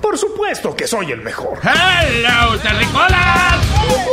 [0.00, 1.58] Por supuesto que soy el mejor.
[1.62, 3.56] ¡Hello, terrícolas!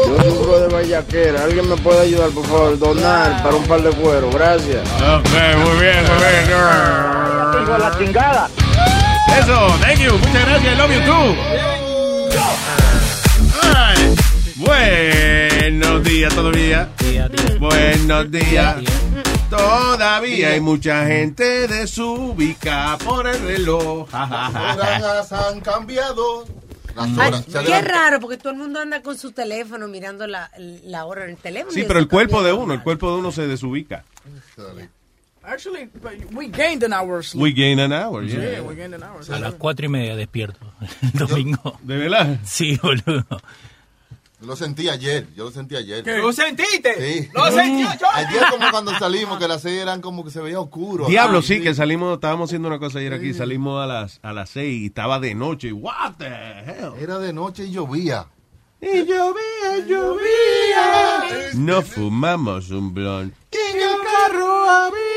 [0.07, 1.43] Yo sufro de vallaquera.
[1.43, 2.79] ¿Alguien me puede ayudar, por favor?
[2.79, 4.29] Donar para un par de cuero.
[4.31, 4.87] Gracias.
[5.01, 7.65] Ok, muy bien, muy bien.
[7.65, 8.49] De la chingada.
[9.39, 10.17] Eso, thank you.
[10.17, 10.77] Muchas gracias.
[10.77, 11.35] Love you too.
[13.75, 14.15] Ay,
[14.55, 16.89] buenos días todavía.
[17.59, 18.75] Buenos días.
[19.49, 24.07] Todavía hay mucha gente desubica por el reloj.
[24.11, 24.75] Ja.
[24.77, 26.45] horas han cambiado.
[26.95, 27.45] Las Ay, horas.
[27.47, 31.23] Se qué raro, porque todo el mundo anda con su teléfono mirando la, la hora
[31.25, 31.71] en el teléfono.
[31.73, 34.03] Sí, pero el cuerpo de uno, el cuerpo de uno se desubica.
[35.43, 35.89] Actually,
[36.33, 37.41] we gained an hour sleep.
[37.41, 38.61] We gain an hour, Yeah, yeah.
[38.61, 39.21] we gained an hour.
[39.33, 40.59] A las cuatro y media despierto
[41.01, 41.79] el domingo.
[41.81, 42.37] ¿De verdad?
[42.43, 43.25] Sí, boludo.
[44.41, 46.03] Lo sentí ayer, yo lo sentí ayer.
[46.03, 46.17] ¿Qué?
[46.17, 46.95] ¿Lo sentiste?
[46.95, 47.29] Sí.
[47.33, 48.07] ¿Lo sentí yo?
[48.13, 51.07] Ayer como cuando salimos, que las seis eran como que se veía oscuro.
[51.07, 54.49] Diablo, sí, que salimos, estábamos haciendo una cosa ayer aquí, salimos a las a las
[54.49, 55.73] seis y estaba de noche.
[55.73, 56.93] What the hell?
[57.01, 58.27] Era de noche y llovía.
[58.81, 61.49] Y llovía, llovía.
[61.55, 63.33] No fumamos un blon.
[63.51, 65.09] En el carro había.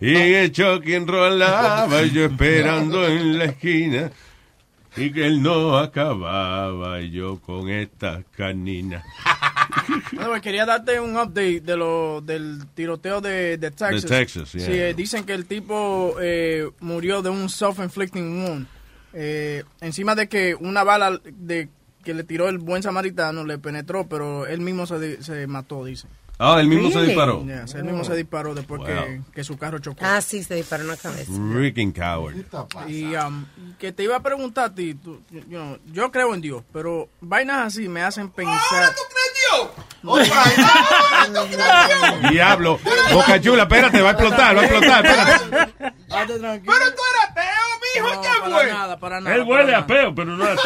[0.00, 4.10] Y el choque enrolaba y yo esperando en la esquina.
[4.96, 9.04] Y que él no acababa y yo con esta canina.
[10.18, 14.02] Anyway, quería darte un update de lo, del tiroteo de, de Texas.
[14.02, 14.66] De Texas, yeah.
[14.66, 18.66] Sí, eh, dicen que el tipo eh, murió de un self-inflicting wound.
[19.12, 21.68] Eh, encima de que una bala de
[22.04, 26.10] que le tiró el buen samaritano le penetró, pero él mismo se, se mató, dicen.
[26.42, 27.44] Ah, él mismo se disparó.
[27.44, 29.24] Yes, él mismo se disparó después que, Wow.
[29.34, 29.98] que su carro chocó.
[30.02, 31.30] Ah, sí, se disparó en la cabeza.
[31.52, 32.34] Freaking coward.
[32.88, 33.44] Y um,
[33.78, 37.10] que te iba a preguntar a ti, tú, you know, yo creo en Dios, pero
[37.20, 38.94] vainas así me hacen pensar.
[42.30, 42.78] Diablo.
[43.12, 45.74] Boca chula, espérate, va a explotar, va a explotar, espérate.
[46.08, 46.94] Pero tú eres
[47.28, 49.36] ateo, mijo, No, ¿qué para nada, para nada.
[49.36, 50.58] Él huele a peo, pero no a una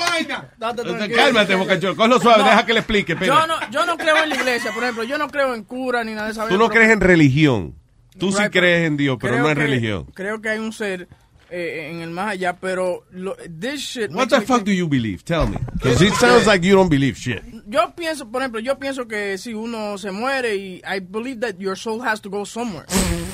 [0.00, 0.50] vaina.
[0.58, 1.16] Date tranquilo.
[1.16, 1.94] Cálmate, Boca chula.
[1.94, 2.50] Cógelo suave, No.
[2.50, 3.16] deja que le explique.
[3.24, 6.02] Yo no, yo no creo en la iglesia, por ejemplo, yo no creo en cura
[6.04, 7.74] ni nada de esa Tú no crees en religión.
[8.18, 10.06] Tú sí crees en Dios, pero no en que- religión.
[10.14, 11.08] Creo que hay un ser
[11.52, 15.22] eh, en el más allá, pero lo, this shit What the fuck do you believe?
[15.24, 15.56] Tell me.
[15.74, 17.42] Because it sounds like you don't believe shit.
[17.66, 21.58] Yo pienso, por ejemplo, yo pienso que si uno se muere y I believe that
[21.58, 22.86] your soul has to go somewhere.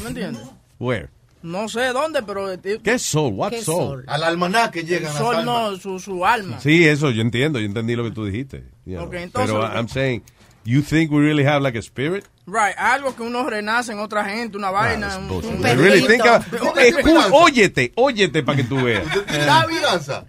[0.03, 0.43] ¿Me entiendes?
[0.79, 1.09] Where?
[1.47, 3.33] No sé dónde, pero it- ¿Qué soul?
[3.35, 3.99] What ¿Qué soul?
[3.99, 4.05] sol?
[4.09, 5.71] Al almanaque el llegan las sol almas.
[5.73, 6.59] no, su, su alma.
[6.61, 7.59] Sí, eso yo entiendo.
[7.61, 8.65] Yo entendí lo que tú dijiste.
[8.85, 9.07] you know.
[9.07, 10.23] Ok, entonces- pero I'm saying,
[10.65, 12.25] you think we really have like a spirit?
[12.49, 15.17] Right, algo que uno renace en otra gente, una vaina.
[15.19, 15.51] Un- bullshit.
[15.53, 19.05] un I really think about- Escu- óyete, óyete para que tú veas.
[19.47, 19.67] La.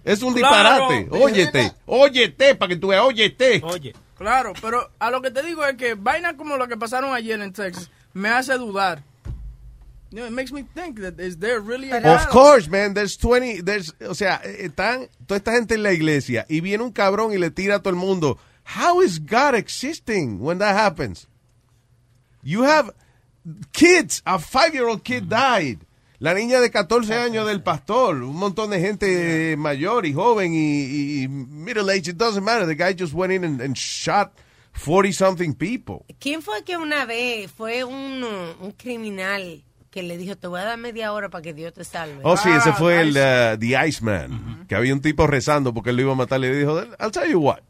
[0.04, 0.88] Es un Claro.
[0.88, 1.08] disparate.
[1.10, 3.02] Óyete, óyete para que tú veas.
[3.02, 3.60] Óyete.
[3.64, 7.12] Oye, Claro, pero a lo que te digo es que vainas como lo que pasaron
[7.14, 9.02] ayer en Texas me hace dudar.
[10.10, 12.94] Know, it makes me think that is there really a Of course, man.
[12.94, 16.92] There's 20, there's, o sea, están toda esta gente en la iglesia y viene un
[16.92, 18.38] cabrón y le tira a todo el mundo.
[18.64, 21.26] How is God existing when that happens?
[22.42, 22.90] You have
[23.72, 24.22] kids.
[24.24, 25.80] A five-year-old kid died.
[26.20, 28.22] La niña de 14 años del pastor.
[28.22, 32.08] Un montón de gente mayor y joven y, y middle age.
[32.08, 32.66] It doesn't matter.
[32.66, 34.32] The guy just went in and, and shot
[34.72, 36.06] 40 something people.
[36.18, 39.64] ¿Quién fue que una vez fue un, un criminal
[40.00, 42.20] que le dijo, te voy a dar media hora para que Dios te salve?
[42.22, 44.64] Oh, sí, ese Ah, fue el Ice- uh, The Iceman.
[44.68, 46.38] Que había un tipo rezando porque él lo iba a matar.
[46.40, 47.60] Le dijo, I'll tell you what.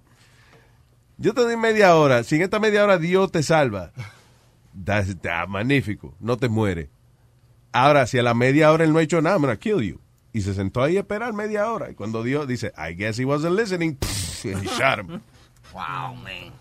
[1.17, 2.23] Yo te doy media hora.
[2.25, 3.93] Si en esta media hora Dios te salva,
[4.85, 6.15] that's, that's magnífico.
[6.21, 6.91] No te muere.
[7.73, 10.01] Ahora, si a la media hora él no ha hecho nada, I'm gonna kill you.
[10.33, 11.91] Y se sentó ahí a esperar media hora.
[11.91, 15.21] Y cuando Dios dice, I guess he wasn't listening, pff, he shot him.
[15.73, 16.53] Wow, man.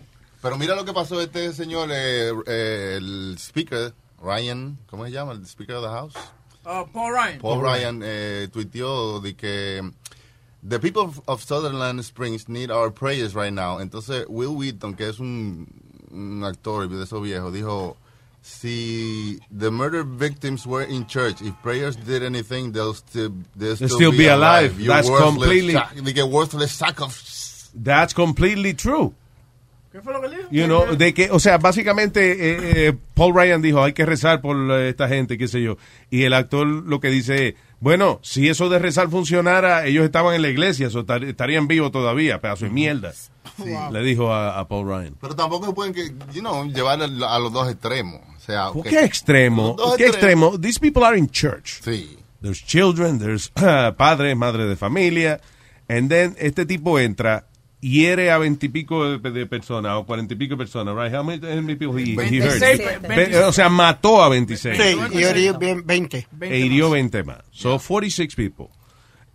[0.41, 5.33] Pero mira lo que pasó este señor, eh, eh, el speaker, Ryan, ¿cómo se llama?
[5.33, 6.13] El speaker of the house.
[6.65, 7.39] Uh, Paul Ryan.
[7.39, 9.81] Paul Ryan eh, tuiteó de que
[10.61, 13.77] the people of, of Sutherland Springs need our prayers right now.
[13.79, 15.67] Entonces Will Wheaton, que es un,
[16.11, 17.95] un actor de esos viejos, dijo
[18.41, 23.89] si the murder victims were in church, if prayers did anything, they'll still they'll still,
[23.89, 24.79] still be alive.
[24.79, 27.13] You That's completely- sack- de que worthless sack of
[27.73, 29.13] That's completely true.
[29.97, 30.41] ¿Qué fue lo que dijo?
[30.51, 34.41] You know, de que, o sea, básicamente eh, eh, Paul Ryan dijo, hay que rezar
[34.41, 35.77] por esta gente, qué sé yo.
[36.11, 40.43] Y el actor lo que dice, Bueno, si eso de rezar funcionara, ellos estaban en
[40.43, 43.11] la iglesia, eso estar- estarían vivos todavía, pedazo de mierda.
[43.91, 45.15] Le dijo a, a Paul Ryan.
[45.19, 48.21] Pero tampoco pueden que, you know, llevar a, a los dos extremos.
[48.35, 49.75] O sea, ¿Por que- qué extremo?
[49.97, 50.53] ¿Qué extremos.
[50.53, 50.59] extremo?
[50.61, 51.81] These people are in church.
[51.83, 52.17] Sí.
[52.41, 53.49] There's children, there's
[53.97, 55.39] padres, madres de familia.
[55.89, 57.47] And then este tipo entra,
[57.79, 61.13] hiere a veintipico de, de personas o cuarenta y pico de personas, right?
[61.13, 62.59] How many, how many people he, he hurt?
[62.59, 64.77] 26, Ve- o sea, mató a 26.
[64.77, 66.27] Sí, y bien 20.
[66.41, 67.39] e hirió 20 más.
[67.51, 68.67] So, 46 people.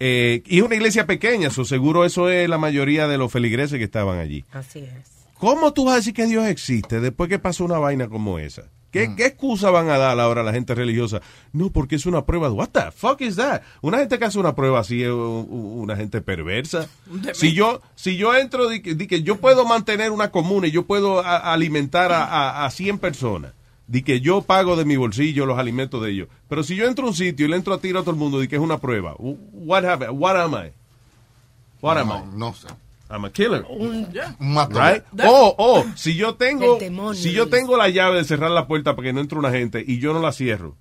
[0.00, 3.78] Eh, y es una iglesia pequeña, so seguro eso es la mayoría de los feligreses
[3.78, 4.44] que estaban allí.
[4.52, 4.90] Así es.
[5.38, 8.70] ¿Cómo tú vas a decir que Dios existe después que pasó una vaina como esa?
[8.92, 11.20] ¿Qué, ¿Qué excusa van a dar ahora a la gente religiosa?
[11.52, 12.50] No, porque es una prueba.
[12.52, 13.62] What the fuck is that?
[13.80, 16.88] Una gente que hace una prueba así es una gente perversa.
[17.32, 20.70] Si yo, si yo entro, di que, di que yo puedo mantener una comuna y
[20.72, 23.52] yo puedo a- alimentar a, a, a 100 personas.
[23.86, 26.28] Di que yo pago de mi bolsillo los alimentos de ellos.
[26.48, 28.16] Pero si yo entro a un sitio y le entro a tiro a todo el
[28.18, 29.14] mundo, di que es una prueba.
[29.18, 30.18] What happened?
[30.18, 30.70] What am I?
[31.80, 32.10] What am I?
[32.10, 32.68] no, no sé.
[33.12, 33.64] I'm a killer.
[33.68, 34.82] Un matón.
[34.82, 35.04] Right?
[35.24, 36.78] O, o, si yo tengo,
[37.14, 39.84] si yo tengo la llave de cerrar la puerta para que no entre una gente
[39.86, 40.76] y yo no la cierro,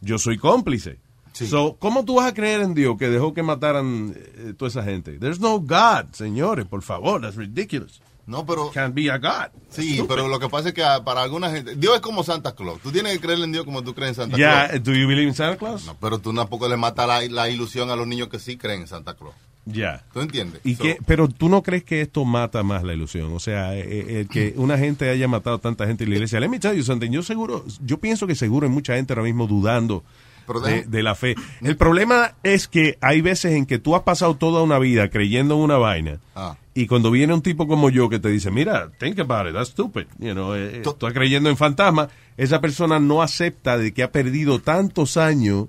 [0.00, 0.98] yo soy cómplice.
[1.34, 1.46] Sí.
[1.46, 4.82] So, ¿cómo tú vas a creer en Dios que dejó que mataran eh, toda esa
[4.82, 5.18] gente?
[5.18, 8.00] There's no God, señores, por favor, that's ridiculous.
[8.26, 8.70] No, pero...
[8.72, 9.50] Can't be a God.
[9.70, 11.76] Sí, pero lo que pasa es que ah, para alguna gente...
[11.76, 12.80] Dios es como Santa Claus.
[12.80, 14.82] Tú tienes que creer en Dios como tú crees en Santa Yeah, Claus.
[14.82, 15.86] do you believe in Santa Claus?
[15.86, 18.82] No, pero tú tampoco le matas la, la ilusión a los niños que sí creen
[18.82, 19.34] en Santa Claus.
[19.72, 20.04] Ya.
[20.12, 20.60] ¿Tú entiendes?
[20.64, 23.76] Y So, que, pero tú no crees que esto mata más la ilusión, o sea,
[23.76, 26.40] eh, eh, el que una gente haya matado tanta gente en la iglesia.
[26.40, 29.24] Let me tell you something, yo seguro, yo pienso que seguro hay mucha gente ahora
[29.24, 30.04] mismo dudando
[30.86, 31.34] de, la fe.
[31.60, 35.54] El problema es que hay veces en que tú has pasado toda una vida creyendo
[35.56, 36.56] en una vaina Ah.
[36.74, 39.70] y cuando viene un tipo como yo que te dice, mira, think about it, that's
[39.70, 43.92] stupid, you know, eh, eh, tú estás creyendo en fantasmas, esa persona no acepta de
[43.92, 45.66] que ha perdido tantos años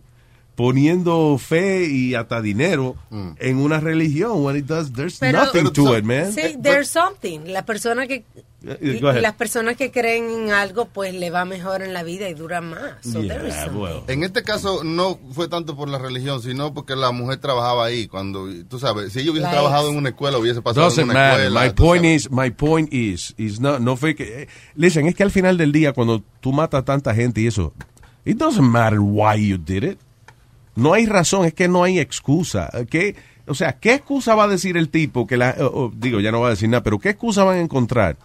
[0.60, 3.30] poniendo fe y hasta dinero Mm.
[3.40, 4.44] en una religión.
[4.44, 6.34] When it does, there's Pero- nothing Pero to it, man.
[6.34, 7.46] Sí, there's something.
[7.46, 8.26] La persona que
[8.66, 9.22] Eh, y- ahead.
[9.22, 12.60] las personas que creen en algo, pues le va mejor en la vida y dura
[12.60, 12.96] más.
[13.10, 13.80] So Yeah, something.
[13.80, 14.02] well.
[14.10, 18.08] En este caso no fue tanto por la religión, sino porque la mujer trabajaba ahí.
[18.08, 19.92] Cuando, tú sabes, si ella hubiese La trabajado ex.
[19.94, 21.40] en una escuela, hubiese pasado en Doesn't una matter.
[21.46, 21.62] escuela.
[21.68, 22.22] My point sabes.
[22.26, 25.58] is, my point is, is no, no fue que, eh, listen, es que al final
[25.58, 27.74] del día cuando tú matas a tanta gente y eso,
[28.26, 30.00] it doesn't matter why you did it.
[30.80, 32.70] No hay razón, es que no hay excusa.
[32.90, 33.16] ¿Qué,
[33.48, 36.32] o sea, ¿qué excusa va a decir el tipo que la, o- o, digo, ya
[36.32, 38.18] no va a decir nada, pero qué excusa van a encontrar?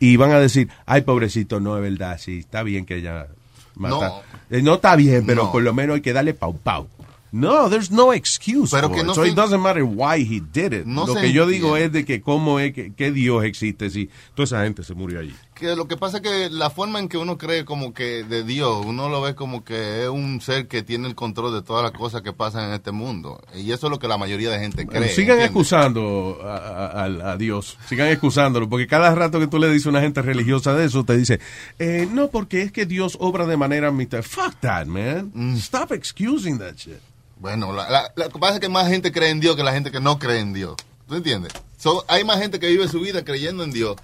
[0.00, 3.28] Y van a decir, ay, pobrecito, no es verdad, sí, está bien que ella
[3.76, 4.08] mata.
[4.08, 4.22] No.
[4.50, 5.52] Eh, no está bien, pero No.
[5.52, 6.88] por lo menos hay que darle pau pau.
[7.30, 8.70] No, there's no excuse.
[8.76, 9.06] Pero for que it.
[9.06, 10.84] no so se- it doesn't matter why he did it.
[10.84, 11.86] No lo que yo digo entiende.
[11.86, 15.20] es de que cómo es que, que Dios existe si toda esa gente se murió
[15.20, 15.34] allí.
[15.62, 18.42] Que lo que pasa es que la forma en que uno cree como que de
[18.42, 21.84] Dios, uno lo ve como que es un ser que tiene el control de todas
[21.84, 23.40] las cosas que pasan en este mundo.
[23.54, 25.08] Y eso es lo que la mayoría de gente cree.
[25.10, 25.44] sigan ¿entiendes?
[25.46, 29.86] excusando a, a- a- a Dios, sigan excusándolo, porque cada rato que tú le dices
[29.86, 31.38] a una gente religiosa de eso, te dice,
[31.78, 34.28] eh, no, porque es que Dios obra de manera misteriosa.
[34.28, 35.30] Fuck that, man.
[35.32, 35.54] Mm.
[35.58, 36.98] Stop excusing that shit.
[37.38, 39.62] Bueno, la, la- la- lo que pasa es que más gente cree en Dios que
[39.62, 40.74] la gente que no cree en Dios.
[41.06, 41.52] ¿Tú entiendes?
[41.78, 43.94] So, hay más gente que vive su vida creyendo en Dios.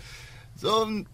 [0.60, 1.08] Son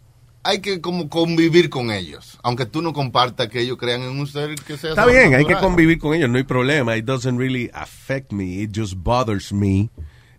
[0.44, 2.38] hay que como convivir con ellos.
[2.42, 5.46] Aunque tú no compartas que ellos crean en un ser que sea Está bien, hay
[5.46, 6.96] que convivir con ellos, no hay problema.
[6.96, 9.90] It doesn't really affect me, it just bothers me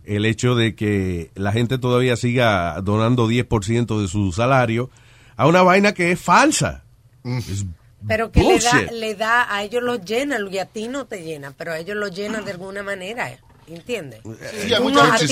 [0.04, 4.88] el hecho de que la gente todavía siga donando 10% de su salario
[5.36, 6.84] a una vaina que es falsa.
[7.24, 7.38] Mm.
[7.38, 7.66] Es
[8.06, 11.22] Pero que le da, le da, a ellos los llena, y a ti no te
[11.22, 13.36] llena, pero a ellos los llena de alguna manera,
[13.66, 14.20] ¿entiendes?
[14.24, 15.26] Sí, hay no, a ti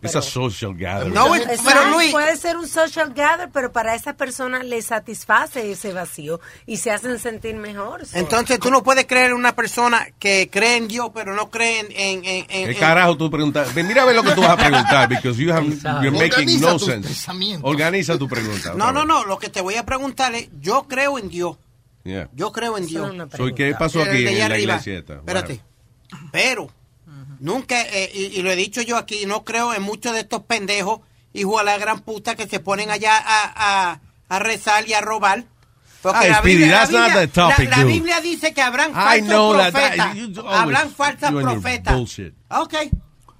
[0.00, 1.14] pero- a social gathering.
[1.14, 5.70] No, es- pero Luis, puede ser un social gather, pero para esa persona le satisface
[5.70, 8.06] ese vacío y se hacen sentir mejor.
[8.06, 8.16] so.
[8.18, 11.80] entonces tú no puedes creer en una persona que cree en Dios, pero no cree
[11.80, 11.86] en...
[11.92, 13.74] en, en- en- ¿Qué en- carajo tú preguntas?
[13.74, 15.66] Ven, Mira a ver lo que tú vas a preguntar, because you have,
[16.02, 17.30] you're making Organiza no sense.
[17.62, 18.74] Organiza tu pregunta.
[18.74, 21.56] No, no, no, lo que te voy a preguntar es, yo creo en Dios,
[22.02, 22.30] Yeah.
[22.32, 23.06] yo creo en Dios.
[23.08, 25.14] es una So, ¿Qué pasó aquí en la iglesia esta?
[25.16, 25.60] Espérate.
[26.32, 26.70] Pero,
[27.40, 30.42] nunca, eh, y, y lo he dicho yo aquí, no creo en muchos de estos
[30.44, 31.00] pendejos,
[31.32, 35.00] hijos a la gran puta, que se ponen allá a, a, a rezar y a
[35.00, 35.44] robar.
[36.02, 37.84] Porque Ay, la Speedy, Biblia, la that's not Biblia- the topic, la- la.
[37.84, 40.16] Biblia dice que habrán I falsos know that- profetas.
[40.48, 41.94] habrán falsas your profetas.
[42.48, 42.74] Ok.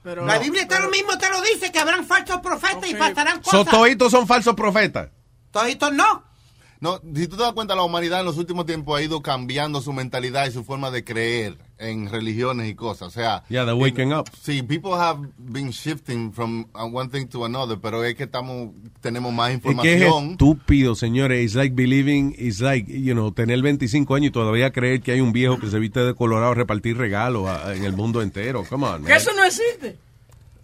[0.02, 3.42] Pero, La Biblia está lo mismo, te lo dice, que habrán falsos profetas y pasarán
[3.44, 3.66] So, cosas.
[3.70, 5.08] toditos son falsos profetas.
[5.50, 6.24] Toditos no.
[6.80, 9.82] No, si tú te das cuenta, la humanidad en los últimos tiempos ha ido cambiando
[9.82, 13.08] su mentalidad y su forma de creer en religiones y cosas.
[13.08, 14.30] O sea, Yeah, they're waking up.
[14.42, 18.70] sí, people have been shifting from uh, one thing to another, pero es que estamos
[19.02, 20.30] tenemos más Es que es información.
[20.32, 21.44] estúpido, señores.
[21.44, 25.20] It's like believing, it's like, you know, tener 25 años y todavía creer que hay
[25.20, 28.64] un viejo que se viste de colorado a repartir regalos a- en el mundo entero.
[28.68, 29.16] Come on, Que man.
[29.18, 29.98] eso no existe.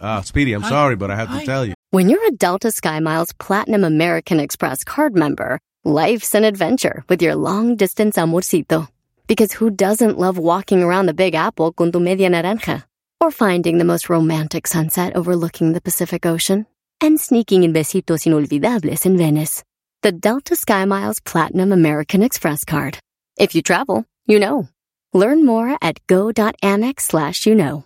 [0.00, 1.75] Ah, Speedy, I'm sorry, but I have to tell you.
[1.90, 7.37] When you're a Delta SkyMiles Platinum American Express card member, life's an adventure with your
[7.37, 8.88] long distance amorcito.
[9.28, 12.83] Because who doesn't love walking around the Big Apple con tu media naranja?
[13.21, 16.66] Or finding the most romantic sunset overlooking the Pacific Ocean?
[17.00, 19.62] And sneaking in besitos inolvidables in Venice.
[20.02, 22.99] The Delta SkyMiles Platinum American Express card.
[23.38, 24.69] If you travel, you know.
[25.12, 27.86] Learn more at go.amex slash you know.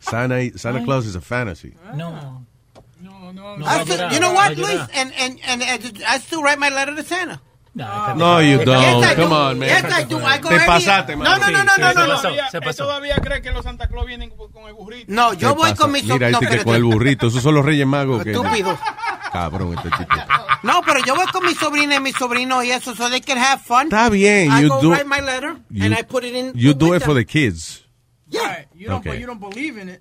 [0.00, 1.74] Santa, Santa Claus is a fantasy.
[1.94, 2.44] No.
[3.64, 4.80] I still, you know what, Luis?
[4.94, 7.40] And, and, and, and I still write my letter to Santa.
[7.74, 8.82] No, you don't.
[8.82, 9.34] Yes, I Come do.
[9.34, 9.68] on, man.
[9.68, 10.18] Yes, I do.
[10.18, 11.20] I go Te every- pasaste, man.
[11.20, 12.16] No, no, no, no, no, no, no.
[12.20, 12.84] Todavía, se pasó.
[12.84, 15.06] todavía cree que los Santa Claus vienen con el burrito.
[15.12, 15.82] No, yo ¿Qué voy pasa?
[15.82, 16.64] con mi Mira, no, este que espérate.
[16.64, 17.26] con el burrito.
[17.28, 18.24] Esos son los reyes magos.
[18.24, 18.32] Que...
[18.32, 18.76] Estúpido.
[19.32, 20.14] Cabrón, este tipo.
[20.64, 23.38] No, pero yo voy con mi sobrina y mi sobrino y eso, so they can
[23.38, 23.84] have fun.
[23.84, 26.52] Está bien, I you go do- write my letter You, and I put it in.
[26.56, 27.18] you do it for them.
[27.18, 27.84] the kids.
[28.28, 28.64] Yeah.
[28.80, 29.10] You don't, Okay.
[29.10, 30.00] but you don't believe in it.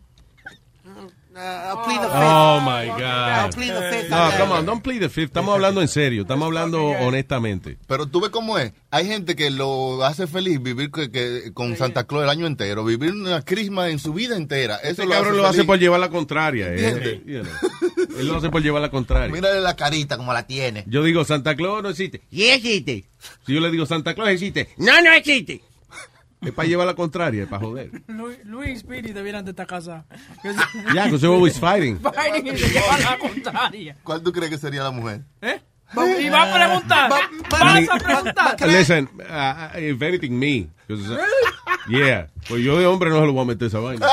[1.36, 2.16] Uh, I'll plead the fifth.
[2.16, 3.56] Oh, my I'll God.
[3.56, 4.10] plead the fifth.
[4.10, 5.28] No, come on, don't plead the fifth.
[5.32, 6.24] Estamos hablando en serio.
[6.24, 7.78] Estamos hablando honestamente.
[7.88, 8.72] Pero tú ves cómo es.
[8.90, 12.84] Hay gente que lo hace feliz vivir que, que- con Santa Claus el año entero,
[12.84, 14.78] vivir una crisma en su vida entera.
[14.78, 16.68] Eso Este cabrón lo hace por llevar la contraria.
[16.74, 17.22] eh.
[17.26, 18.18] You know.
[18.20, 19.30] Él lo hace por llevar la contraria.
[19.32, 20.84] Mírale la carita como la tiene.
[20.88, 22.22] Yo digo, Santa Claus no existe.
[22.32, 23.06] Y existe.
[23.46, 24.70] Si yo le digo, Santa Claus existe.
[24.78, 25.62] No, no existe.
[26.42, 27.92] Es para llevar la contraria, es para joder.
[28.46, 30.06] Luis, Speedy debieran de estar casados.
[30.94, 32.00] Yeah, because they're always fighting.
[32.02, 33.98] Fighting y se llevan la contraria.
[34.04, 35.22] ¿Cuál tú crees que sería la mujer?
[35.42, 35.60] ¿Eh?
[36.20, 37.10] Y va a preguntar.
[37.10, 38.56] Vas a preguntar.
[38.68, 40.70] Listen, uh, if anything, me.
[40.90, 40.96] uh,
[41.90, 42.28] yeah.
[42.48, 44.06] Pues yo de hombre no se lo voy a meter esa vaina.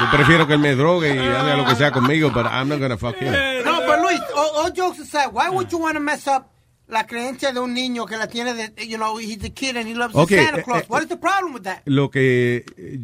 [0.00, 2.78] Yo prefiero que él me drogue y haga lo que sea conmigo, but I'm not
[2.78, 3.32] gonna fuck him.
[3.64, 6.50] No, pero Luis, all, all jokes aside, why would you want to mess up
[6.94, 9.86] la creencia de un niño que la tiene de, you know, he's a kid and
[9.86, 10.82] he loves Okay, Santa eh, Claus?
[10.82, 11.82] eh, What is the problem with that?
[11.84, 12.98] Lo que, eh,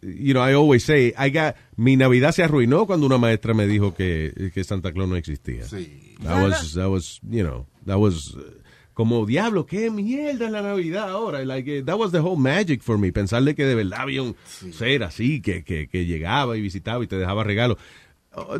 [0.00, 3.66] you know, I always say, I got, mi Navidad se arruinó cuando una maestra me
[3.66, 5.64] dijo que, que Santa Claus no existía.
[5.64, 6.16] Sí.
[6.22, 8.60] That was, that was, you know, that was uh,
[8.94, 11.44] como diablo, qué mierda es la Navidad ahora.
[11.44, 13.12] Like, that was the whole magic for me.
[13.12, 14.36] Pensarle que de verdad había un
[14.72, 17.78] ser así que, que, que llegaba y visitaba y te dejaba regalos.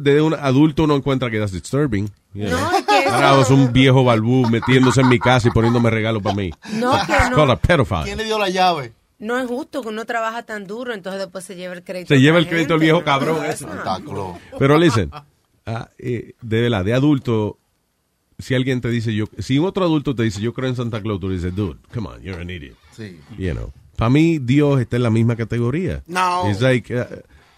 [0.00, 2.10] De un adulto uno encuentra que that's disturbing.
[2.34, 2.58] you know.
[2.58, 6.22] No, es que Ahora es un viejo balbú metiéndose en mi casa y poniéndome regalos
[6.22, 6.50] para mí.
[6.74, 7.96] No, que It's called no.
[7.96, 8.04] a.
[8.04, 8.92] ¿Quién le dio la llave?
[9.20, 12.08] No es justo que uno trabaja tan duro, entonces después se lleva el crédito.
[12.14, 13.04] Se lleva el crédito el viejo ¿no?
[13.04, 13.66] cabrón No, ese.
[13.66, 13.72] no.
[13.74, 14.38] Santa Claus.
[14.58, 15.10] Pero listen,
[15.66, 17.58] ah, eh, de verdad, de adulto,
[18.38, 21.02] si alguien te dice, yo, si un otro adulto te dice, yo creo en Santa
[21.02, 22.76] Claus, tú le dices, dude, come on, you're an idiot.
[22.96, 23.20] Sí.
[23.36, 23.72] You know.
[23.96, 26.02] Para mí, Dios está en la misma categoría.
[26.06, 26.48] No.
[26.50, 27.04] It's like, uh,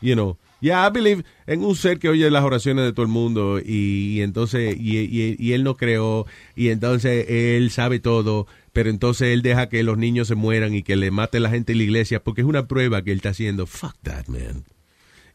[0.00, 3.12] you know, yeah, I believe en un ser que oye las oraciones de todo el
[3.12, 6.25] mundo y, entonces, y, él no creó,
[6.57, 10.83] y entonces él sabe todo, pero entonces él deja que los niños se mueran y
[10.83, 13.28] que le mate la gente en la iglesia porque es una prueba que él está
[13.31, 13.66] haciendo.
[13.66, 14.64] Fuck that, man.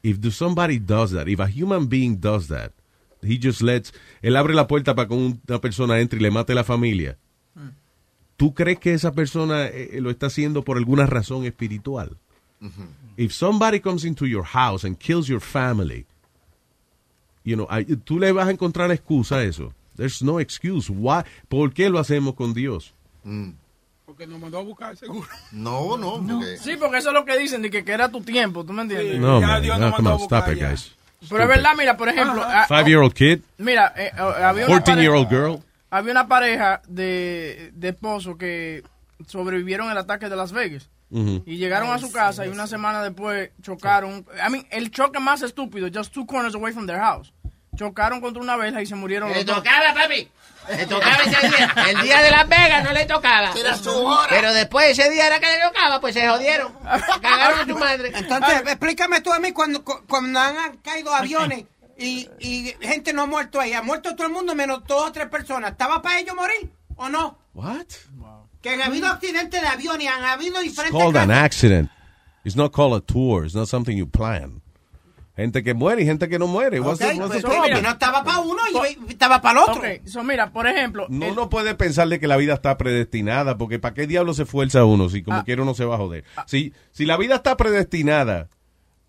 [0.01, 2.72] If somebody does that, if a human being does that,
[3.22, 6.31] he just lets, él abre la puerta para que un- una persona entre y le
[6.31, 7.17] mate la familia.
[8.38, 12.17] ¿Tú crees que esa persona eh, lo está haciendo por alguna razón espiritual?
[13.18, 16.06] If somebody comes into your house and kills your family,
[17.44, 19.74] you know, I- tú le vas a encontrar excusa a eso.
[19.96, 20.90] There's no excuse.
[20.92, 21.24] Why?
[21.50, 22.94] ¿Por qué lo hacemos con Dios?
[24.06, 25.28] Porque nos mandó a buscar seguro.
[25.52, 28.22] No, no, porque Sí, porque eso es lo que dicen, de que, que era tu
[28.22, 29.20] tiempo, ¿tú me entiendes?
[29.20, 29.62] No, Ya man.
[29.64, 30.94] Dios No, come on, stop it, guys.
[31.28, 35.28] Pero es verdad, mira, por ejemplo, ah, Five-year-old kid, mira, eh, eh, había una 14-year-old
[35.28, 35.64] pareja, girl.
[35.90, 38.84] había una pareja de, de esposos que
[39.26, 40.90] sobrevivieron el ataque de Las Vegas.
[41.10, 44.26] Y llegaron a su casa y una semana después chocaron.
[44.46, 47.34] I mean, el choque más estúpido, just two corners away from their house.
[47.76, 49.58] Chocaron contra una verja y se murieron Le los dos.
[49.58, 50.30] tocaba, papi.
[50.70, 51.74] Le tocaba ese día.
[51.90, 53.52] El día de Las Vegas no le tocaba.
[54.30, 56.74] Pero después ese día era que le tocaba, pues se jodieron.
[57.22, 58.12] Cagaron a tu madre.
[58.16, 61.66] Entonces, explícame tú a mí cuando, cu- cuando han caído aviones
[61.98, 63.74] y, y gente no ha muerto ahí.
[63.74, 65.72] Ha muerto todo el mundo menos dos o tres personas.
[65.72, 67.38] ¿Estaba para ellos morir o no?
[67.54, 67.86] What?
[68.62, 71.44] Que han habido accidentes de avión y han habido It's diferentes called an casos.
[71.44, 71.90] accident.
[72.44, 73.46] It's not called a tour.
[73.46, 74.62] It's not something you plan.
[75.36, 76.80] Gente que muere y gente que no muere.
[76.80, 77.76] What's the- Ok, what's the pues, problem?
[77.76, 79.82] que no estaba para uno y estaba para el otro.
[79.82, 83.56] Ok, so mira, por ejemplo, No, no puede pensar de que la vida está predestinada,
[83.56, 85.44] porque ¿para qué diablo se esfuerza uno si como Ah.
[85.44, 86.24] quiere uno se va a joder?
[86.48, 88.50] Si, si la vida está predestinada,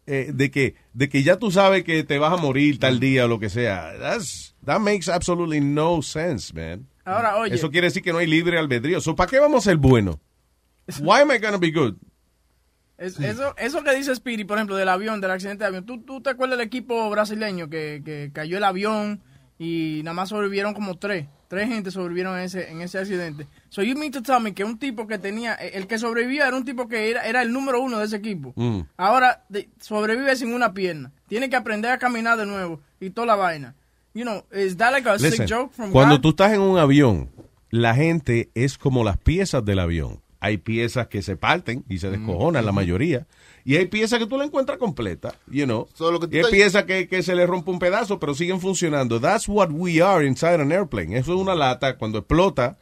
[0.07, 3.25] eh, de, que, de que ya tú sabes que te vas a morir tal día
[3.25, 6.87] o lo que sea, that's, that makes absolutely no sense, man.
[7.09, 7.55] Ahora, oye.
[7.55, 9.01] Eso quiere decir que no hay libre albedrío.
[9.01, 10.17] So, ¿Para qué vamos a ser buenos?
[11.01, 11.95] Why am I gonna be good?
[12.97, 15.87] Es- eso, eso que dice Speedy, por ejemplo, del avión, del accidente de avión.
[15.87, 19.21] ¿Tú, tú te acuerdas del equipo brasileño que, que cayó el avión
[19.59, 21.27] y nada más sobrevivieron como tres?
[21.47, 23.47] Tres gente sobrevivieron en ese, en ese accidente.
[23.71, 26.57] So you mean to tell me que un tipo que tenía, el que sobrevivía era
[26.57, 28.53] un tipo que era, era el número uno de ese equipo.
[28.57, 28.81] Mm.
[28.99, 31.13] Ahora de- sobrevive sin una pierna.
[31.29, 33.75] Tiene que aprender a caminar de nuevo y toda la vaina.
[34.19, 36.23] You know, is that like a Listen, sick joke from cuando God?
[36.23, 37.31] tú estás en un avión,
[37.71, 40.21] la gente es como las piezas del avión.
[40.41, 43.29] Hay piezas que se parten y se descojonan, la mayoría.
[43.65, 45.87] Y hay piezas que tú la encuentras completa, you know.
[45.95, 48.61] Solo que y hay estás- piezas que, que se le rompe un pedazo, pero siguen
[48.61, 49.21] funcionando.
[49.21, 51.17] That's what we are inside an airplane.
[51.17, 51.97] Eso es una lata.
[51.97, 52.77] Cuando explota,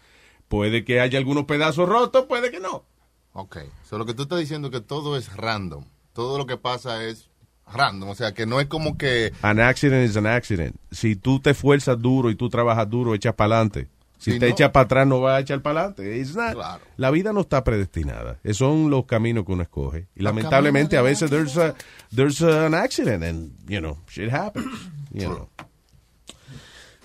[0.48, 2.84] puede que haya algunos pedazos rotos, puede que no.
[3.32, 3.58] Ok.
[3.84, 5.84] So, lo que tú estás diciendo es que todo es random.
[6.14, 7.28] Todo lo que pasa es
[7.72, 8.08] random.
[8.10, 9.32] O sea, que no es como que...
[9.42, 10.76] An accident is an accident.
[10.90, 13.88] Si tú te esfuerzas duro y tú trabajas duro, echas para adelante.
[14.18, 14.52] Si te ¿no?
[14.52, 16.24] echas para atrás, no vas a echar para adelante.
[16.34, 18.38] Not- La vida no está predestinada.
[18.44, 20.06] Esos son los caminos que uno escoge.
[20.16, 21.74] Y Los lamentablemente a veces there's, a,
[22.14, 24.66] there's an accident and, you know, shit happens.
[25.12, 25.48] You know.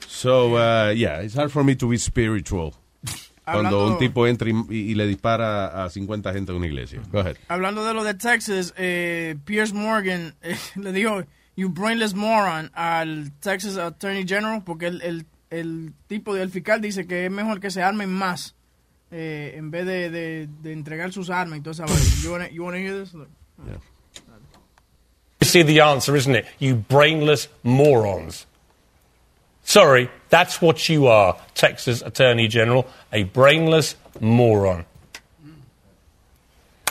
[0.08, 2.74] So, uh, yeah, it's hard for me to be spiritual.
[3.52, 6.68] Cuando Hablando- un tipo entra y, y- y le dispara a 50 gente en una
[6.68, 7.02] iglesia.
[7.12, 7.38] Go ahead.
[7.48, 11.24] Hablando de lo de Texas, eh, Pierce Morgan eh, le dijo,
[11.56, 17.06] you brainless moron, al Texas Attorney General, porque el, el, el tipo del fiscal dice
[17.08, 18.56] que es mejor que se armen más
[19.12, 22.02] eh, en vez de, de, de entregar sus armas y toda esa vaina.
[22.24, 23.14] You wanna, you wanna hear this?
[23.14, 23.28] Look.
[25.40, 26.46] You see the answer, isn't it?
[26.60, 28.48] You brainless morons.
[29.72, 34.84] Sorry, that's what you are, Texas Attorney General, a brainless moron.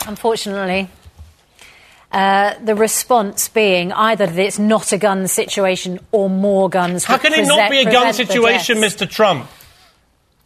[0.07, 0.89] Unfortunately,
[2.11, 7.03] uh, the response being either that it's not a gun situation or more guns.
[7.03, 8.79] How can it not be a gun situation.
[8.79, 9.07] Mr.
[9.07, 9.47] Trump?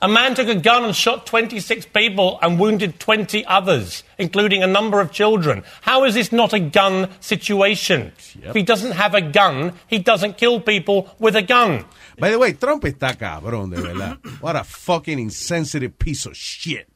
[0.02, 4.68] A man took a gun and shot 26 people and wounded 20 others, including a
[4.68, 5.64] number of children.
[5.82, 8.12] How is this not a gun situation?
[8.44, 11.86] If he doesn't have a gun, he doesn't kill people with a gun.
[12.18, 14.20] By the way, Trump está cabrón, de verdad.
[14.42, 16.88] What a fucking insensitive piece of shit.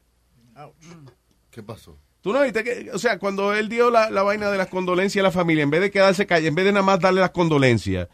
[1.50, 1.98] ¿Qué pasó?
[2.20, 5.22] Tú no viste que, o sea, cuando él dio la, la vaina de las condolencias
[5.22, 7.30] a la familia, en vez de quedarse callado, en vez de nada más darle las
[7.30, 8.08] condolencias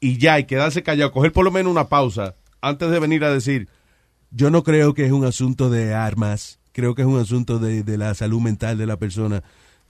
[0.00, 3.32] y ya, y quedarse callado, coger por lo menos una pausa antes de venir a
[3.32, 3.68] decir,
[4.30, 7.84] yo no creo que es un asunto de armas, creo que es un asunto de,
[7.84, 9.44] de la salud mental de la persona.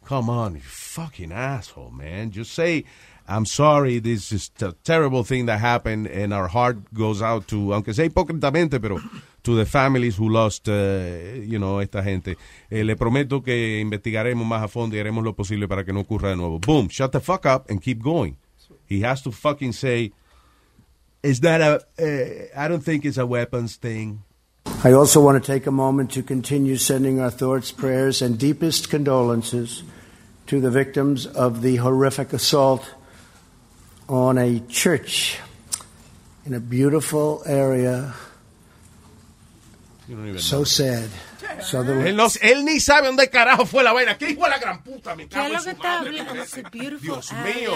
[0.06, 2.30] Come on, you fucking asshole, man.
[2.30, 2.84] Just say,
[3.26, 7.72] I'm sorry, this is a terrible thing that happened, and our heart goes out to,
[7.72, 9.00] aunque sea hipócritamente, pero
[9.42, 10.72] to the families who lost, uh,
[11.42, 12.36] you know, esta gente.
[12.70, 16.00] Eh, le prometo que investigaremos más a fondo y haremos lo posible para que no
[16.00, 16.58] ocurra de nuevo.
[16.58, 18.36] Boom, shut the fuck up and keep going.
[18.86, 20.12] He has to fucking say,
[21.22, 24.22] is that a, uh, I don't think it's a weapons thing.
[24.82, 28.90] I also want to take a moment to continue sending our thoughts, prayers, and deepest
[28.90, 29.82] condolences
[30.46, 32.94] to the victims of the horrific assault
[34.08, 35.38] on a church
[36.46, 38.14] in a beautiful area.
[40.08, 40.64] You don't even So know.
[40.64, 41.08] sad.
[41.62, 44.18] Southern- Él, no- él ni sabe dónde carajo fue la vaina.
[44.18, 45.14] ¿Qué hijo de la gran puta?
[45.14, 46.20] Me ¿Qué cago es en lo su que está madre.
[46.20, 46.42] hablando?
[46.42, 47.72] It's a beautiful Dios mío.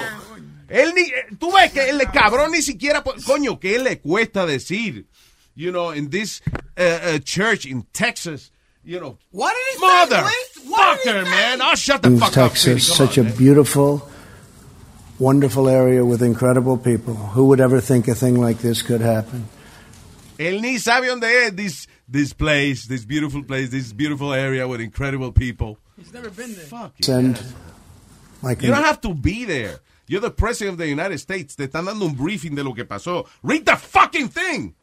[0.69, 5.07] Él ni, eh, tú ves que el cabrón ni siquiera, coño, que le cuesta decir,
[5.55, 6.43] you know, in this
[6.77, 8.51] uh, uh, church in Texas,
[8.85, 10.71] you know, What did he mother, say, Luis?
[10.71, 11.61] What did he fucker, man.
[11.63, 13.39] Oh, shut the in fuck up, Texas, such on, a man.
[13.39, 14.09] beautiful,
[15.19, 17.15] wonderful area with incredible people.
[17.15, 19.49] Who would ever think a thing like this could happen?
[20.39, 24.81] Él ni sabe dónde es this, this place, this beautiful place, this beautiful area with
[24.81, 25.79] incredible people.
[25.97, 26.65] He's never been there.
[26.65, 27.43] Fuck Send
[28.41, 29.81] my You don't have to be there.
[30.07, 31.57] You're the president of the United States.
[31.57, 33.27] Te están dando un briefing de lo que pasó.
[33.43, 34.75] Read the fucking thing.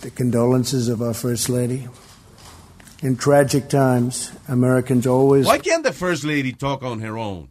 [0.00, 1.88] the condolences of our First Lady.
[3.02, 7.49] In tragic times, Americans always Why can't the first lady talk on her own?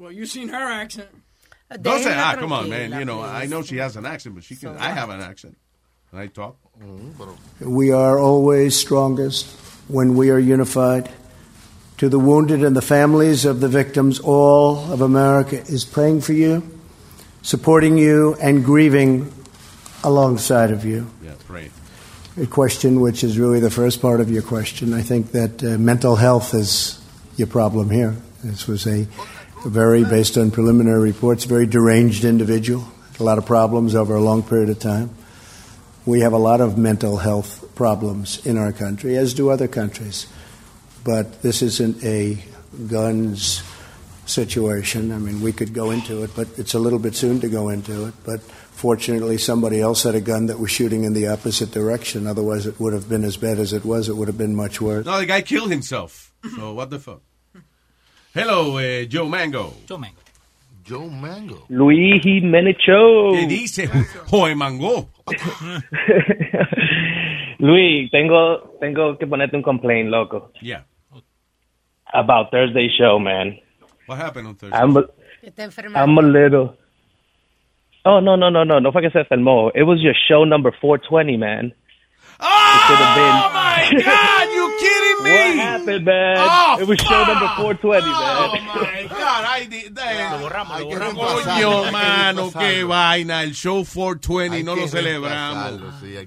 [0.00, 1.10] Well, you've seen her accent.
[1.82, 2.90] Don't say, ah, come on, man.
[2.98, 4.76] You know, I know she has an accent, but she can.
[4.78, 5.58] I have an accent.
[6.10, 6.56] And I talk.
[7.60, 9.46] We are always strongest
[9.88, 11.10] when we are unified.
[11.98, 16.32] To the wounded and the families of the victims, all of America is praying for
[16.32, 16.62] you.
[17.42, 19.32] supporting you and grieving
[20.02, 21.10] alongside of you.
[21.22, 21.70] Yeah, pray.
[22.40, 24.94] A question which is really the first part of your question.
[24.94, 27.00] I think that uh, mental health is
[27.36, 28.16] your problem here.
[28.42, 29.06] This was a,
[29.64, 32.86] very, based on preliminary reports, very deranged individual.
[33.18, 35.10] A lot of problems over a long period of time.
[36.06, 40.26] We have a lot of mental health problems in our country, as do other countries.
[41.04, 42.38] But this isn't a
[42.86, 43.62] guns
[44.26, 45.12] situation.
[45.12, 47.68] I mean, we could go into it, but it's a little bit soon to go
[47.68, 48.14] into it.
[48.24, 52.26] But fortunately, somebody else had a gun that was shooting in the opposite direction.
[52.26, 54.08] Otherwise, it would have been as bad as it was.
[54.08, 55.04] It would have been much worse.
[55.04, 56.32] No, the guy killed himself.
[56.56, 57.20] So what the fuck?
[58.32, 59.74] Hello, eh, Joe Mango.
[59.88, 60.20] Joe Mango.
[60.84, 61.64] Joe Mango.
[61.68, 63.32] Luis Jiménez Show.
[63.32, 63.88] ¿Qué dice?
[64.30, 65.08] Joe Mango.
[67.58, 70.52] Luis, tengo, tengo que ponerte un complaint, loco.
[70.62, 70.84] Yeah.
[72.12, 73.58] About Thursday show, man.
[74.06, 74.78] What happened on Thursday?
[74.78, 74.96] I'm,
[75.96, 76.76] I'm a little.
[78.04, 78.78] Oh, no, no, no, no.
[78.78, 79.72] No fue que se enfermó.
[79.74, 81.72] It was your show number 420, man.
[82.42, 85.30] Oh, my God, you kidding me?
[85.30, 86.36] What happened, man?
[86.38, 88.14] Oh, it was show number 420, man.
[88.14, 90.40] Oh, my God, I did that.
[90.40, 93.42] Coño, mano, qué vaina.
[93.42, 95.80] El show 420 no lo celebramos.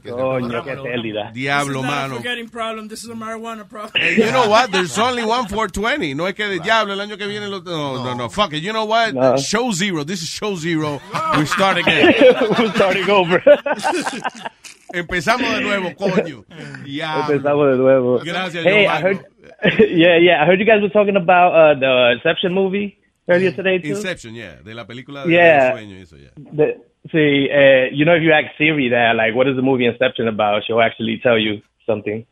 [0.04, 1.32] Coño, qué pérdida.
[1.34, 2.16] Diablo, This is not a mano.
[2.18, 2.88] forgetting problem.
[2.88, 3.94] This is a marijuana problem.
[3.96, 4.72] Hey, you know what?
[4.72, 6.14] There's only one 420.
[6.14, 7.48] No es que de diablo el año que viene.
[7.48, 8.62] Lo, no, no, no, Fuck it.
[8.64, 9.14] You know what?
[9.14, 9.38] No.
[9.38, 10.04] Show zero.
[10.04, 11.02] This is show zero.
[11.38, 12.14] We start again.
[12.60, 13.42] We're starting over.
[14.94, 16.46] Empezamos de nuevo, coño.
[16.86, 17.34] Diablo.
[17.36, 18.20] Empezamos de nuevo.
[18.24, 19.26] Gracias, Hey, I heard.
[19.90, 20.42] yeah, yeah.
[20.44, 23.90] I heard you guys were talking about uh, the Inception movie earlier today too.
[23.96, 24.62] Inception, yeah.
[24.64, 25.74] De la película de Yeah.
[25.74, 26.30] sueño, eso, yeah.
[26.38, 26.78] The,
[27.12, 30.28] see, uh, you know, if you ask Siri that, like, what is the movie Inception
[30.28, 32.26] about, she'll actually tell you something.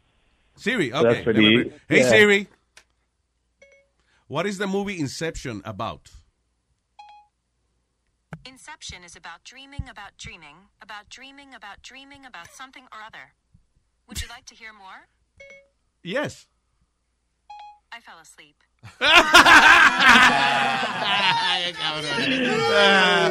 [0.55, 1.07] Siri, So okay.
[1.09, 2.09] that's pretty- Hey, yeah.
[2.09, 2.47] Siri.
[4.27, 6.09] What is the movie Inception about?
[8.45, 13.33] Inception is about dreaming about dreaming, about dreaming about dreaming about something or other.
[14.07, 15.07] Would you like to hear more?
[16.03, 16.47] Yes.
[17.91, 18.63] I fell asleep.
[22.73, 23.29] Ah,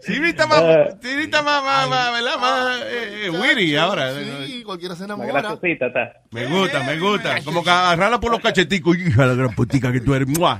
[0.00, 0.62] Siri está más,
[1.00, 2.38] Siri está más, más, más, ¿verdad?
[2.38, 4.12] Más eh, eh, witty ahora.
[4.46, 5.40] Sí, cualquiera se Una enamora.
[5.40, 6.12] graciosita, está.
[6.30, 7.42] Me gusta, me gusta.
[7.44, 8.96] Como que agarrarla por los cacheticos.
[8.98, 10.28] Hija, la gran putica que tú eres.
[10.28, 10.58] ¡Mua!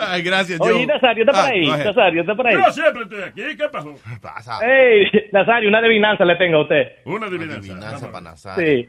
[0.00, 0.72] Ay, gracias, Joe.
[0.72, 1.66] Oye, Nazario, ¿está por Ah, ahí?
[1.68, 2.54] Nazario, ¿está por ahí?
[2.54, 3.56] Yo siempre estoy aquí.
[3.56, 3.94] ¿Qué pasó?
[4.20, 4.58] Pasa.
[4.62, 6.82] Hey, Nazario, una adivinanza le tengo a usted.
[7.04, 8.06] Una Adivinanza adivinanza.
[8.12, 8.64] para Nazario.
[8.66, 8.88] Sí.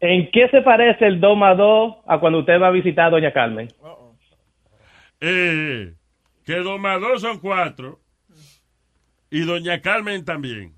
[0.00, 3.10] ¿En qué se parece el 2 más 2 a cuando usted va a visitar a
[3.10, 3.68] Doña Carmen?
[5.20, 5.94] Eh,
[6.44, 7.98] que dos más dos son cuatro.
[9.30, 10.74] Y Doña Carmen también.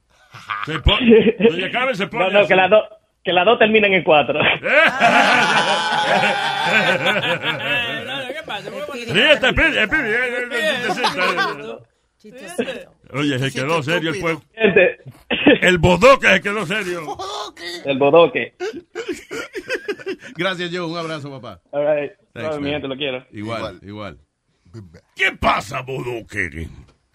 [0.65, 2.25] Se Doña Carmen se pone.
[2.27, 2.49] No, no, así.
[2.49, 2.85] que las dos
[3.25, 4.41] que las dos terminen en 4.
[8.31, 8.71] ¿Qué pasa?
[9.13, 10.79] Ríete, pide, pide, eh, eh,
[12.25, 14.43] eh, Oye, se quedó serio el pueblo.
[15.63, 17.17] El bodoque se quedó serio.
[17.85, 18.55] El bodoque.
[20.37, 20.83] Gracias, Joe.
[20.87, 21.61] Un abrazo, papá.
[21.73, 22.13] All right.
[22.33, 22.73] Thanks, No, mi man.
[22.73, 23.27] gente, lo quiero.
[23.33, 24.21] Igual, igual.
[25.17, 26.69] ¿Qué pasa, bodoque?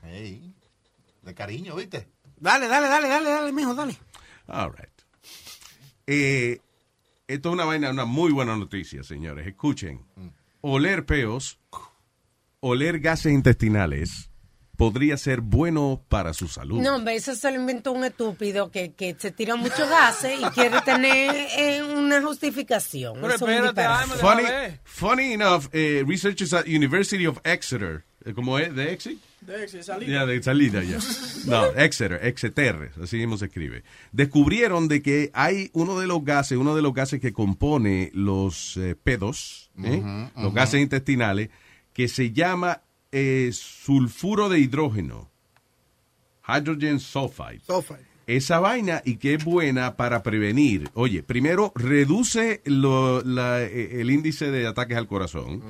[0.04, 0.54] Hey,
[1.22, 2.08] de cariño, ¿viste?
[2.38, 3.96] Dale, dale, dale, dale, dale, mijo, dale.
[4.48, 4.90] All right.
[6.08, 6.60] Eh,
[7.28, 9.48] esto es una vaina, una muy buena noticia, señores.
[9.48, 10.02] Escuchen.
[10.62, 11.60] Oler peos,
[12.60, 14.30] oler gases intestinales,
[14.78, 16.82] podría ser bueno para su salud.
[16.82, 20.44] No, hombre, eso se lo inventó un estúpido que, que se tira muchos gases y
[20.52, 23.18] quiere tener eh, una justificación.
[23.22, 28.76] Pero espérate, Funny, enough, eh, researchers at University of Exeter, eh, ¿cómo es?
[28.76, 29.18] ¿De Exeter?
[29.42, 30.12] De ese, salida.
[30.12, 31.00] Ya, de salida ya.
[31.46, 33.84] No, Exeter, Exeter, así mismo se escribe.
[34.14, 38.78] Descubrieron de que hay uno de los gases, uno de los gases que compone los
[38.78, 40.02] eh, pedos, ¿eh?
[40.38, 41.50] Los gases intestinales,
[41.92, 45.30] que se llama eh, sulfuro de hidrógeno,
[46.48, 47.62] hydrogen sulfide.
[48.26, 50.90] Esa vaina y que es buena para prevenir.
[50.94, 55.62] Oye, primero reduce lo- la- eh, el índice de ataques al corazón,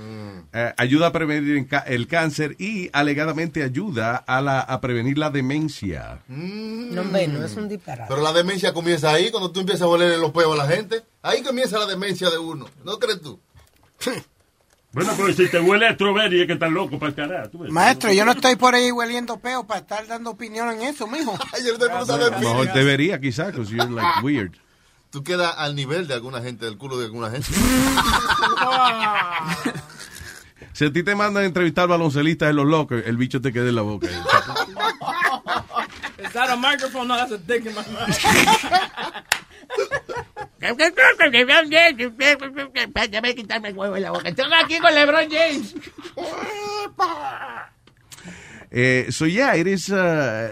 [0.53, 6.21] eh, ayuda a prevenir el, cáncer y alegadamente ayuda a, la, a prevenir la demencia.
[6.27, 8.07] No, hombre, no es un disparate.
[8.07, 11.01] Pero la demencia comienza ahí, cuando tú empiezas a oler los peos a la gente.
[11.23, 12.67] Ahí comienza la demencia de uno.
[12.85, 13.39] ¿No crees tú?
[14.93, 17.49] Bueno, pero si te huele a strawberry es que estás loco para el carajo.
[17.49, 17.71] tú ves.
[17.71, 21.33] Maestro, yo no estoy por ahí hueliendo peo para estar dando opinión en eso, mijo.
[21.53, 24.53] A lo mejor debería, quizás, because you're like weird.
[25.09, 27.47] Tú quedas al nivel de alguna gente, del culo de alguna gente.
[30.71, 33.69] Si a ti te mandan a entrevistar baloncelistas en los lockers, el bicho te queda
[33.69, 34.07] en la boca.
[36.17, 37.07] Is that a microphone?
[37.07, 38.09] No, that's a dick in my mouth.
[43.35, 44.29] Quitarme el huevo en la boca.
[44.29, 45.75] Estoy aquí con LeBron James.
[49.13, 49.95] So yeah, it is uh,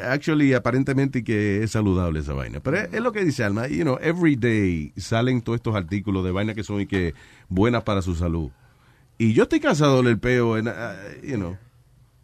[0.09, 2.59] actually aparentemente que es saludable esa vaina.
[2.59, 6.23] Pero es, es lo que dice Alma, you know, every day salen todos estos artículos
[6.23, 7.15] de vaina que son y que
[7.49, 8.51] buenas para su salud.
[9.17, 10.71] Y yo estoy cansado del peo, en, uh,
[11.23, 11.57] you know.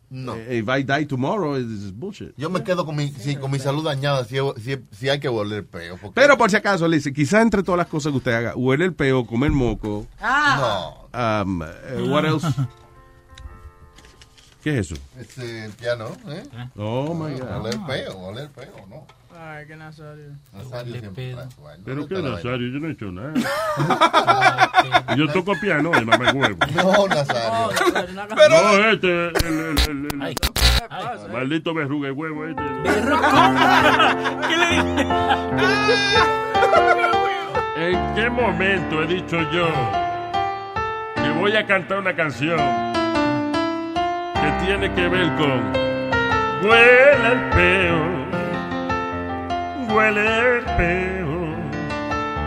[0.09, 0.35] No.
[0.35, 2.33] eh, If I die tomorrow, it's bullshit.
[2.37, 5.27] Yo me quedo con mi, sí, con mi salud dañada si, si, si hay que
[5.27, 5.97] volver peo.
[5.97, 8.55] porque- Pero por si acaso, le dice, quizás entre todas las cosas que usted haga,
[8.55, 11.43] huele el peo, comer moco, Ah.
[11.45, 12.47] um, eh, what else?
[14.63, 14.95] ¿Qué es eso?
[15.19, 16.43] Este piano, ¿eh?
[16.77, 17.57] Oh, my God.
[17.61, 19.05] Oler peo, oler peo, no.
[19.39, 20.31] Ay, qué Nazario.
[20.51, 21.83] Nazario siempre trae su vaina.
[21.85, 23.33] Pero la Nazario, yo no he hecho nada.
[25.15, 26.57] yo toco piano, el mamá huevo.
[26.75, 27.69] No, Nazario.
[28.49, 30.35] No, este, el, el, el, el-
[31.31, 32.61] maldito verruga de huevo este.
[34.47, 35.07] ¿Qué le dije?
[37.77, 39.67] ¿En qué momento he dicho yo
[41.15, 42.57] que voy a cantar una canción
[44.33, 45.87] que tiene que ver con
[46.63, 47.97] Huele el peo,
[49.89, 51.55] huele el peo?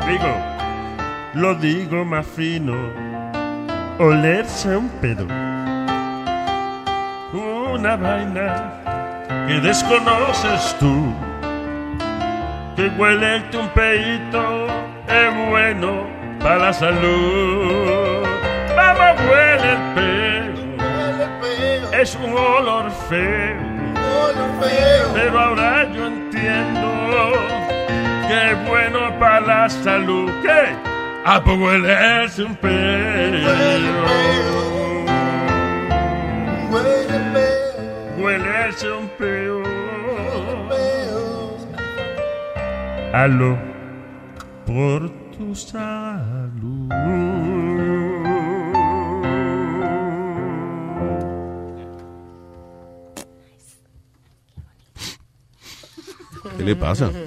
[0.06, 0.32] Digo,
[1.34, 2.74] lo digo más fino,
[3.98, 5.26] olerse un pedo.
[7.32, 8.72] Una vaina
[9.46, 11.14] que desconoces tú
[12.76, 14.66] que huele un peito
[15.06, 16.06] es bueno
[16.40, 18.26] para la salud.
[18.74, 20.54] Vamos, huele el peo,
[22.00, 23.69] es un olor feo.
[25.14, 27.32] Pero ahora yo entiendo
[28.28, 30.30] que es bueno para la salud.
[30.42, 30.74] ¿Qué?
[31.24, 33.50] Ah, pues huele es un peo.
[38.18, 39.62] Huele es un peo.
[43.12, 43.58] Aló
[44.66, 46.88] por tu salud.
[56.56, 57.10] ¿Qué le pasa?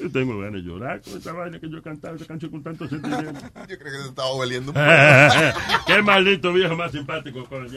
[0.00, 2.64] Yo tengo ganas de llorar con esta vaina que yo he cantado, esta canción con
[2.64, 3.32] tanto sentimiento.
[3.68, 4.76] Yo creo que se estaba hueliendo un
[5.86, 7.68] Qué maldito viejo más simpático, coño.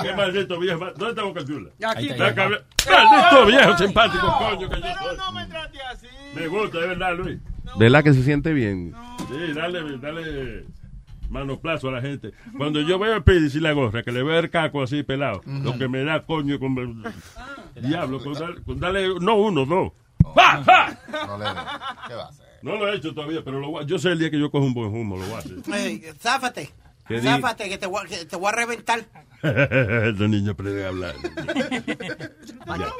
[0.00, 0.94] Qué maldito viejo más.
[0.94, 1.70] ¿Dónde está Boca Chula?
[1.86, 2.34] Aquí está.
[2.34, 6.06] Maldito viejo simpático, coño, que Pero no me trate así.
[6.34, 7.38] Me gusta, de verdad, Luis.
[7.78, 8.94] ¿Verdad que se siente bien?
[9.28, 10.64] Sí, dale, dale
[11.28, 12.32] manoplazo a la gente.
[12.56, 15.42] Cuando yo veo a Pidi sin la gorra, que le veo el caco así pelado,
[15.46, 17.04] lo que me da coño con...
[17.80, 19.92] Diablo, con darle, con darle- no uno, dos.
[20.34, 20.98] ¡Pa, pa!
[21.26, 21.44] No le
[22.08, 22.46] ¿Qué va a hacer?
[22.62, 24.50] No lo he hecho todavía, pero lo voy a- yo sé el día que yo
[24.50, 25.56] cojo un buen humo, lo voy a hacer.
[26.20, 26.70] Záfate.
[27.08, 29.00] ¿Qué di- Záfate, que te voy, a- que te voy a reventar.
[29.42, 31.14] Ese niño aprende a hablar.
[32.66, 32.92] No, ya.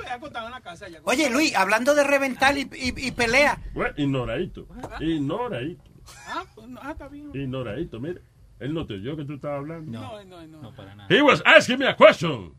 [1.05, 3.59] Oye, Luis, hablando de reventar y, y- y pelea.
[3.75, 4.67] Bueno, ignoradito.
[5.01, 5.83] Ignoradito.
[6.27, 7.31] Ah, pues, no, ah, está bien.
[7.35, 8.23] Ignoradito, mire.
[8.59, 10.01] Él no te oyó que tú estabas hablando.
[10.01, 10.63] No, no, no.
[10.63, 11.09] No, para nada.
[11.15, 12.55] He was asking me a question.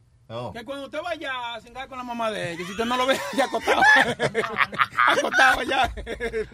[0.53, 3.05] Que cuando usted vaya a cingar con la mamá de ella, si usted no lo
[3.05, 3.81] ve, ya acostado.
[5.07, 5.93] acostado ya.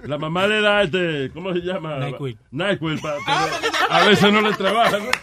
[0.04, 1.98] La mamá le da este, ¿cómo se llama?
[2.00, 2.38] NyQuil.
[2.52, 3.40] NyQuil, pa- pero
[3.90, 5.06] a veces no le trabaja, ¿no?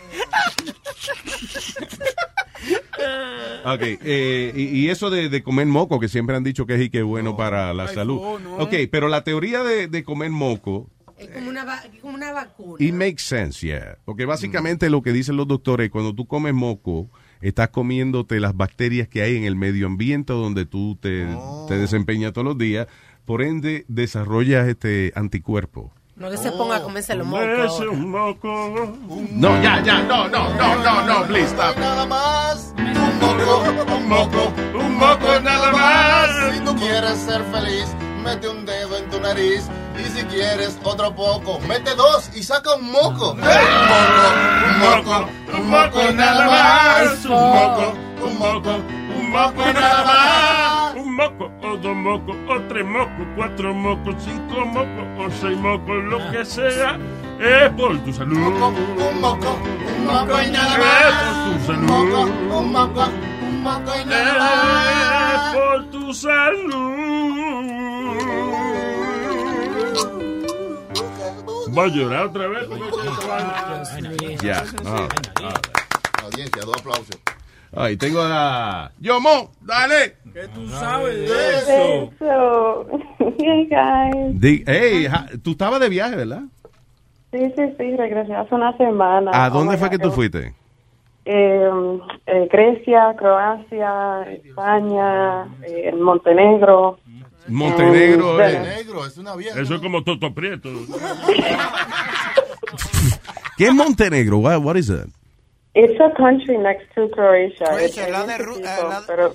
[3.67, 6.83] Ok, eh, y, y eso de, de comer moco, que siempre han dicho que es
[6.83, 8.21] y que es bueno para la salud.
[8.59, 12.77] Ok, pero la teoría de, de comer moco, Es como una, va- como una vacuna.
[12.85, 13.97] it makes sense, yeah.
[14.05, 17.09] Porque básicamente lo que dicen los doctores, cuando tú comes moco,
[17.49, 21.27] estás comiéndote las bacterias que hay en el medio ambiente donde tú te,
[21.69, 22.87] te desempeñas todos los días.
[23.25, 25.93] Por ende, desarrollas este anticuerpo.
[26.17, 27.81] No que se ponga a comerse los mocos.
[27.81, 28.97] un moco.
[29.33, 31.77] No, ya, ya, no, no, no, no, no, please, stop.
[31.77, 36.55] Nada más, un moco, un moco, un moco nada más.
[36.55, 37.87] Si tú quieres ser feliz,
[38.23, 39.69] mete un dedo en tu nariz.
[39.99, 43.33] Y si quieres otro poco, mete dos y saca un moco.
[43.33, 43.53] Un moco,
[44.73, 45.27] un moco,
[45.57, 47.25] un moco nada más.
[47.25, 47.95] Un moco,
[48.27, 48.71] un moco,
[49.17, 50.95] un moco nada más.
[50.97, 56.05] Un moco, o dos mocos, o tres mocos, cuatro mocos, cinco mocos, o seis mocos,
[56.05, 56.99] lo que sea,
[57.41, 58.37] es por tu salud.
[58.37, 58.59] Un
[59.21, 59.57] moco,
[59.99, 61.15] un moco y nada Es más.
[61.47, 62.31] por tu Un moco, salud.
[62.59, 63.05] un moco,
[63.43, 65.55] un moco y nada más.
[65.55, 66.75] Es por tu salud.
[71.75, 72.69] Voy a llorar otra vez.
[74.43, 74.63] Ya.
[76.23, 77.21] Audiencia, dos aplausos.
[77.77, 78.93] Ay, tengo a...
[79.01, 80.15] Yomo, dale.
[80.33, 82.11] ¿Qué tú sabes de eso?
[82.21, 82.87] So,
[83.39, 84.41] hey guys.
[84.41, 85.09] Di- hey,
[85.43, 86.43] tú estabas de viaje, ¿verdad?
[87.33, 89.33] Sí, sí, sí, regresé hace una semana.
[89.35, 90.55] ¿A Oh dónde my fue que tú fuiste?
[91.25, 91.71] Eh,
[92.27, 96.99] eh, Grecia, Croacia, España, eh, Montenegro.
[97.49, 98.35] Montenegro.
[98.35, 98.61] Mm, eh.
[98.77, 99.61] Negro, es una vieja.
[99.61, 100.71] Eso es como Toto Prieto.
[103.57, 104.39] ¿Qué es Montenegro?
[104.39, 105.07] What, what is that?
[105.75, 107.67] It's a country next to Croatia.
[107.67, 109.35] Croatia, Es la de bien Ru- chiquito, eh, pero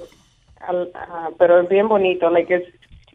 [0.61, 2.63] al- ah, pero es bien bonito, like es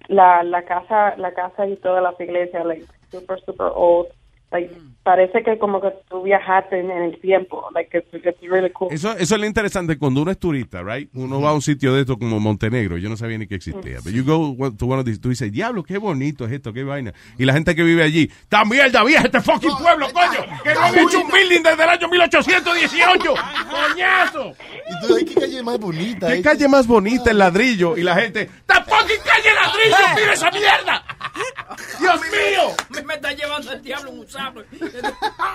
[0.09, 4.09] la la casa la casa y todas las iglesias like super super old,
[4.55, 4.71] like
[5.05, 8.88] parece que como que tú viajaste en, el tiempo, like it's, it's really cool.
[8.90, 11.11] Eso, eso es lo interesante cuando uno es turista, right?
[11.12, 13.99] Uno va a un sitio de esto como Montenegro, yo no sabía ni que existía.
[14.03, 16.83] But you go to one of these, tú dices, diablo, qué bonito es esto, qué
[16.83, 17.12] vaina.
[17.38, 20.62] Y la gente que vive allí, ¡ta mierda, vieja, este fucking pueblo, coño!
[20.62, 23.35] ¡Que no han hecho un building desde el año 1818!
[23.71, 24.55] ¡Coñazo!
[24.88, 26.29] Y tú, qué calle más bonita.
[26.29, 26.43] ¿Qué eh.
[26.43, 27.97] calle más bonita el ladrillo?
[27.99, 31.05] Y la gente, ¡ta fucking calle ladrillo, mira esa mierda!
[32.01, 32.75] ¡Dios mío!
[32.88, 34.44] Me, me está llevando el diablo sable.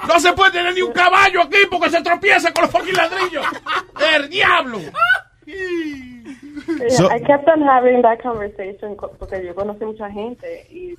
[0.08, 3.46] No se puede tener ni un caballo aquí porque se tropieza con los fucking ladrillos.
[4.16, 4.80] ¡El diablo!
[5.46, 10.96] Yeah, So- I kept on having that conversation co- porque yo conocí mucha gente y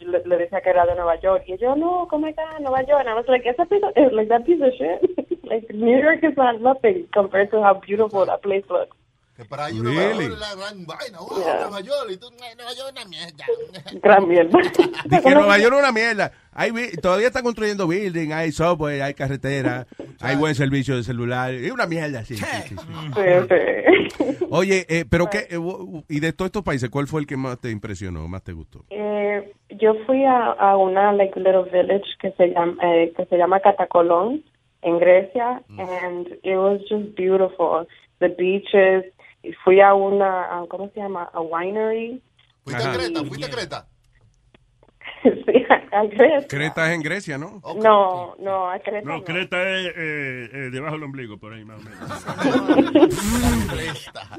[0.00, 3.00] le, le decía que era de Nueva York y yo no, ¿cómo está Nueva York?
[3.00, 5.00] And I was like, esa piece of, eh, like that piece of shit.
[5.44, 8.96] like New York is not nothing compared to how beautiful that place looks.
[9.44, 10.24] Que para ellos Really?
[10.28, 11.18] York es la gran vaina.
[11.20, 11.60] Oh, Yeah.
[11.62, 12.10] Nueva York.
[12.10, 13.44] Y tú, "Ay, Nueva York es una mierda.
[14.02, 14.58] Gran mierda.
[15.22, 16.32] Que Nueva York es una mierda.
[16.52, 16.70] Hay,
[17.02, 19.86] todavía están construyendo building, hay software, hay carretera,
[20.20, 21.52] hay buen servicio de celular.
[21.52, 22.36] Es una mierda, sí.
[22.36, 22.86] sí, sí, sí.
[23.14, 24.46] Sí, sí.
[24.50, 25.58] Oye, eh, pero qué, eh,
[26.08, 28.84] y de todos estos países, ¿cuál fue el que más te impresionó, más te gustó?
[28.90, 33.36] Eh, yo fui a, a una like little village que se llama eh, que se
[33.36, 34.44] llama Catacolón
[34.82, 37.84] en Grecia and it was just beautiful
[38.20, 39.04] the beaches
[39.64, 41.30] fui a una a- ¿cómo se llama?
[41.32, 42.22] a winery
[42.64, 43.24] ¿Fuiste a Creta?
[43.24, 43.86] ¿Fuiste a Creta?
[45.22, 47.60] sí a, a Grecia Creta es en Grecia, ¿no?
[47.76, 49.24] no no a Creta No, no.
[49.24, 52.24] Creta es eh, eh, debajo del ombligo, por ahí más o menos.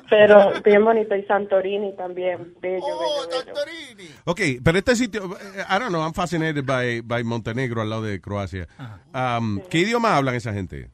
[0.10, 5.80] pero bien bonito y Santorini también bello bello bello Ok, pero este sitio, eh, I
[5.80, 8.68] don't know, I'm fascinated by, by Montenegro al lado de Croacia.
[9.14, 10.90] Um, ¿Qué idioma hablan esa gente?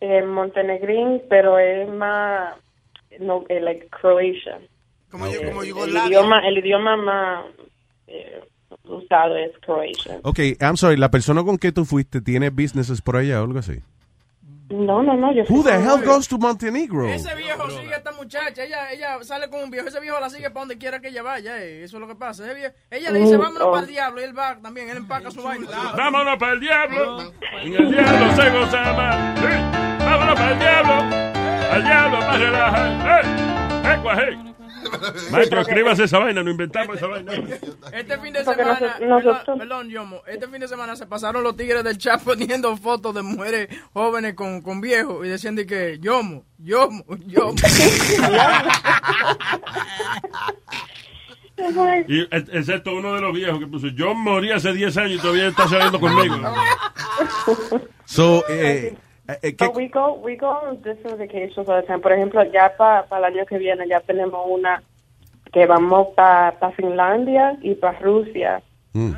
[0.00, 2.54] eh, Montenegrín pero es más
[3.18, 4.58] no eh, like Croatia
[5.10, 7.44] Como, como el idioma el idioma más
[8.06, 8.40] eh,
[8.84, 13.16] usado es Croatian Ok, I'm sorry, la persona con que tú fuiste tiene businesses por
[13.16, 13.80] allá o algo así.
[14.70, 17.06] no no no yo Who the hell goes to Montenegro?
[17.08, 20.28] Ese viejo sigue a esta muchacha, ella, ella sale con un viejo, ese viejo la
[20.28, 22.44] sigue para donde quiera que ella vaya, eh, eso es lo que pasa.
[22.44, 23.70] Ese viejo- ella le dice, Mm, vámonos oh.
[23.72, 25.66] para el diablo, y él va también, él empaca su vaina.
[25.96, 27.32] Vámonos para el diablo.
[27.62, 29.40] En el diablo se goza más.
[29.40, 29.46] Sí.
[30.04, 31.27] Vámonos para el diablo.
[31.70, 33.24] Al diablo relajar.
[33.24, 34.32] ¡Eh!
[34.32, 34.38] ¡Eh!
[35.30, 37.32] Maestro, escríbase esa vaina, no inventamos esa vaina.
[37.92, 41.42] Este fin de semana, noso- nosotros- perdón, perdón, Yomo, este fin de semana se pasaron
[41.42, 45.66] los tigres del chat poniendo fotos de mujeres jóvenes con, con viejos y decían de
[45.66, 47.54] que Yomo, Yomo, Yomo.
[52.06, 55.18] Y, e- excepto uno de los viejos que puso, yo morí hace 10 años y
[55.20, 56.36] todavía está saliendo conmigo.
[58.04, 58.96] So, eh,
[59.28, 62.00] eh, eh, ¿qué- But we go we go on different vacations all the time.
[62.00, 64.82] Por ejemplo, ya para el año que viene ya tenemos una
[65.52, 68.60] que vamos para Finlandia y para Rusia.
[68.94, 69.12] Mm.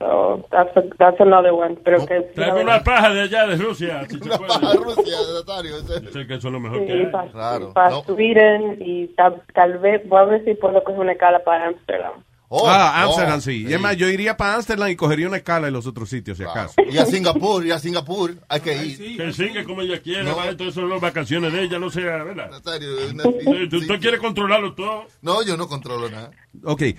[0.00, 1.76] So that's a, that's another one.
[1.84, 4.48] Pero que Tráeme una paja de allá de Rusia, si se Una puede.
[4.48, 5.70] paja Rusia, Nazario.
[6.02, 7.06] Yo sé que eso es lo mejor que sí, hay.
[7.06, 11.40] para, para Sweden y tal, tal vez voy a ver si puedo coger una escala
[11.40, 12.12] para Amsterdam.
[12.50, 13.66] Ah, Amsterdam, sí.
[13.68, 16.38] Y es más, yo iría para Amsterdam y cogería una escala en los otros sitios,
[16.38, 16.74] si acaso.
[16.90, 19.16] Y a Singapur, y a Singapur, hay que ir.
[19.18, 20.36] Que siga como ella quiera, No.
[20.36, 20.52] ¿vale?
[20.52, 22.50] Entonces son las vacaciones de ella, no sea, ¿verdad?
[22.50, 25.04] Nazario, una- Sí, ¿Tú, tú quieres controlarlo todo?
[25.22, 26.30] No, yo no controlo nada.
[26.64, 26.94] Ok, eh,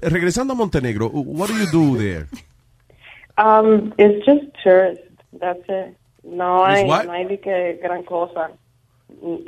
[0.00, 2.26] regresando a Montenegro, what do you do there?
[3.36, 5.00] Um, it's just tourist.
[5.38, 5.96] That's it.
[6.24, 8.50] No hay, no hay de que gran cosa.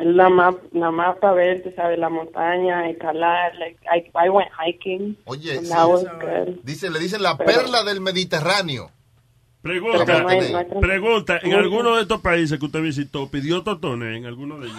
[0.03, 3.55] Nada más, nada más para ver, tú sabes, la montaña, escalar.
[3.57, 5.17] Like, I, I went hiking.
[5.27, 5.73] Oye, sí.
[6.65, 8.91] Dice, le dicen la Pero- perla del Mediterráneo.
[9.63, 13.31] Pregunta, Pero no hay- no hay- pregunta, ¿en alguno de estos países que usted visitó
[13.31, 14.17] pidió totones?
[14.17, 14.79] ¿En alguno de ellos?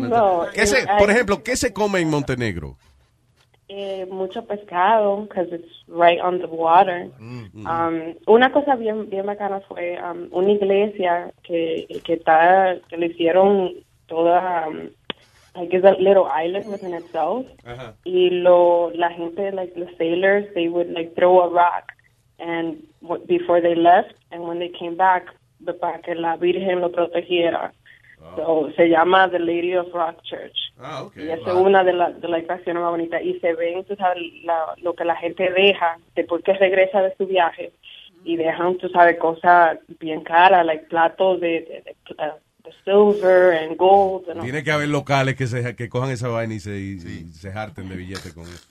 [0.00, 2.76] No, ¿Qué se, eh, por ejemplo, ¿qué se come en Montenegro?
[3.76, 7.08] Eh, mucho pescado, because it's right on the water.
[7.66, 13.06] Um, una cosa bien bien bacana fue um, una iglesia que que está que le
[13.06, 13.72] hicieron
[14.06, 14.90] toda um,
[15.56, 17.46] like it's a little island within itself.
[18.04, 21.90] Y lo la gente like the sailors they would like throw a rock
[22.38, 25.24] and w- before they left and when they came back
[25.64, 27.72] the- para que la virgen lo protegiera
[28.36, 30.56] so, se llama the Lady of Rock Church
[31.16, 33.22] y esa es una de, la- de las atracciones más bonitas.
[33.22, 37.14] Y se ven, tú sabes, la- lo que la gente deja después que regresa de
[37.16, 37.72] su viaje.
[38.24, 42.32] Y dejan, tú sabes, cosas bien caras, like platos de, de, de-
[42.64, 44.28] de silver and gold.
[44.30, 44.42] and all.
[44.44, 47.50] Tiene que haber locales que se que cojan esa vaina y se, y- y se
[47.52, 48.66] harten de billetes con eso.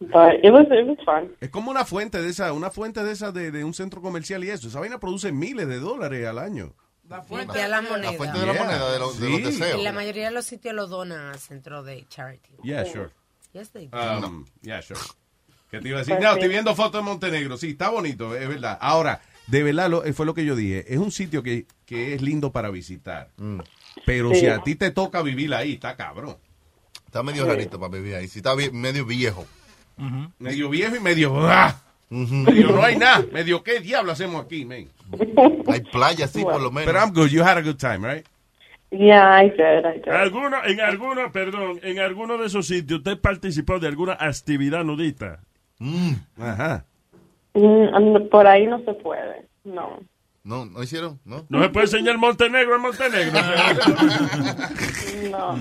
[0.00, 1.32] But it was, it was fun.
[1.40, 4.42] Es como una fuente de esa, una fuente de esa de, de un centro comercial
[4.44, 4.68] y eso.
[4.68, 6.72] Esa vaina produce miles de dólares al año.
[7.10, 7.90] La fuente de la Yeah.
[7.90, 9.44] moneda, de, los- de los Sí.
[9.44, 9.80] deseos.
[9.80, 12.50] Y la mayoría de los sitios lo donan al centro de charity.
[12.62, 13.10] Yeah, sure.
[13.52, 13.98] Yes, they do.
[14.26, 15.00] Um, yeah, sure.
[15.72, 16.18] ¿Qué te iba a decir?
[16.20, 17.56] No, estoy viendo fotos de Montenegro.
[17.56, 18.78] Sí, está bonito, es verdad.
[18.80, 20.84] Ahora, de verdad, lo- eh, fue lo que yo dije.
[20.92, 23.30] Es un sitio que, que es lindo para visitar.
[24.06, 24.40] Pero Sí.
[24.40, 26.36] si a ti te toca vivir ahí, está cabrón.
[27.06, 28.28] Está medio rarito para vivir ahí.
[28.28, 29.44] Si está vi- medio viejo.
[30.38, 31.34] Medio viejo y medio...
[31.48, 31.82] ¡ah!
[32.08, 33.24] Medio no hay nada.
[33.32, 34.88] Medio, ¿qué diablo hacemos aquí, man?
[35.68, 36.86] Hay playa, sí, por lo menos.
[36.86, 37.28] Pero I'm good.
[37.28, 38.26] You had a good time, right?
[38.90, 40.08] Yeah, I did, I did.
[40.08, 45.40] ¿Alguno, en alguno, perdón, en alguno de esos sitios usted participó de alguna actividad nudista?
[46.38, 46.84] Ajá.
[47.54, 50.00] Mm, por ahí no se puede, no.
[50.42, 51.44] No, no hicieron, ¿no?
[51.48, 53.40] No se puede enseñar Montenegro en Montenegro.
[55.30, 55.54] No.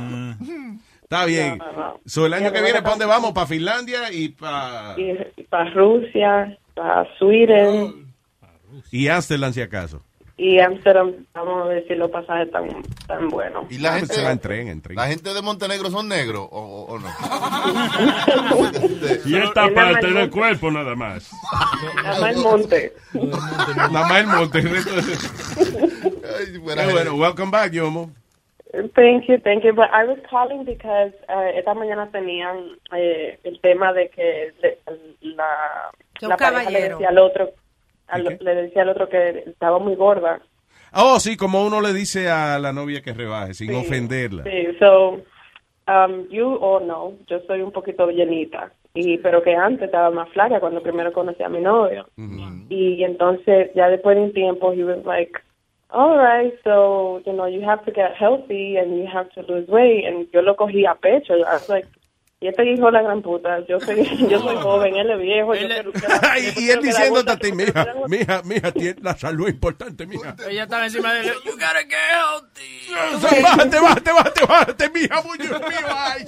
[1.04, 1.58] Está bien.
[1.58, 2.00] No, no, no.
[2.06, 3.34] So, el año que viene, ¿para dónde vamos?
[3.34, 8.09] ¿Para Finlandia y para Y para Rusia, para Sweden
[8.92, 10.02] y Amsterdam, si acaso?
[10.42, 12.66] y Amsterdam, vamos a ver si los pasajes tan,
[13.08, 13.70] tan buenos.
[13.70, 14.96] ¿Y la gente, Se va en tren, en tren.
[14.96, 17.10] la gente de Montenegro son negros o, o- o no?
[19.26, 21.30] Y esta parte del cuerpo nada más.
[22.04, 22.94] Nada más el monte.
[23.14, 24.62] Nada más el monte.
[24.62, 28.12] Qué bueno, welcome back, Yomo.
[28.96, 29.74] Thank you, thank you.
[29.74, 34.78] But I was calling because uh, esta mañana tenían eh, el tema de que le-
[35.22, 36.98] la, la pareja le caballero.
[37.00, 37.50] decía al otro,
[38.10, 40.41] al- le decía al otro que estaba muy gorda.
[40.93, 44.43] Oh, sí, como uno le dice a la novia que rebaje, sin Sí, ofenderla.
[44.43, 45.20] Sí, so,
[45.88, 50.30] um, you all know, yo soy un poquito llenita, y pero que antes estaba más
[50.30, 52.07] flaca cuando primero conocí a mi novio.
[52.70, 55.32] Y entonces, ya después de un tiempo, he was like,
[55.91, 59.68] all right, so, you know, you have to get healthy and you have to lose
[59.70, 60.05] weight.
[60.05, 61.34] And yo lo cogí a pecho.
[61.36, 61.88] I was like,
[62.42, 65.54] y este hijo de la gran puta, yo soy, yo soy joven, él es viejo.
[65.56, 65.92] Yo quiero,
[66.58, 70.36] y, y él diciéndote a ti, mija, mija, mija, tiene la salud es importante, mija.
[70.50, 71.34] Ella estaba encima de él.
[71.46, 73.42] You gotta get healthy.
[73.44, 76.26] Bájate, bájate, bájate, bájate, mija, mío, ay.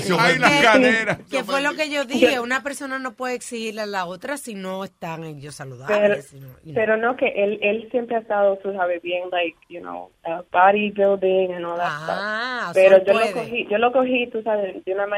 [0.00, 0.12] Sí.
[0.18, 1.18] Ay, las caderas.
[1.30, 4.54] Que fue lo que yo dije, una persona no puede exigirle a la otra si
[4.54, 6.26] no están ellos Pero, saludables.
[6.26, 6.74] si no- you know.
[6.74, 10.42] pero no que él él siempre ha estado, tú sabes, bien, like, you know, uh,
[10.52, 12.74] bodybuilding and all that Ah, stuff.
[12.74, 13.32] Pero yo lo puede.
[13.32, 15.13] cogí, yo lo cogí, tú sabes, de una manera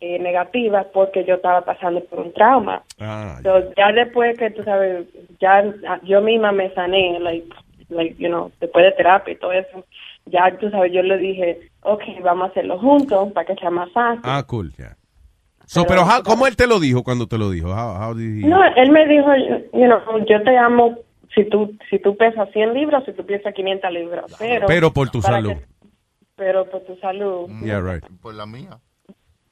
[0.00, 2.82] eh, negativa porque yo estaba pasando por un trauma.
[3.00, 5.06] Ah, So, ya después que, tú sabes,
[5.40, 7.46] ya ah, yo misma me sané, like,
[7.88, 9.84] like, you know, después de terapia y todo eso,
[10.26, 13.90] ya, tú sabes, yo le dije, okay, vamos a hacerlo juntos para que sea más
[13.92, 14.22] fácil.
[14.24, 14.96] Ah, cool, ya.
[15.66, 17.68] So, pero, how- ¿cómo él te lo dijo cuando te lo dijo?
[17.68, 19.26] How, how did he- No, él me dijo,
[19.72, 20.98] you know, yo te amo
[21.34, 25.08] si tú si tú pesas 100 libras, si tú pesas 500 libras, pero Pero por
[25.10, 25.50] tu salud.
[25.54, 25.64] que-
[26.36, 27.48] pero por tu salud.
[27.62, 28.04] Yeah, right.
[28.20, 28.78] Por la mía.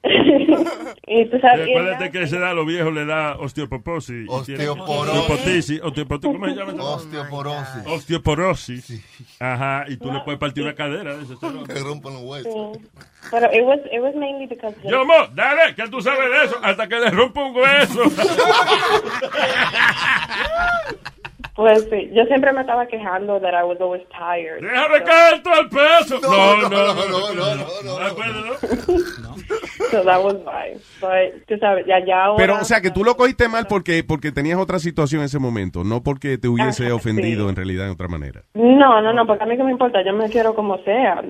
[1.06, 4.26] y tú sabes, Recuérdate que ese da a los viejos le da osteoporosis.
[4.28, 5.12] Osteoporosis.
[5.12, 5.80] Osteoporosis.
[5.82, 6.72] osteoporosis, ¿Cómo se llama?
[6.72, 6.92] eso?
[6.94, 7.86] Osteoporosis.
[7.86, 9.02] Osteoporosis.
[9.40, 11.38] Ajá, y tú le puedes partir una cadera de eso.
[11.38, 12.78] Que rompan los huesos.
[12.78, 12.82] sí.
[13.30, 16.58] Pero it was it was mainly because Yo, mo, dale, que tú sabes de eso,
[16.62, 18.04] hasta que le rompa un hueso.
[21.60, 24.60] pues sí, yo siempre me estaba quejando that I was always tired.
[24.62, 26.18] Deja recaer todo el peso.
[26.22, 27.98] No, no, no, no, no, no, no.
[27.98, 29.34] ¿De acuerdo, no?
[29.90, 30.74] So that was why.
[31.00, 34.04] But tú sabes, ya ya ahora Pero, o sea, que tú lo cogiste mal porque,
[34.04, 37.50] porque tenías otra situación en ese momento, no porque te hubiese Ajá, ofendido sí.
[37.50, 38.42] en realidad de otra manera.
[38.54, 41.22] No, no, no, porque a mí que me importa, yo me quiero como sea,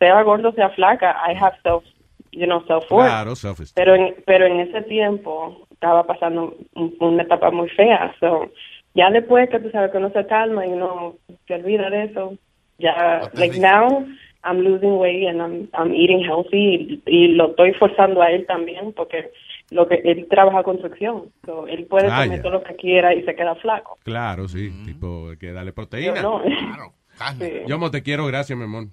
[0.00, 1.84] sea gordo, sea flaca, I have self,
[2.32, 3.06] you know, self-worth.
[3.08, 8.12] Claro, self Pero en, pero en ese tiempo estaba pasando un- una etapa muy fea.
[8.18, 8.50] So,
[8.94, 11.16] ya después que tú sabes que uno se calma y uno
[11.46, 12.34] se olvida de eso,
[12.78, 14.06] ya, like now,
[14.42, 18.46] I'm losing weight and I'm, I'm eating healthy y, y lo estoy forzando a él
[18.46, 19.30] también porque
[19.70, 21.24] lo que él trabaja construcción.
[21.44, 23.98] So, él puede Ah, comer todo lo que quiera y se queda flaco.
[24.02, 26.22] Claro, sí, tipo, que dale proteína.
[26.22, 26.42] Yo no.
[27.38, 27.50] Sí.
[27.66, 28.86] Yo mo, te quiero, gracias, mi amor.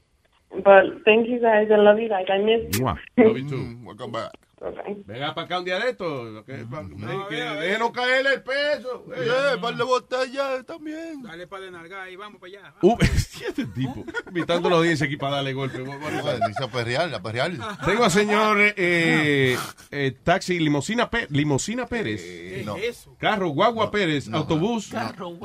[0.52, 1.70] But thank you guys.
[1.72, 2.26] I love you guys.
[2.30, 2.84] I miss you.
[2.86, 3.78] Love you too.
[3.86, 4.32] Welcome back.
[4.60, 5.03] Okay.
[5.05, 6.43] Venga para acá un día de esto.
[6.43, 9.05] Que, déjenos caerle el peso.
[9.16, 11.22] Eh, par de botellas también.
[11.22, 12.74] Dale para de nalga y vamos para allá.
[12.82, 15.78] Uh, este tipo, invitando a la audiencia aquí para darle golpe.
[15.78, 17.51] Dice a perrear, a perrear.
[17.86, 19.55] Tengo al señor eh,
[19.91, 22.66] eh, taxi Limosina, Pé- Limosina Pérez.
[22.66, 22.78] No.
[23.20, 24.91] Carro Guagua Pérez, autobús.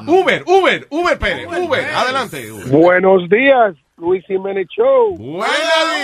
[0.06, 1.84] Uber, Uber, Uber Pérez, Uber.
[1.84, 2.50] Adelante.
[2.50, 2.68] Uber.
[2.68, 5.18] Buenos días, Luis Jiménez Show.
[5.18, 5.46] Buenos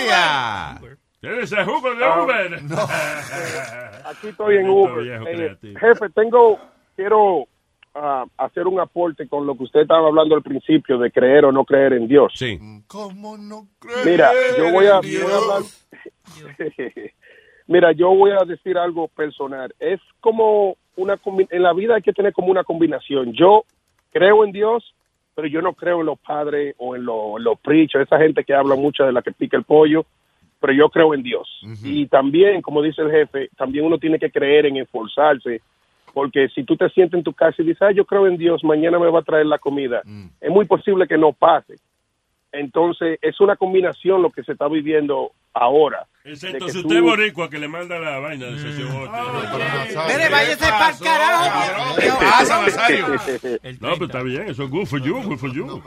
[0.05, 0.98] días.
[1.21, 2.53] ¿Tienes ese jugo de Ah, Uber?
[4.05, 5.03] Aquí estoy en Uber.
[5.03, 6.57] viejo Eh, jefe, tengo,
[6.95, 7.45] quiero
[7.93, 11.51] ah, hacer un aporte con lo que usted estaba hablando al principio de creer o
[11.51, 12.31] no creer en Dios.
[12.35, 12.57] Sí.
[12.87, 14.05] ¿Cómo no crees?
[14.05, 15.31] Mira, yo voy a, en voy Dios?
[15.31, 15.61] a hablar.
[17.67, 19.73] Mira, yo voy a decir algo personal.
[19.79, 23.33] Es como una en la vida hay que tener como una combinación.
[23.33, 23.63] Yo
[24.11, 24.95] creo en Dios,
[25.35, 28.43] pero yo no creo en los padres o en los, en los preachers, esa gente
[28.43, 30.05] que habla mucho de la que pica el pollo,
[30.59, 31.47] pero yo creo en Dios.
[31.83, 35.61] Y también, como dice el jefe, también uno tiene que creer en esforzarse,
[36.13, 38.63] porque si tú te sientes en tu casa y dices, ah, yo creo en Dios,
[38.63, 40.01] mañana me va a traer la comida,
[40.41, 41.75] es muy posible que no pase.
[42.51, 46.05] Entonces, es una combinación lo que se está viviendo ahora.
[46.21, 50.89] Excepto si usted es boricua que le manda la vaina de sesión Mire, váyase para
[50.89, 51.95] el carajo.
[51.95, 53.07] ¿Qué pasa, Nazario?
[53.79, 55.81] No, pero está bien, eso es good for you, good for you.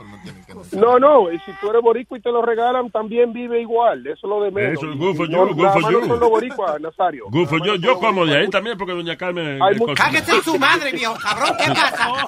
[0.73, 4.13] No, no, y si tú eres boricua y te lo regalan, también vive igual, eso
[4.27, 4.73] es lo de menos.
[4.83, 6.01] Eso es good for no, you, good for you.
[6.01, 7.25] no son los boricuas, Nazario.
[7.29, 7.75] Good for you.
[7.75, 9.59] Yo como de ahí también porque doña Carmen...
[9.95, 11.55] Cáguese en su madre, viejo cabrón.
[11.57, 12.27] ¿Qué pasa?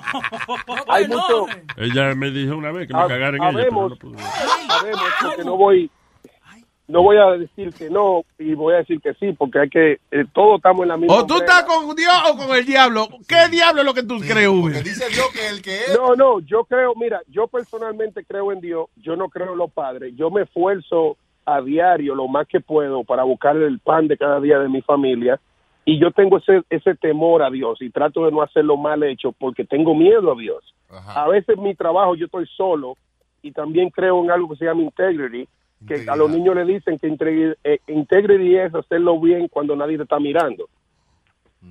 [0.87, 3.51] Hay mucho, Ella me dijo una vez que me Ha- cagara en ella.
[3.99, 4.15] pude.
[4.69, 5.89] habemos, porque no voy,
[6.87, 9.99] no voy a decir que no y voy a decir que sí, porque hay que,
[10.11, 11.15] eh, todos estamos en la misma.
[11.15, 13.07] O tú estás con Dios o con el diablo.
[13.27, 14.83] ¿Qué diablo es lo que tú crees, Uber?
[14.83, 15.97] Dice Dios que el que es.
[15.97, 19.71] No, no, yo creo, mira, yo personalmente creo en Dios, yo no creo en los
[19.71, 24.17] padres, yo me esfuerzo a diario lo más que puedo para buscar el pan de
[24.17, 25.39] cada día de mi familia
[25.85, 29.31] y yo tengo ese, ese temor a Dios y trato de no hacerlo mal hecho
[29.31, 30.73] porque tengo miedo a Dios.
[30.89, 32.97] A veces mi trabajo yo estoy solo
[33.43, 35.47] y también creo en algo que se llama integrity,
[35.87, 40.03] que a los niños le dicen que eh, integrity es hacerlo bien cuando nadie te
[40.03, 40.67] está mirando.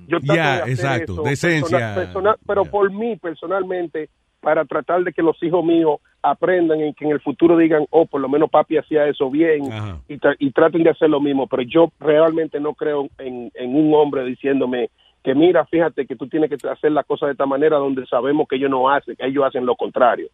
[0.07, 2.11] Yo trato Ya, hacer exacto, eso decencia.
[2.45, 4.09] pero por mí personalmente,
[4.41, 8.05] para tratar de que los hijos míos aprendan y que en el futuro digan, oh,
[8.05, 9.63] por lo menos papi hacía eso bien
[10.07, 11.47] y, tra- y traten de hacer lo mismo.
[11.47, 14.89] Pero yo realmente no creo en, en un hombre diciéndome
[15.23, 18.47] que mira, fíjate que tú tienes que hacer la cosa de esta manera donde sabemos
[18.47, 20.27] que ellos no hacen, que ellos hacen lo contrario.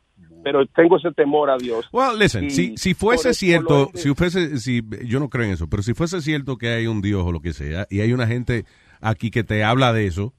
[0.44, 1.88] Pero tengo ese temor a Dios.
[1.92, 5.84] Well, listen, si, si fuese cierto, si fuese, si, yo no creo en eso, pero
[5.84, 8.66] si fuese cierto que hay un Dios o lo que sea, y hay una gente
[9.02, 10.34] aquí que te habla de eso,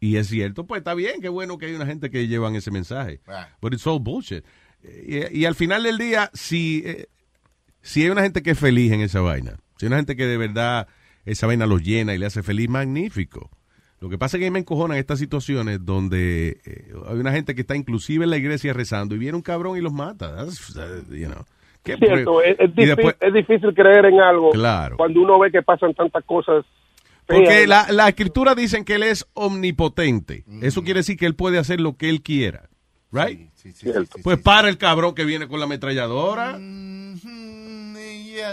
[0.00, 2.70] y es cierto, pues está bien, qué bueno que hay una gente que llevan ese
[2.70, 3.20] mensaje.
[3.60, 4.44] But it's all bullshit.
[4.82, 7.06] Y, y al final del día, si, eh,
[7.80, 10.26] si hay una gente que es feliz en esa vaina, si hay una gente que
[10.26, 10.86] de verdad
[11.24, 13.50] esa vaina los llena y le hace feliz, magnífico.
[14.00, 17.32] Lo que pasa es que a mí me encojonan estas situaciones donde eh, hay una
[17.32, 20.36] gente que está inclusive en la iglesia rezando y viene un cabrón y los mata.
[20.36, 21.44] That's, uh, you know.
[21.82, 24.96] ¿Qué Cierto, es, es difícil, después- es difícil creer en algo Claro.
[24.96, 26.64] cuando uno ve que pasan tantas cosas.
[27.26, 30.44] Porque la, la escritura dicen que él es omnipotente.
[30.62, 32.68] Eso quiere decir que él puede hacer lo que él quiera.
[33.12, 33.48] Right?
[34.22, 36.58] pues para el cabrón que viene con la ametralladora.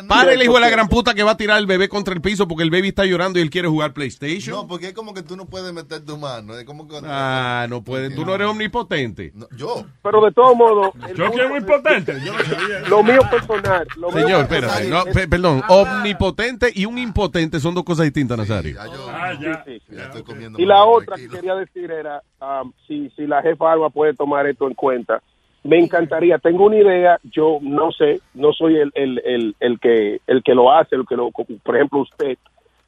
[0.07, 2.21] Para el hijo de la gran puta que va a tirar el bebé contra el
[2.21, 4.55] piso porque el baby está llorando y él quiere jugar PlayStation.
[4.55, 6.57] No, porque es como que tú no puedes meter tu mano.
[6.57, 6.99] Es como que.
[7.03, 8.09] Ah, no puede.
[8.11, 9.33] Tú no eres omnipotente.
[9.57, 9.85] yo.
[10.01, 10.91] Pero de todos modos.
[11.15, 12.13] Yo mundo- quiero impotente.
[12.23, 12.79] Yo no sabía.
[12.87, 13.87] Lo mío personal.
[13.97, 14.83] Lo mío Señor, personal espérate.
[14.83, 15.63] es- No, pe- perdón.
[15.67, 18.77] Omnipotente y un impotente son dos cosas distintas, Nazario.
[18.79, 19.63] Ah, ya.
[19.65, 19.95] Sí, sí.
[19.95, 20.59] Ya estoy comiendo.
[20.59, 24.45] Y la otra que quería decir era, um, si, si la jefa Alba puede tomar
[24.47, 25.21] esto en cuenta,
[25.63, 30.19] me encantaría, tengo una idea, yo no sé, no soy el, el, el, el que,
[30.27, 32.37] el que lo hace, el que lo, por ejemplo usted,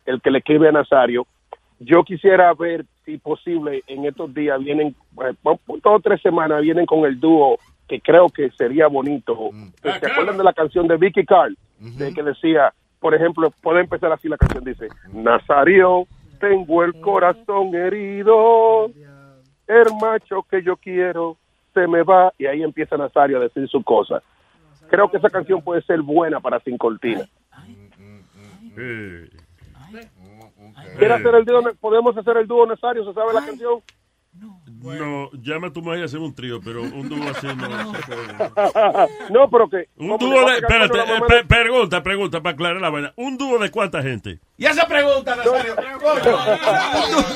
[0.06, 1.26] el que le escribe a Nazario,
[1.80, 6.86] yo quisiera ver si posible en estos días vienen, eh, dos o tres semanas vienen
[6.86, 7.58] con el dúo
[7.88, 9.52] que creo que sería bonito.
[9.82, 11.56] ¿Se acuerdan de la canción de Vicky Carl?
[11.80, 16.08] De que decía, por ejemplo, puede empezar así la canción, dice, Nazario,
[16.40, 18.88] tengo el corazón herido,
[19.68, 21.38] el macho que yo quiero
[21.76, 24.24] se me va, y ahí empieza Nazario a decir su cosa.
[24.90, 27.28] Creo que esa canción puede ser buena para Sin Cortina.
[30.98, 31.62] ¿Quiere hacer el dúo?
[31.80, 33.06] ¿Podemos hacer el dúo Nazario?
[33.06, 33.82] ¿Se sabe la canción?
[34.38, 37.94] No, llama a tu mujer y hacer un trío, pero un dúo así no.
[39.32, 39.88] no, pero que...
[39.98, 40.58] Un ¿cómo dúo de.
[40.58, 43.14] Espérate, eh, pre- pregunta, pregunta, para aclarar la vaina.
[43.16, 44.40] ¿Un dúo de cuánta gente?
[44.58, 45.74] Y esa pregunta, Nazario.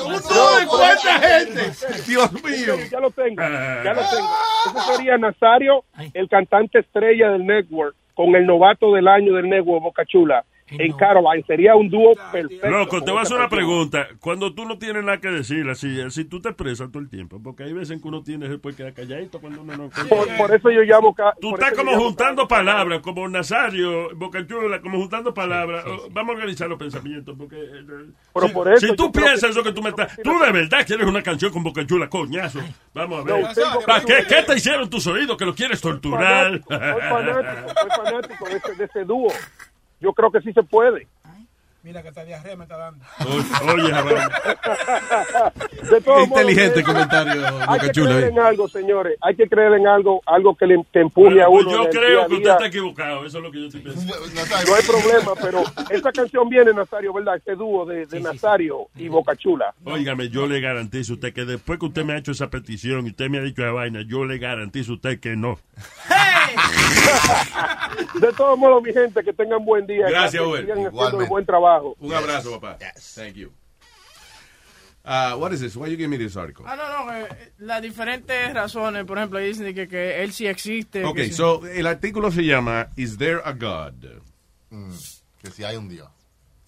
[0.06, 1.72] ¿Un dúo de cuánta gente?
[2.08, 2.76] Dios mío.
[2.92, 4.30] Ya lo tengo, ya lo tengo.
[4.68, 5.84] Ese sería Nazario,
[6.14, 10.94] el cantante estrella del network, con el novato del año del network, Boca Chula, en
[10.94, 11.44] Caroline.
[11.48, 12.70] Sería un dúo perfecto.
[12.70, 14.08] Loco, te voy a hacer una pregunta.
[14.20, 17.42] Cuando tú no tienes nada que decir, así, así tú te expresas todo el tiempo,
[17.42, 19.90] porque hay veces que uno tiene después quedar calladito cuando uno no.
[20.08, 21.16] Por, por eso yo llamo...
[21.42, 25.84] Tú estás como juntando palabras, como Nazario, Bocachula, como juntando palabras.
[26.12, 27.56] Vamos a organizar los pensamientos, porque...
[27.58, 27.84] eh,
[28.34, 30.16] Pero si, por eso si tú piensas que- eso que tú me estás...
[30.24, 32.60] Tú de verdad quieres una canción con Bocachula, coñazo.
[32.94, 33.42] Vamos a ver.
[33.44, 34.24] No, ¿Para qué?
[34.28, 36.62] ¿Qué te hicieron tus oídos que lo quieres torturar?
[36.68, 39.32] Soy fanático, soy fanático de ese, de ese dúo.
[40.00, 41.08] Yo creo que sí se puede.
[41.82, 43.06] Mira que esta diarrea me está dando.
[43.74, 43.92] Oye.
[45.90, 48.28] De todos Inteligente modos, comentario, Hay que creer eh.
[48.28, 49.18] en algo, señores.
[49.22, 51.72] Hay que creer en algo, algo que le que empuje a Pues uno.
[51.72, 52.52] yo en el creo que usted día.
[52.54, 53.26] está equivocado.
[53.26, 54.14] Eso es lo que yo estoy pensando.
[54.68, 57.38] No hay problema, pero esta canción viene, Nazario, ¿verdad?
[57.38, 59.74] Este dúo de, de Nazario y Boca Chula.
[59.86, 63.08] Óigame, yo le garantizo a usted que después que usted me ha hecho esa petición
[63.08, 65.58] y usted me ha dicho esa vaina, yo le garantizo a usted que no.
[68.20, 70.08] De todos modos, mi gente, que tengan buen día.
[70.10, 71.69] Gracias, que sigan haciendo buen trabajo.
[72.00, 72.78] Un abrazo, papá.
[73.16, 73.52] Thank you.
[75.06, 75.76] Uh, what is this?
[75.76, 76.66] Why you give me this article?
[76.68, 81.04] Ah, no, no, eh, las diferentes razones, por ejemplo, dicen que, que él sí existe.
[81.06, 83.94] Ok, que sí- so el artículo se llama Is there a God?
[84.70, 84.92] Mm,
[85.42, 86.08] que si hay un Dios.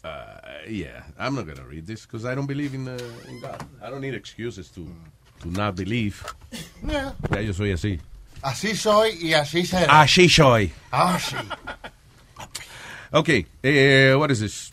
[0.03, 2.97] Uh, yeah, I'm not gonna read this because I don't believe in, uh,
[3.29, 3.61] in God.
[3.83, 4.87] I don't need excuses to,
[5.41, 6.23] to not believe.
[6.83, 7.11] Yeah.
[7.31, 7.99] Ya yo soy así.
[8.41, 10.01] Así soy y así será.
[10.01, 10.71] Así soy.
[10.89, 11.35] Así.
[13.13, 14.70] Okay, uh, what is this?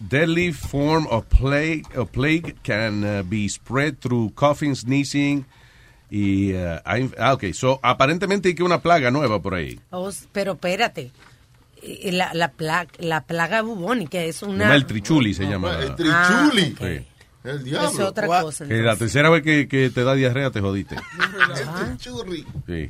[0.00, 5.44] Deadly form of plague, of plague can uh, be spread through coughing, sneezing.
[6.10, 6.80] Y, uh,
[7.18, 9.78] ah, ok, so aparentemente hay que una plaga nueva por ahí.
[9.90, 11.12] Oh, pero espérate.
[11.82, 14.64] Eh, La, la, pla- la plaga bubónica es una...
[14.64, 15.78] llama el trichuli, se llama.
[15.78, 16.12] El trichuli.
[16.12, 17.06] Ah, Sí.
[17.42, 18.66] El Es otra cosa.
[18.66, 20.96] Que la tercera vez que, que te da diarrea te jodiste.
[21.66, 22.88] Ah, Sí.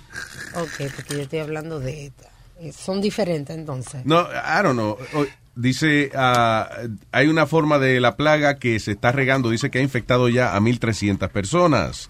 [0.54, 2.12] ok, porque yo estoy hablando de.
[2.58, 4.04] Eh, Son diferentes entonces.
[4.04, 4.98] No, I don't know.
[5.54, 6.68] Dice, ah,
[7.12, 9.50] hay una forma de la plaga que se está regando.
[9.50, 12.08] Dice que ha infectado ya a 1.300 personas.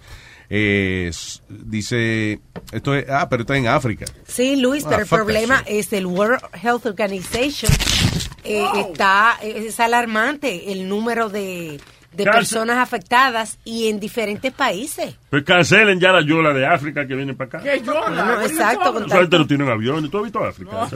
[0.53, 1.09] Eh,
[1.47, 2.41] dice,
[2.73, 4.05] esto es, ah, pero está en África.
[4.27, 7.71] Sí, Luis, Ah, pero el problema es el World Health Organization
[8.43, 11.79] eh, está es alarmante el número de,
[12.13, 15.15] de personas afectadas y en diferentes países.
[15.29, 17.59] Pues cancelen ya la yola de África que viene para acá.
[17.63, 18.09] ¿Qué yola?
[18.09, 20.11] No, no, exacto, con tanto- no tiene aviones.
[20.11, 20.71] ¿Tú has visto África?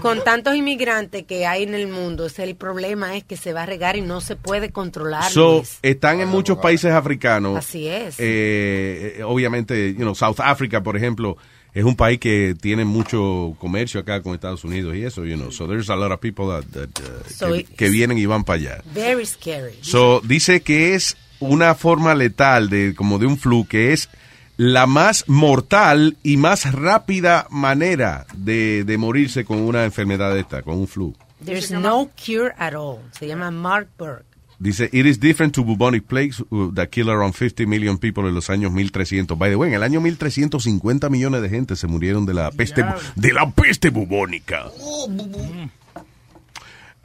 [0.00, 3.66] Con tantos inmigrantes que hay en el mundo, el problema es que se va a
[3.66, 5.30] regar y no se puede controlar.
[5.30, 7.58] So, están en muchos países africanos.
[7.58, 8.16] Así es.
[8.18, 11.36] Eh, eh, obviamente, you know, South Africa, por ejemplo,
[11.74, 15.50] es un país que tiene mucho comercio acá con Estados Unidos y eso, you know.
[15.50, 18.26] So there's a lot of people that, that, uh, So que, it- que vienen y
[18.26, 18.82] van para allá.
[18.94, 19.74] Very scary.
[19.82, 24.08] So, dice que es una forma letal de como de un flu que es
[24.56, 30.62] la más mortal y más rápida manera de, de morirse con una enfermedad de esta,
[30.62, 31.12] con un flu.
[31.44, 33.00] There's no cure at all.
[33.18, 34.24] Se llama Mark Burke.
[34.58, 38.34] Dice, it is different to bubonic plagues uh, that kill around 50 million people en
[38.34, 39.36] los años 1300.
[39.36, 42.82] By the way, en el año 1350 millones de gente se murieron de la peste,
[42.82, 44.66] bu- de la peste bubónica.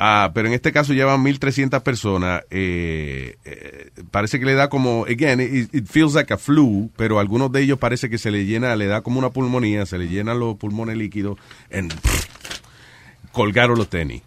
[0.01, 2.43] Ah, pero en este caso llevan 1.300 personas.
[2.51, 7.17] eh, eh, parece que le da como, again, it, it feels like a flu, pero
[7.17, 9.97] a algunos de ellos parece que se le llena, le da como una pulmonía, se
[9.97, 11.37] le llenan los pulmones líquidos,
[11.69, 11.89] en
[13.33, 14.21] colgaron los tenis.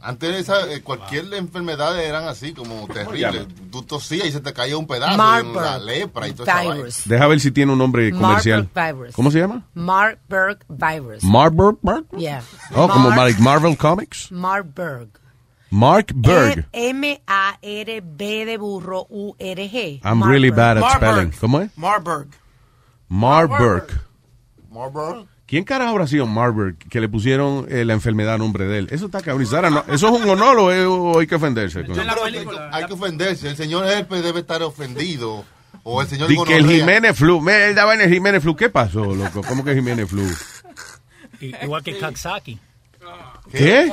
[0.00, 3.46] Antes esa, eh, cualquier enfermedad eran así, como terribles.
[3.70, 5.16] Tú tosías y se te caía un pedazo.
[5.16, 6.46] Marburg la lepra y todo
[6.84, 7.02] eso.
[7.08, 8.68] Deja ver si tiene un nombre comercial.
[8.74, 9.14] Marburg virus.
[9.14, 9.66] ¿Cómo se llama?
[9.74, 11.24] Marburg virus.
[11.24, 11.78] Marburg.
[11.82, 12.06] Mark?
[12.16, 12.42] Yeah.
[12.74, 14.30] Oh, como Marvel Comics.
[14.30, 15.08] Marburg.
[15.70, 16.66] Mark Berg.
[16.72, 20.00] M-A-R-B de burro U-R-G.
[20.04, 21.32] I'm really bad at spelling.
[21.40, 21.70] ¿Cómo es?
[21.76, 22.28] Marburg.
[23.08, 23.88] Marburg.
[24.70, 25.26] Marburg.
[25.52, 28.88] ¿Quién carajo habrá sido Marburg que le pusieron eh, la enfermedad a nombre de él?
[28.90, 29.46] Eso está cabrón.
[29.46, 31.84] Sara, no, ¿Eso es un honor o, es- o hay que ofenderse?
[31.84, 33.50] con que hay que- hay que ofenderse.
[33.50, 35.44] El señor Herpes debe estar ofendido.
[35.82, 36.66] O el señor que el.
[36.66, 37.42] Jiménez Flu.
[37.42, 38.56] Me él daba en el Jiménez Flu.
[38.56, 39.42] ¿Qué pasó, loco?
[39.46, 40.22] ¿Cómo que Jiménez Flu?
[41.38, 42.58] Igual que Kaksaki.
[43.52, 43.92] ¿Qué?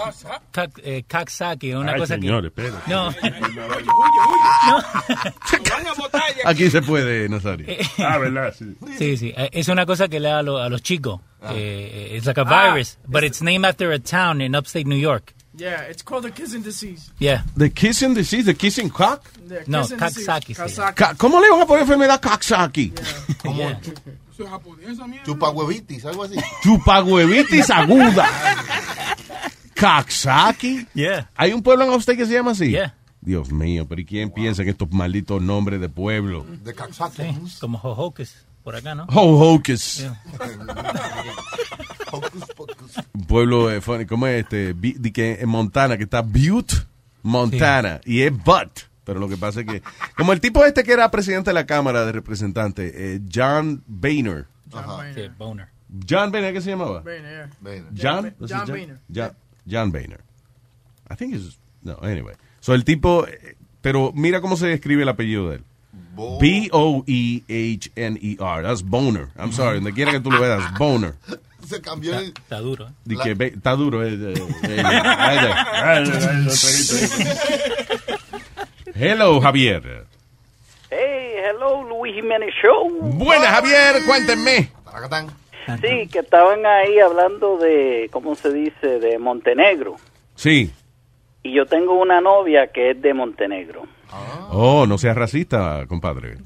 [0.84, 2.47] Eh, Kaksaki, una Ay, cosa señor, que...
[2.47, 2.82] espera.
[2.88, 3.10] No.
[6.45, 7.68] Aquí se puede, Nazario.
[7.97, 8.55] Ah, ¿verdad?
[8.57, 8.78] Sí.
[8.97, 9.34] Sí, sí.
[9.36, 11.20] Eh, Es una cosa que le da a, lo- a los chicos.
[11.42, 14.98] Eh, it's like a Ah, virus, but it's named after a town in upstate New
[14.98, 15.34] York.
[15.56, 17.12] Yeah, it's called the kissing disease.
[17.20, 17.42] Yeah.
[17.58, 19.24] The kissing disease, the kissing cock.
[19.48, 19.82] The No.
[19.84, 20.56] Kaksaki
[21.18, 22.94] ¿Cómo le van a poner enfermedad Kaksaki?
[23.44, 23.80] Yeah.
[25.26, 26.36] Chupahuevitis, algo así.
[26.64, 28.26] Chupagüevitis aguda.
[29.76, 30.88] Kaksaki.
[30.94, 31.30] Yeah.
[31.36, 32.70] ¿Hay un pueblo en usted que se llama así?
[32.72, 32.96] Yeah.
[33.22, 36.46] Dios mío, pero ¿y quién piensa en estos malditos nombres de pueblo?
[36.64, 37.24] De Kaksaki.
[37.24, 38.30] Sí, como Hohokes,
[38.70, 39.05] por acá, ¿no?
[39.09, 40.05] Ho Hocus.
[43.13, 44.74] Un pueblo, eh, funny, ¿cómo es este?
[44.74, 46.86] Bi- di que en Montana, que está Butte,
[47.24, 48.82] Montana, y es Butt.
[49.05, 49.82] Pero lo que pasa es que,
[50.15, 54.45] como el tipo este que era presidente de la Cámara de Representantes, eh, John Boehner.
[55.15, 55.67] Sí, Boner.
[56.07, 56.99] John Boehner, ¿qué se llamaba?
[57.01, 57.49] Boehner.
[57.99, 58.36] John?
[58.47, 58.99] John it Boehner.
[59.11, 59.32] John,
[59.67, 60.22] John Boehner.
[61.09, 62.36] I think it's, no, anyway.
[62.59, 65.63] So el tipo, eh, pero mira cómo se escribe el apellido de él.
[65.94, 66.38] E
[67.50, 68.64] B-O-E-H-N-E-R.
[68.64, 69.30] That's Boner.
[69.38, 71.14] I'm sorry, donde quiera que tú lo veas, Boner.
[71.66, 72.28] Se cambió el...
[72.28, 72.88] Está duro.
[72.88, 72.94] ¿eh?
[73.24, 74.04] Que está duro.
[74.04, 74.34] eh, eh,
[74.64, 75.54] eh, eh.
[78.96, 80.06] Hello, Javier.
[80.90, 82.90] Hey, hello, Luis Jiménez Show.
[83.14, 84.72] Buenas, Javier, cuéntenme.
[85.82, 89.98] Sí, que estaban ahí hablando de, ¿cómo se dice?, de Montenegro.
[90.36, 90.72] Sí.
[91.44, 93.84] Y yo tengo una novia que es de Montenegro.
[94.51, 96.38] Oh, no seas racista, compadre.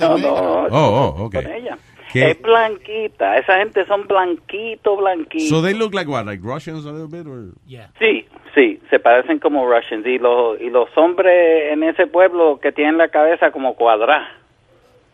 [0.00, 1.34] No, no, Oh, oh, ok.
[1.34, 1.78] con ella.
[2.12, 2.32] ¿Qué?
[2.32, 5.44] Es blanquita, esa gente son blanquito, blanquito.
[5.54, 7.54] So they look like what, like Russians a little bit, or?
[8.00, 10.04] Sí, sí, se parecen como Russians.
[10.06, 14.26] Y los, y los hombres en ese pueblo que tienen la cabeza como cuadrada.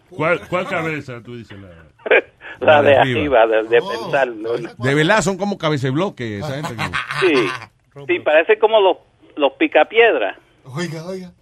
[0.08, 1.58] ¿Cuál, ¿Cuál cabeza tú dices?
[1.60, 1.68] La...
[2.60, 3.42] La de arriba.
[3.42, 4.28] arriba, de, de pensar.
[4.28, 4.52] ¿no?
[4.54, 6.74] De verdad, son como cabecebloque esa gente.
[6.76, 7.48] que- Sí,
[8.08, 8.96] sí, parece como los,
[9.36, 10.38] los picapiedras.
[10.64, 11.32] Oiga, oiga.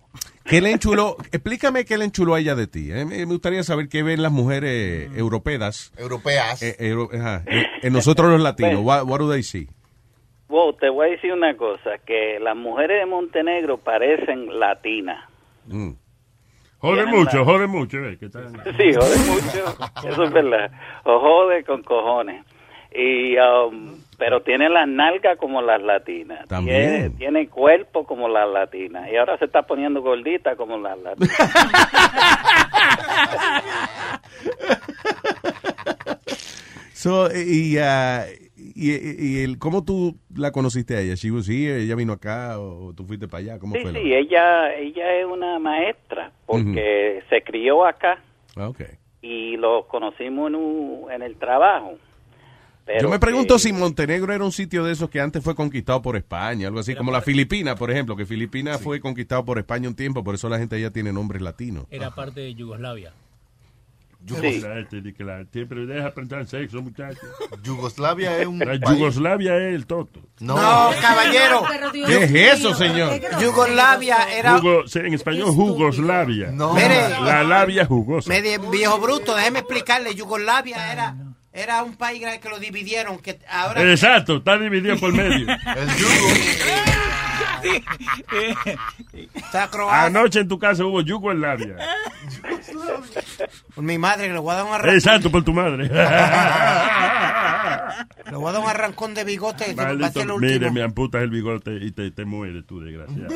[0.44, 1.16] ¿Qué le enchuló?
[1.32, 2.90] Explícame qué le enchuló a ella de ti.
[2.92, 5.92] Eh, Me gustaría saber qué ven las mujeres europeas.
[5.96, 6.62] Europeas.
[6.62, 8.80] eh, euro- ajá, en, en nosotros los latinos.
[8.82, 9.68] What, what do they see?
[10.48, 15.24] Wow, te voy a decir una cosa, que las mujeres de Montenegro parecen latinas.
[15.66, 15.92] Mm.
[16.78, 17.96] Jode mucho, la- jode mucho.
[18.04, 20.70] eh, que están- Sí, jode mucho, eso es verdad.
[21.04, 22.44] O jode con cojones.
[22.94, 26.46] Y, um, pero tiene las nalgas como las latinas.
[26.48, 26.90] También.
[26.90, 29.08] Tiene, tiene cuerpo como las latinas.
[29.12, 31.38] Y ahora se está poniendo gordita como las latinas.
[36.92, 38.24] So, y, ah,
[38.56, 41.14] y, y el, ¿Cómo tú la conociste a ella?
[41.16, 43.58] She was here, ella vino acá o tú fuiste para allá.
[43.58, 43.92] ¿Cómo Sí, fue?
[43.92, 48.22] sí, ella, ella es una maestra porque se crió acá
[48.56, 48.80] Ah, ok.
[49.20, 51.94] y lo conocimos en, un- en el trabajo.
[52.86, 55.54] Pero Yo me pregunto que- si Montenegro era un sitio de esos que antes fue
[55.54, 59.58] conquistado por España, algo así como la Filipina, por ejemplo, que Filipina fue conquistado por
[59.58, 61.86] España un tiempo, por eso la gente allá tiene nombres latinos.
[61.90, 63.12] Era parte de Yugoslavia.
[65.18, 67.28] La- siempre deja pensar sexo, muchachos.
[67.62, 68.76] Yugoslavia es un La.
[68.76, 70.20] Yugoslavia es el toto.
[70.40, 70.54] No,
[71.00, 71.62] caballero.
[71.92, 73.20] ¿Qué es eso, señor?
[73.40, 74.58] Yugoslavia era...
[74.58, 76.50] Jugo- en español, Jugoslavia.
[76.52, 77.10] Mire.
[77.22, 78.30] La labia jugosa.
[78.30, 80.14] Me di- viejo bruto, déjeme explicarle.
[80.14, 81.14] Yugoslavia era,
[81.54, 83.18] era un país gra- que lo dividieron.
[83.18, 85.46] Que ahora Exacto, está dividido por medio.
[89.34, 90.04] está Croacia.
[90.06, 91.76] Anoche en tu casa hubo Yugoslavia.
[93.74, 94.94] Por mi madre, le voy a dar un arrancón.
[94.94, 95.84] Exacto, por tu madre.
[98.30, 99.70] Le voy a dar un arrancón de bigote.
[99.70, 103.28] A Maldito, lo mire, me amputas el bigote y te, te mueres tú, desgraciado.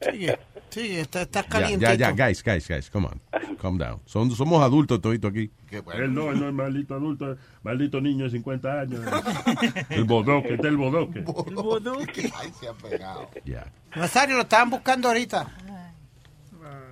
[0.80, 1.84] Está- estás Ya, caliente.
[1.84, 3.20] ya, ya, guys, guys, guys, come on,
[3.60, 4.00] calm down.
[4.06, 5.50] Son- somos adultos todito aquí.
[5.70, 9.00] Él no, él no es maldito adulto, maldito niño de 50 años.
[9.90, 11.18] El bodoque, está el bodoque.
[11.20, 12.30] El bodoque.
[12.36, 13.28] Ay, se ha pegado.
[13.44, 13.66] Ya.
[13.96, 15.50] Nazario, lo estaban buscando ahorita.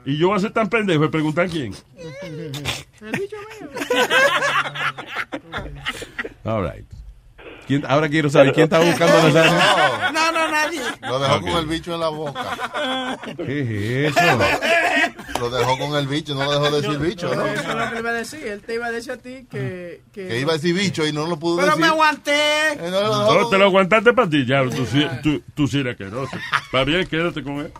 [0.07, 1.75] Y yo voy a ser tan pendejo de preguntar quién.
[6.45, 6.87] All right.
[7.71, 9.53] ¿Quién- ahora quiero saber quién está buscando a Nazario.
[10.13, 10.81] No, no, nadie.
[11.03, 13.19] Lo dejó con el bicho en la boca.
[13.37, 14.39] ¿Qué es eso?
[15.39, 17.47] Lo dejó con el bicho, no lo dejó decir bicho, ¿no?
[17.47, 18.45] Eso es lo que le iba a decir.
[18.47, 20.01] Él te iba a decir a ti que...
[20.13, 21.81] Que, Que iba a decir bicho y no lo pudo Pero decir.
[21.81, 22.73] me aguanté.
[22.73, 23.35] Eh, no lo.
[23.43, 24.63] No, te lo aguantaste para ti, ya.
[24.65, 26.37] Tú, sí- tú, tú sí eres asqueroso.
[26.75, 27.73] Va bien, quédate con él.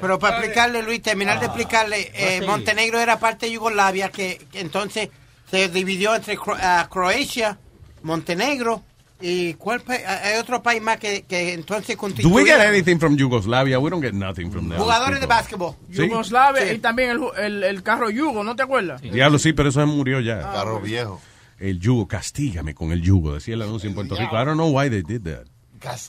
[0.00, 2.46] Pero para explicarle, Luis, terminar de explicarle, eh, sí.
[2.46, 5.08] Montenegro era parte de Yugoslavia, que, que entonces
[5.54, 7.58] se dividió entre Cro- ah, Croacia,
[8.02, 8.82] Montenegro
[9.20, 12.60] y ¿cuál pa- ah, hay otro país más que, que entonces Do constituye we get
[12.60, 13.78] anything from Yugoslavia?
[13.78, 14.78] We don't get nothing from them.
[14.78, 15.74] jugadores de básquetbol.
[15.90, 16.08] Sí.
[16.08, 19.00] Yugoslavia y también el, ju- el, el carro Yugo, ¿no te acuerdas?
[19.00, 20.40] Diablo, sí, pero eso se murió ya.
[20.40, 21.20] Carro viejo.
[21.58, 24.34] El yugo, castígame con el yugo, decía el anuncio en Puerto Rico.
[24.34, 25.46] I don't know why they did that.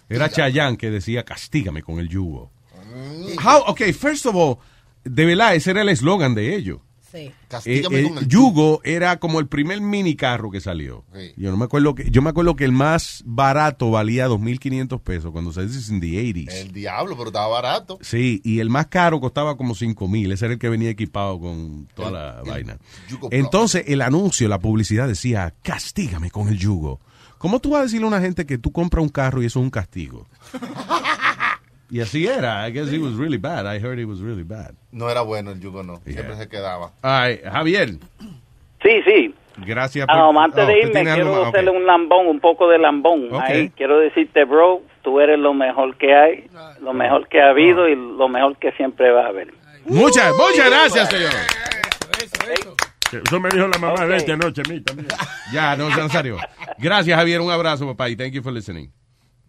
[0.10, 2.52] Era Chayanne que decía, castígame con el yugo.
[3.44, 4.58] How, okay, first of all,
[5.04, 6.80] de verdad, ese era el eslogan de ellos.
[7.16, 7.32] Sí.
[7.48, 11.06] Castígame Eh, con el yugo era como el primer mini carro que salió.
[11.16, 11.32] Sí.
[11.38, 15.32] Yo no me acuerdo que yo me acuerdo que el más barato valía 2500 pesos
[15.32, 16.52] cuando se dice in the 80s.
[16.54, 17.98] El diablo, pero estaba barato.
[18.02, 21.88] Sí, y el más caro costaba como 5000, ese era el que venía equipado con
[21.96, 22.78] toda la vaina.
[23.10, 23.30] Yugo.
[23.32, 27.00] Entonces, el anuncio, la publicidad decía, "Castígame con el yugo."
[27.38, 29.60] ¿Cómo tú vas a decirle a una gente que tú compras un carro y eso
[29.60, 30.26] es un castigo?
[31.90, 32.68] y así era.
[32.68, 33.66] I guess it was really bad.
[33.66, 34.74] I heard it was really bad.
[34.92, 35.98] No era bueno el yugo, no.
[36.06, 36.92] Siempre se quedaba.
[37.02, 37.92] Ay, Javier,
[38.84, 39.34] Sí, sí.
[39.66, 42.78] gracias Ah, no, antes Oh, de ¿tú irme, quiero hacerle un lambón, un poco de
[42.78, 43.34] lambón.
[43.34, 43.42] Ok.
[43.44, 46.48] Ahí quiero decirte, bro, tú eres lo mejor que hay,
[46.82, 49.54] lo mejor que ha habido y lo mejor que siempre va a haber.
[49.86, 51.32] Muchas, muchas gracias, señor.
[53.26, 55.08] Eso me dijo la mamá de este anoche a mí también.
[55.54, 56.38] Ya, no, Nazario.
[56.78, 57.40] Gracias, Javier.
[57.40, 58.92] Un abrazo, papá, y thank you for listening.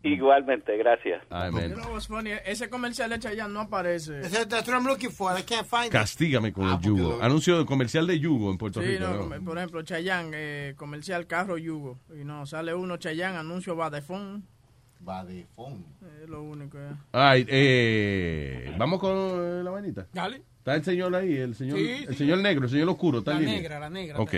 [0.07, 1.23] Igualmente, gracias.
[1.31, 1.71] Amén.
[1.71, 2.31] You know what's funny?
[2.45, 4.21] Ese comercial de Chayanne no aparece.
[4.23, 5.37] That's what I'm looking for.
[5.39, 5.93] I can't find it.
[5.93, 7.19] Castígame con el yugo.
[7.23, 9.05] Anuncio de comercial de yugo en Puerto Sí, Rico.
[9.05, 9.19] no, ¿no?
[9.23, 11.99] come- por ejemplo, Chayanne, eh, comercial carro yugo.
[12.19, 14.45] Y no, sale uno Chayanne, anuncio Vadefón.
[15.01, 15.85] Vadefón.
[16.23, 16.79] Es lo único.
[16.79, 16.91] eh.
[17.13, 20.07] Ay, eh, vamos con eh, la vainita.
[20.13, 20.43] Dale.
[20.59, 22.15] Está el señor ahí, el señor, Sí, el sí.
[22.15, 23.19] señor negro, el señor oscuro.
[23.21, 24.19] Está La negra, la negra.
[24.19, 24.35] Ok.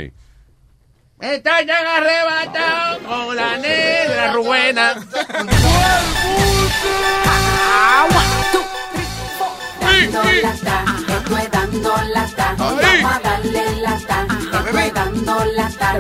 [1.21, 4.95] Estoy tan arrebatado con la negra Rubena.
[9.81, 14.27] Dando lata, estoy dando lata, vamos a darle lata,
[14.65, 15.99] estoy dando lata.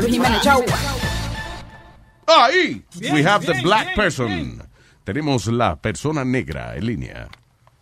[2.27, 4.63] Ahí, we have the black person.
[5.03, 7.27] Tenemos la persona negra en línea.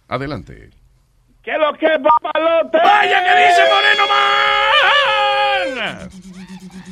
[0.08, 0.70] Adelante.
[1.42, 2.78] ¿Qué es lo que es, papalote?
[2.78, 4.16] ¡Vaya que dice Moreno Man!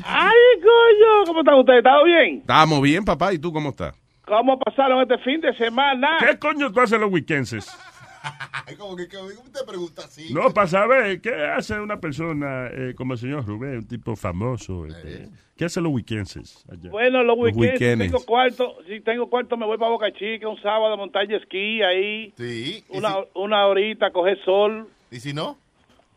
[0.07, 1.25] ¡Ay, coño!
[1.27, 1.79] ¿Cómo están ustedes?
[1.79, 2.39] ¿Estado bien?
[2.41, 3.33] Estamos bien, papá.
[3.33, 3.95] ¿Y tú cómo estás?
[4.27, 6.19] ¿Cómo pasaron este fin de semana?
[6.19, 7.55] ¿Qué coño tú haces los weekends?
[8.79, 10.33] ¿Cómo que cómo te pregunta así?
[10.33, 14.87] No, para saber qué hace una persona eh, como el señor Rubén, un tipo famoso.
[14.87, 16.91] este, ¿Qué hace los weekends allá?
[16.91, 18.05] Bueno, los weekends, si weekends.
[18.13, 21.83] tengo cuarto, si tengo cuarto me voy para Boca Chica un sábado a montar esquí
[21.83, 22.33] ahí.
[22.37, 22.83] Sí.
[22.89, 24.89] Una, una horita, coger sol.
[25.11, 25.59] ¿Y si no?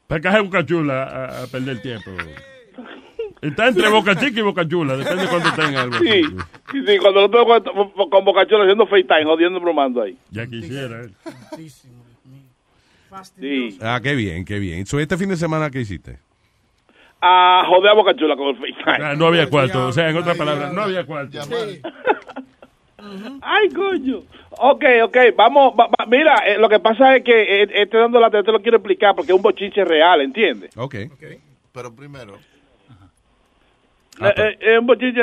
[0.08, 2.12] Para que haga Boca Chula a, a perder tiempo.
[3.42, 5.98] Está entre Boca Chica y Boca Chula, depende de cuándo tenga algo.
[6.00, 6.22] Sí,
[6.72, 7.72] sí, sí, cuando no tengo cuarto,
[8.10, 10.18] con Boca Chula haciendo FaceTime, jodiendo, bromando ahí.
[10.32, 11.04] Ya quisiera.
[11.04, 11.10] eh.
[13.40, 13.78] Sí.
[13.82, 14.86] Ah, qué bien, qué bien.
[14.86, 16.20] So, este fin de semana, ¿qué hiciste?
[17.22, 19.06] A joder a Boca Chula con el FaceTime.
[19.06, 21.38] Ah, no había cuarto, o sea, en otras palabras, no había cuarto.
[23.42, 24.24] Ay, coño.
[24.60, 25.74] Ok, ok, vamos.
[25.80, 28.62] va- va- mira, eh, lo que pasa es que eh, este dando la te lo
[28.62, 30.76] quiero explicar porque es un bochinche real, ¿entiendes?
[30.76, 30.96] Ok.
[31.74, 32.38] Pero primero.
[34.20, 34.80] Ah, Eh, eh,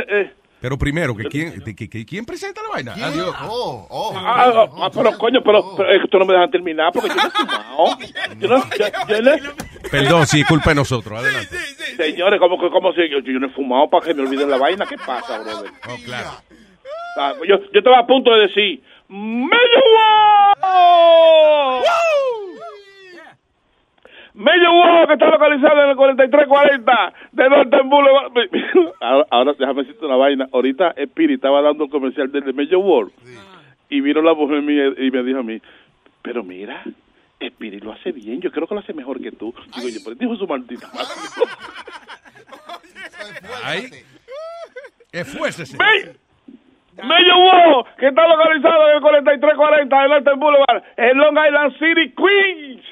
[0.08, 0.32] eh.
[0.60, 2.94] Pero primero, que quién, de- que- que- ¿quién presenta la vaina?
[2.94, 3.34] Adiós.
[3.42, 4.12] Oh, oh.
[4.16, 7.10] Ah, ah, ah, pero coño, pero, pero es que tú no me dejan terminar porque
[7.10, 7.98] yo no he fumado.
[8.40, 9.52] Yo no, yo- yo
[9.90, 11.18] Perdón, sí, es culpa de nosotros.
[11.22, 11.54] Adelante.
[11.98, 14.56] Señores, ¿cómo, que- cómo si yo, yo no he fumado para que me olviden la
[14.56, 14.86] vaina?
[14.86, 15.70] ¿Qué pasa, brother?
[15.86, 16.30] Oh, claro.
[17.18, 20.54] Ah, yo, yo estaba a punto de decir, ¡Me llevó!
[24.34, 28.32] Me llevó que está localizado en el 4340 de Northern Boulevard.
[29.00, 30.48] Ahora, ahora déjame decirte una vaina.
[30.52, 33.12] Ahorita Spirit estaba dando un comercial del de Major World
[33.88, 35.60] y vino la mujer mía y me dijo a mí,
[36.22, 36.82] pero mira,
[37.38, 39.54] Spirit lo hace bien, yo creo que lo hace mejor que tú.
[39.76, 41.12] Digo yo, pero dijo su maldita madre.
[43.62, 43.84] Ahí.
[45.12, 45.78] Esfuércese.
[47.02, 52.14] Me llevó que está localizado en el 4340 de Northern Boulevard en Long Island City,
[52.14, 52.84] Queens.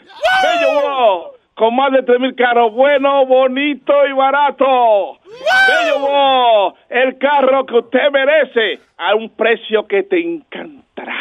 [0.43, 5.19] Me llevó con más de 3.000 carros bueno, bonito y barato.
[5.25, 11.15] Me llevó el carro que usted merece a un precio que te encantará.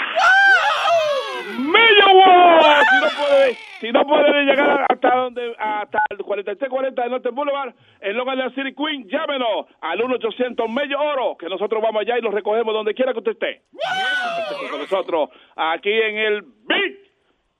[1.59, 2.61] Me llevó.
[2.89, 5.99] Si no puede, si no puede llegar hasta donde hasta
[6.43, 11.47] 4340 de Northern Boulevard en Long Island City, Queens, llámenos al 1-800 Mello Oro, que
[11.47, 13.61] nosotros vamos allá y lo recogemos donde quiera que usted esté.
[13.71, 17.11] Esté Con nosotros aquí en el Big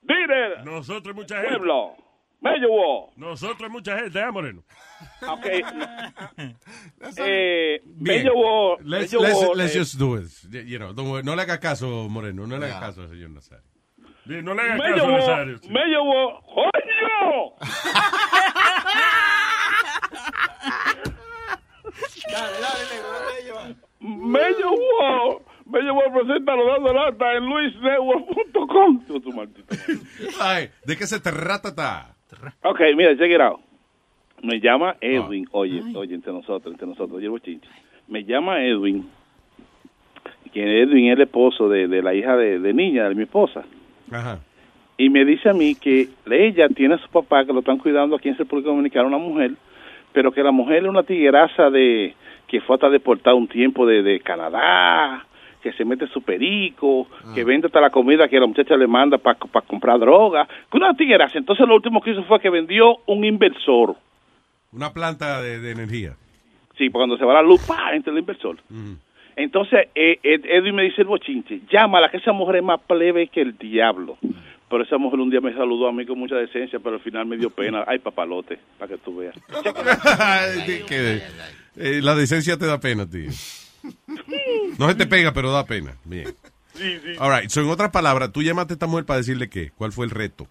[0.01, 1.57] Dinner Nosotros mucha gente.
[1.57, 1.95] Pueblo.
[2.41, 3.11] Mello.
[3.17, 4.63] Nosotros mucha gente, ¿eh, Moreno?
[5.29, 5.45] Ok.
[7.17, 7.81] eh.
[7.85, 8.77] Mello.
[8.79, 10.27] Let's, let's- let's eh, just do it.
[10.65, 12.47] You know, no le haga caso, Moreno.
[12.47, 13.63] No le haga caso, señor Nazario.
[14.27, 15.57] Sí, no le hagas me caso a llevó, Nazario.
[15.57, 15.69] sí.
[15.69, 17.53] me llevó, ¡coño!
[23.99, 29.01] Me llevó, me llevó a presentarlo dando lata en luisnetwork.com.
[30.39, 31.75] Ay, ¿de qué se trata?
[31.75, 32.15] ta?
[32.63, 33.59] Ok, mira, check it out.
[34.43, 37.67] Me llama Edwin, oye, oye, entre nosotros, entre nosotros, oye, bochinche.
[38.07, 39.07] Me llama Edwin,
[40.51, 43.63] que Edwin es el esposo de, de la hija de, de niña, de mi esposa.
[44.11, 44.39] Ajá.
[44.97, 48.15] y me dice a mí que ella tiene a su papá que lo están cuidando
[48.15, 49.51] aquí en República Dominicana, una mujer,
[50.13, 52.13] pero que la mujer es una tigueraza de
[52.47, 55.25] que fue hasta deportada un tiempo de, de Canadá,
[55.63, 59.17] que se mete su perico, que vende hasta la comida que la muchacha le manda
[59.17, 61.37] para comprar droga, que una tigueraza.
[61.37, 63.95] Entonces lo último que hizo fue que vendió un inversor.
[64.73, 66.15] Una planta de, de energía.
[66.77, 67.93] Sí, cuando se va la luz, ¡pa!
[67.93, 68.57] entra el inversor.
[69.35, 73.27] Entonces, eh, Ed- Edwin me dice el bochinche, llámala, que esa mujer es más plebe
[73.27, 74.17] que el diablo.
[74.69, 77.25] Pero esa mujer un día me saludó a mí con mucha decencia, pero al final
[77.25, 77.83] me dio pena.
[77.87, 79.35] Ay, papalote, para que tú veas.
[81.77, 83.29] Eh, la decencia te da pena, tío.
[84.77, 85.93] No se te pega, pero da pena.
[86.03, 86.25] Bien.
[86.73, 87.13] Sí, sí.
[87.19, 87.49] All right.
[87.49, 89.71] So, en otras palabras, tú llamaste a esta mujer para decirle qué.
[89.77, 90.47] ¿Cuál fue el reto?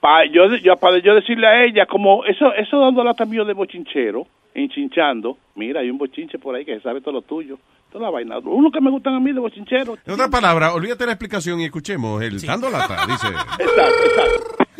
[0.00, 3.52] Pa, yo, yo, para yo decirle a ella, como eso eso dando lata mío de
[3.54, 7.58] bochinchero, enchinchando, mira, hay un bochinche por ahí que sabe todo lo tuyo.
[7.90, 8.38] Toda la vaina.
[8.38, 9.98] Uno que me gustan a mí de bochinchero.
[10.06, 13.26] En otras palabras, olvídate la explicación y escuchemos el dando lata, dice.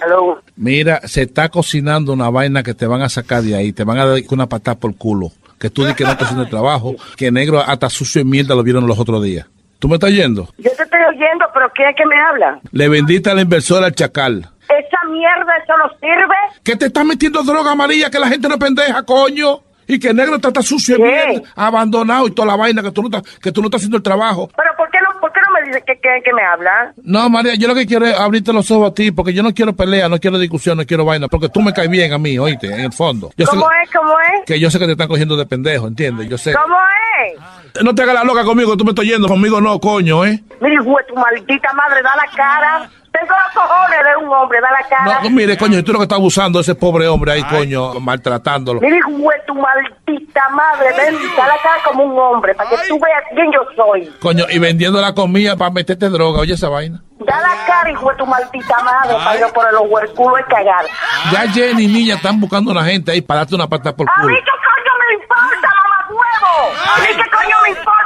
[0.56, 3.98] Mira, se está cocinando una vaina que te van a sacar de ahí, te van
[3.98, 5.30] a dar una patada por culo.
[5.58, 8.54] Que tú dices que no estás haciendo el trabajo, que negro hasta sucio y mierda
[8.54, 9.46] lo vieron los otros días.
[9.78, 10.48] ¿Tú me estás yendo?
[10.58, 12.60] Yo te estoy oyendo, pero ¿quién es que me habla?
[12.70, 14.48] Le vendiste al inversor al chacal.
[14.64, 16.36] Esa mierda, eso no sirve.
[16.62, 19.60] Que te estás metiendo droga amarilla, que la gente no es pendeja, coño.
[19.90, 23.02] Y que negro está, está sucio y mierda, abandonado y toda la vaina, que tú
[23.02, 24.48] no estás, que tú no estás haciendo el trabajo.
[24.56, 26.92] Pero ¿por qué no, por qué no me dices que, que, que me habla?
[27.02, 29.52] No, María, yo lo que quiero es abrirte los ojos a ti, porque yo no
[29.52, 32.38] quiero pelea, no quiero discusión, no quiero vaina, porque tú me caes bien a mí,
[32.38, 33.32] oíste, en el fondo.
[33.36, 33.90] Yo sé ¿Cómo es?
[33.90, 34.46] ¿Cómo es?
[34.46, 36.28] que yo sé que te están cogiendo de pendejo, ¿entiendes?
[36.28, 36.54] Yo sé.
[36.54, 36.76] ¿Cómo
[37.26, 37.82] es?
[37.82, 40.42] No te hagas la loca conmigo, tú me estás yendo, conmigo no, coño, ¿eh?
[40.60, 42.90] Mira, hijo de tu maldita madre, da la cara.
[43.20, 45.20] Tengo los cojones de un hombre, da la cara.
[45.22, 48.80] No, mire, coño, tú lo que estás abusando de ese pobre hombre ahí, coño, maltratándolo.
[48.80, 52.76] Mira, hijo de tu maldita madre, ven, da la cara como un hombre, para que
[52.88, 54.10] tú veas quién yo soy.
[54.20, 57.02] Coño, y vendiendo la comida para meterte droga, oye esa vaina.
[57.18, 60.86] Da la cara, hijo de tu maldita madre, para yo por el huerculo y cagar.
[61.32, 64.06] Ya Jenny y Niña están buscando a una gente ahí para darte una pata por
[64.08, 64.36] A mí culo.
[64.36, 66.72] qué coño me importa, mamá huevo.
[66.96, 67.99] A mí qué coño me importa.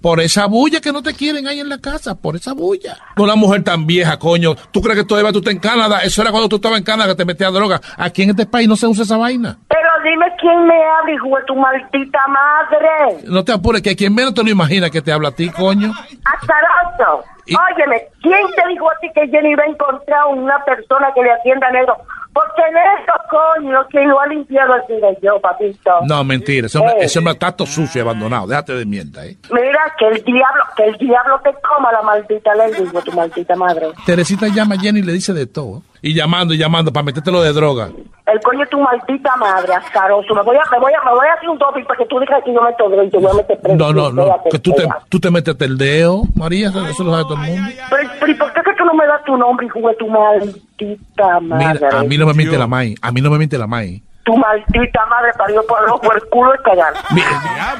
[0.00, 2.96] Por esa bulla que no te quieren ahí en la casa, por esa bulla.
[3.16, 4.54] Una mujer tan vieja, coño.
[4.70, 6.00] ¿Tú crees que todavía tú estás en Canadá?
[6.02, 7.80] Eso era cuando tú estabas en Canadá que te metías droga.
[7.96, 9.56] Aquí en este país no se usa esa vaina.
[9.68, 13.24] Pero dime quién me habla, hijo de tu maldita madre.
[13.26, 15.92] No te apures, que quien menos te lo imagina que te habla a ti, coño.
[16.24, 17.24] Azaroso.
[17.46, 21.30] Óyeme, ¿quién te dijo a ti que Jenny va a encontrar una persona que le
[21.32, 21.96] atienda a negro?
[22.34, 25.90] Porque negro, coño, quien lo ha limpiado así yo, papito.
[26.08, 26.66] No, mentira.
[26.66, 28.48] Ese hombre, ese hombre está todo sucio y abandonado.
[28.48, 29.36] Déjate de mierda, ¿eh?
[29.52, 33.86] Mira, que el diablo, que el diablo te coma la maldita lengua, tu maldita madre.
[34.04, 35.82] Teresita llama a Jenny y le dice de todo.
[36.02, 37.88] Y llamando y llamando para metértelo de droga.
[38.26, 40.34] El coño de tu maldita madre, azaroso.
[40.34, 42.18] Me voy a, me voy a, me voy a hacer un doping para que tú
[42.18, 43.76] digas que yo meto droga y te voy a meter preso.
[43.76, 44.42] No, no, no.
[44.50, 46.68] Que tú te, tú te metes el dedo, María.
[46.68, 47.70] Eso, eso lo sabe todo el mundo.
[47.90, 48.53] Pero, pero
[48.94, 51.74] ¿y por no me das tu nombre, hijo de tu maldita madre?
[51.74, 52.98] Mira, a mí no me miente la maíz.
[53.02, 54.02] A mí no me miente la maíz.
[54.24, 56.94] Tu maldita madre parió por el ojo, el culo y cagar.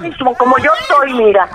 [0.03, 1.49] Mismo, como yo estoy, mira.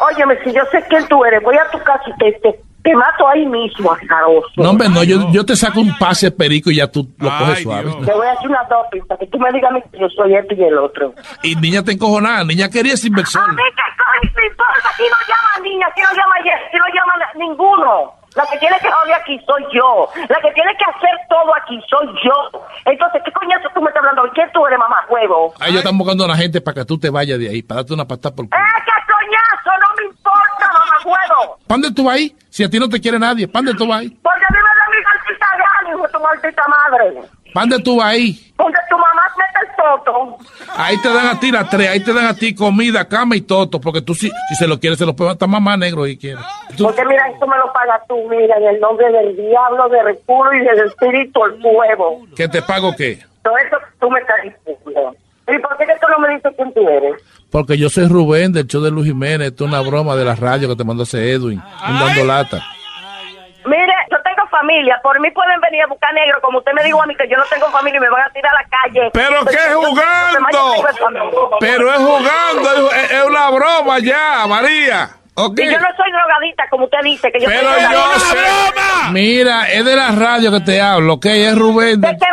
[0.00, 2.94] Óyeme, si yo sé quién tú eres, voy a tu casa y te, te, te
[2.94, 4.50] mato ahí mismo, azaroso.
[4.56, 5.02] No, hombre, no.
[5.04, 7.90] Yo, yo te saco un pase perico y ya tú lo coges suave.
[8.04, 10.54] Te voy a hacer una doping para que tú me digas que yo soy este
[10.54, 11.14] y el otro.
[11.42, 12.44] Y niña te encojonada.
[12.44, 13.42] Niña quería ese inversor.
[13.42, 16.76] A mí qué coño me importa si no llama niña, si no llama Jess, si
[16.76, 18.23] no llama ninguno.
[18.34, 20.08] La que tiene que joder aquí soy yo.
[20.28, 22.66] La que tiene que hacer todo aquí soy yo.
[22.84, 24.30] Entonces, ¿qué coñazo tú me estás hablando?
[24.34, 25.54] ¿Quién tú eres, mamá huevo?
[25.60, 27.80] Ahí ellos están buscando a la gente para que tú te vayas de ahí, para
[27.80, 28.58] darte una patada por culo.
[28.58, 29.70] ¡Eh, qué coñazo!
[29.78, 31.58] No me importa, mamá huevo.
[31.66, 32.36] ¿Para dónde tú vas ahí?
[32.50, 34.10] Si a ti no te quiere nadie, ¿para dónde tú vas ahí?
[34.10, 37.28] Porque a mí me da mi maldita gana, hijo de tu maldita madre.
[37.54, 38.52] ¿Para dónde tú vas ahí?
[38.58, 40.38] Donde tu mamá mete el toto.
[40.76, 43.42] Ahí te dan a ti las tres, ahí te dan a ti comida, cama y
[43.42, 46.16] toto, porque tú si, si se lo quieres, se lo puede hasta mamá negro y
[46.16, 46.40] quiere.
[46.76, 50.52] Porque mira, esto me lo pagas tú, mira, en el nombre del diablo, del culo
[50.52, 52.34] y del espíritu, el.
[52.34, 53.20] ¿Que te pago qué?
[53.44, 55.14] Todo eso tú me estás diciendo.
[55.46, 57.22] ¿Y por qué tú no me dices quién tú eres?
[57.50, 60.34] Porque yo soy Rubén del show de Luis Jiménez, esto es una broma de la
[60.34, 62.64] radio que te mandó ese Edwin, un dando lata.
[64.54, 67.28] Familia, por mí pueden venir a buscar negro, como usted me dijo a mí que
[67.28, 69.10] yo no tengo familia y me van a tirar a la calle.
[69.12, 71.58] ¿Pero yo- yo- jugando?
[71.60, 75.10] Pero es jugando, es, es una broma ya, María.
[75.36, 75.58] ¿Ok?
[75.58, 78.38] Y yo no soy drogadita, como usted dice, que yo Pero soy yo sé.
[79.10, 81.26] Mira, es de la radio que te hablo, ¿ok?
[81.26, 82.00] Es Rubén.
[82.00, 82.26] ¿De del- qué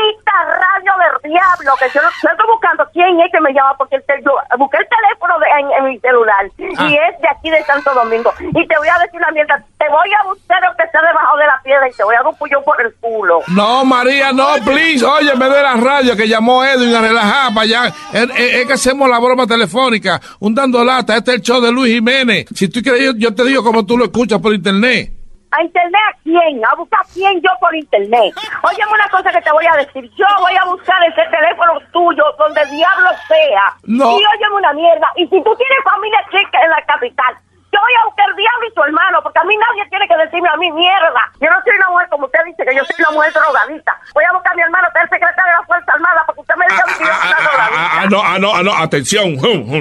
[0.00, 0.92] maldita radio
[1.22, 1.72] del diablo?
[1.78, 4.32] Que yo, no- yo estoy buscando quién es que me llama porque el tel- yo
[4.58, 6.44] busqué el teléfono de- en, en mi celular
[6.78, 6.88] Ah.
[6.88, 8.32] y es de aquí de Santo Domingo.
[8.40, 11.36] Y te voy a decir una mierda, te voy a buscar lo que está debajo
[11.36, 13.40] de la piedra y te voy a dar un puño por el culo.
[13.48, 15.04] No, María, no, please.
[15.04, 17.86] Oye, me de la radio que llamó Edwin a relajar para allá.
[18.12, 21.16] Es, es- es que hacemos la broma telefónica, un dando lata.
[21.16, 22.46] Este es el show de Luis Jiménez.
[22.54, 25.12] Si tú quieres, yo, yo te digo como tú lo escuchas por internet.
[25.52, 26.62] ¿A internet a quién?
[26.64, 28.34] ¿A buscar quién yo por internet?
[28.62, 30.08] Óyeme una cosa que te voy a decir.
[30.14, 33.74] Yo voy a buscar ese teléfono tuyo donde diablo sea.
[33.84, 34.12] No.
[34.12, 35.08] Y óyeme una mierda.
[35.16, 37.34] Y si tú tienes familia chica en la capital,
[37.72, 40.16] yo voy a buscar el diablo y su hermano, porque a mí nadie tiene que
[40.16, 41.22] decirme a mí mierda.
[41.40, 44.00] Yo no soy una mujer como usted dice, que yo soy una mujer drogadita.
[44.14, 46.34] Voy a buscar a mi hermano, que es el secretario de la Fuerza Armada, para
[46.34, 47.90] que usted me diga que yo soy una drogadita.
[47.90, 49.36] Ah, no, ah, no, ah, no, atención.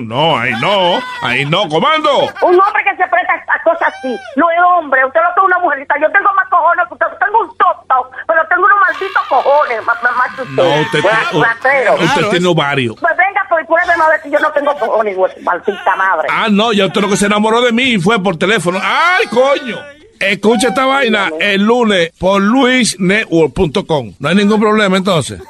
[0.09, 2.29] No, ahí no, ahí no, comando.
[2.41, 5.57] Un hombre que se presta a cosas así, no es hombre, usted no es una
[5.59, 9.85] mujerita, yo tengo más cojones que usted, tengo un toto, pero tengo unos malditos cojones,
[9.85, 10.55] más, más, más que usted.
[10.55, 11.93] No, usted, ratero.
[11.93, 12.95] usted, usted tiene ovario.
[12.99, 13.17] Pues
[13.49, 16.27] pruébeme a ver si yo no tengo cojones, güey, maldita madre.
[16.31, 18.79] Ah, no, ya usted lo que se enamoró de mí y fue por teléfono.
[18.81, 19.77] ¡Ay, coño!
[20.19, 24.13] Escucha esta vaina el lunes por luisnetwork.com.
[24.19, 25.41] No hay ningún problema entonces.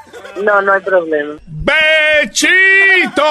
[0.44, 1.36] No, no hay problema.
[1.48, 3.24] ¡Bechito!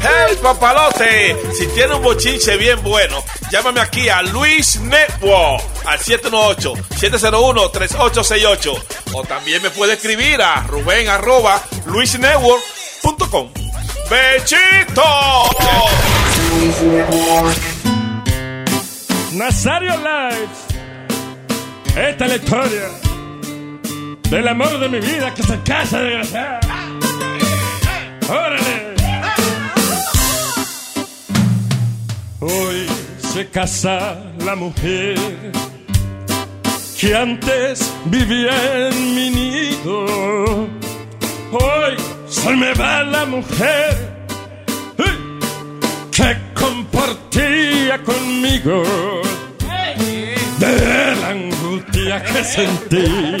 [0.00, 1.36] ¡Hey, papalote!
[1.52, 8.82] Si tiene un bochinche bien bueno, llámame aquí a Luis Network al 718-701-3868.
[9.14, 11.60] O también me puede escribir a Rubén arroba
[13.02, 13.48] luisnetwork.com.
[14.10, 15.02] ¡Bechito!
[19.32, 20.48] Nazario Live.
[21.96, 22.88] Esta es la historia
[24.30, 26.60] del amor de mi vida que se casa desgraciada.
[28.28, 28.94] ¡Órale!
[32.40, 32.86] Hoy
[33.18, 35.18] se casa la mujer
[36.98, 40.66] que antes vivía en mi nido.
[41.52, 41.96] Hoy
[42.32, 43.92] se me va la mujer
[46.10, 48.82] que compartía conmigo
[50.58, 53.36] de la angustia que sentí.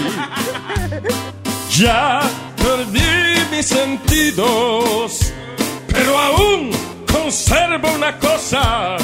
[1.70, 2.20] Ya
[2.56, 3.10] perdí
[3.50, 5.32] mis sentidos,
[5.88, 6.70] pero aún
[7.10, 8.96] conservo una cosa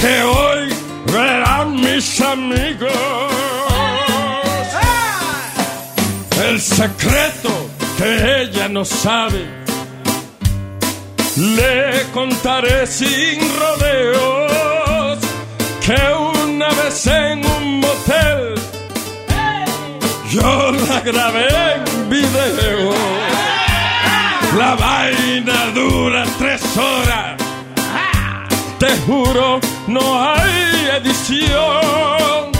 [0.00, 0.68] que hoy
[1.12, 2.92] verán mis amigos.
[6.48, 7.69] El secreto
[8.00, 9.44] que ella no sabe,
[11.36, 15.18] le contaré sin rodeos
[15.84, 16.00] que
[16.40, 18.54] una vez en un motel
[20.30, 22.92] yo la grabé en video.
[24.56, 27.36] La vaina dura tres horas.
[28.78, 32.52] Te juro, no hay edición.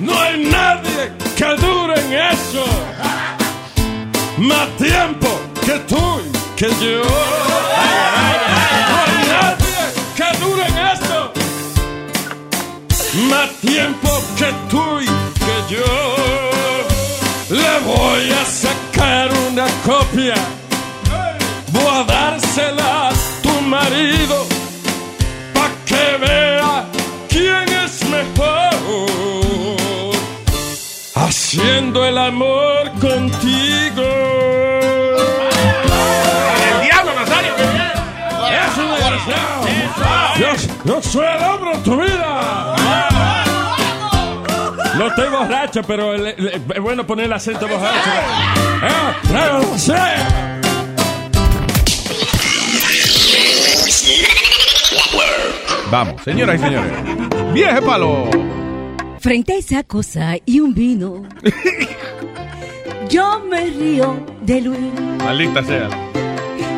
[0.00, 2.93] No hay nadie que dure en eso.
[4.44, 5.28] Más tiempo
[5.64, 7.00] que tú y que yo.
[7.02, 9.82] No hay nadie
[10.14, 11.32] que dure en esto.
[13.30, 15.06] Más tiempo que tú y
[15.44, 15.92] que yo.
[17.48, 20.34] Le voy a sacar una copia.
[21.72, 24.46] Voy a dársela a tu marido.
[25.54, 26.84] Pa' que vea
[27.30, 28.74] quién es mejor.
[31.14, 33.53] Haciendo el amor contigo.
[39.96, 40.74] Desgraciado!
[40.84, 42.76] Yo, soy el hombre en tu vida.
[44.96, 48.10] No estoy borracho, pero es bueno poner el acento borracho.
[48.82, 49.14] ¡Ah!
[49.32, 49.94] ¡No lo sé!
[55.90, 56.92] Vamos, señoras y señores.
[57.52, 58.30] Vieje palo.
[59.20, 61.22] Frente a esa cosa y un vino,
[63.08, 64.92] yo me río de Luis.
[65.24, 65.88] Maldita sea.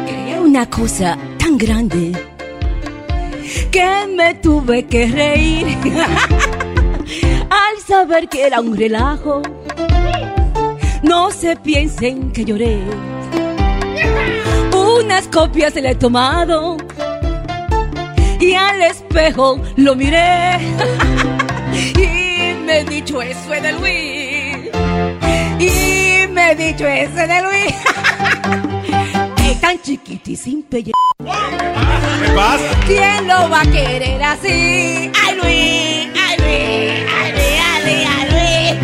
[0.06, 2.12] Era una cosa tan grande
[3.70, 5.66] que me tuve que reír
[7.50, 9.42] al saber que era un relajo.
[11.02, 12.80] No se piensen que lloré.
[14.74, 16.76] Unas copias le he tomado
[18.40, 20.58] y al espejo lo miré
[21.96, 24.70] y me he dicho eso es de Luis
[25.58, 27.74] y me he dicho eso es de Luis
[29.66, 32.70] tan chiquito y sin pelle ¿Qué pasa?
[32.86, 35.10] ¿Quién lo va a querer así?
[35.20, 36.08] ¡Ay, Luis!
[36.24, 36.92] ¡Ay, Luis!
[37.12, 37.60] ¡Ay, Luis!
[38.06, 38.76] ¡Ay, Luis!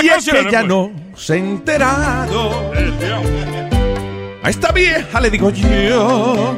[0.00, 2.72] Si es que ya no se ha enterado.
[4.42, 6.54] A esta vieja le digo yo.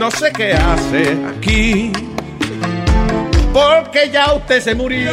[0.00, 1.92] No sé qué hace aquí.
[3.52, 5.12] Porque ya usted se murió.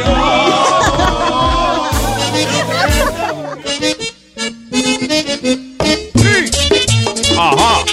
[7.42, 7.84] Ajá.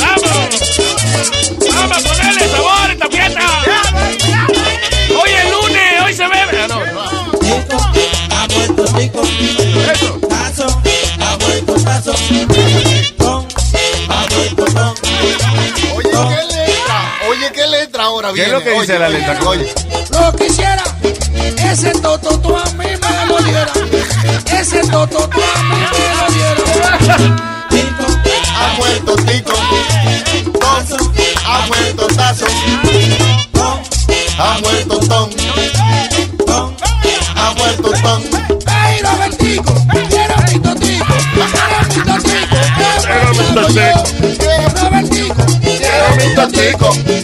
[0.00, 0.26] ¡Vamos!
[1.74, 3.42] ¡Vamos a ponerle sabor a esta fiesta!
[5.20, 6.02] ¡Hoy es lunes!
[6.04, 6.58] ¡Hoy se bebe!
[6.62, 6.80] Ah, no.
[9.92, 10.10] Eso.
[10.28, 10.66] Tazo.
[11.20, 12.12] Ha vuelto Tazo.
[13.18, 13.46] Ton.
[14.08, 15.05] Ha vuelto Ton.
[17.86, 18.48] Letra ahora ¿Qué viene?
[18.48, 19.38] es lo que dice Oye, la letra?
[19.46, 19.74] Oye.
[20.10, 20.82] Lo quisiera.
[21.70, 23.72] Ese toto tú a mí me lo diera.
[24.58, 27.16] Ese toto tú a mí me lo diera.
[27.70, 28.04] Tico.
[28.58, 29.52] Ha muerto Tico.
[30.58, 31.12] Tazo.
[31.46, 32.46] Ha muerto Tazo.
[34.38, 35.00] Ha muerto.
[37.36, 38.20] Ha muerto Ton.
[38.66, 39.74] ¡Ay, Robertico!
[40.08, 41.04] ¡Quiero mi mi totico!
[46.16, 47.15] Mi mi totico.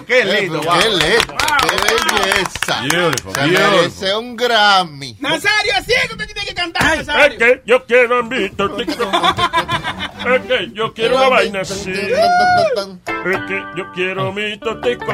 [0.00, 0.60] Lindo, qué lindo.
[0.60, 1.36] Qué letra.
[1.60, 1.76] Qué
[2.20, 2.80] belleza.
[2.90, 3.70] Beautiful, Se beautiful.
[3.70, 5.16] merece un Grammy.
[5.20, 7.38] Nazario, así es que usted tiene que cantar, Es Nazario.
[7.38, 9.10] que yo quiero mi tortito.
[10.20, 11.90] Es que yo quiero una vaina así.
[11.92, 15.06] Es que yo quiero mi totico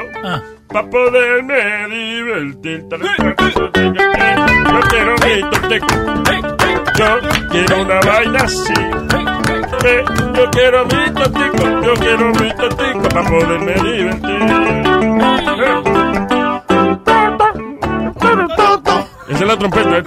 [0.69, 2.85] para poderme divertir.
[2.91, 5.87] Yo quiero mi totico.
[6.97, 7.19] Yo
[7.51, 8.73] quiero una vaina así.
[9.85, 10.05] Eh,
[10.35, 11.81] Yo quiero mi totico.
[11.83, 15.47] Yo quiero mi totico para poderme divertir.
[19.29, 19.99] Esa es la trompeta.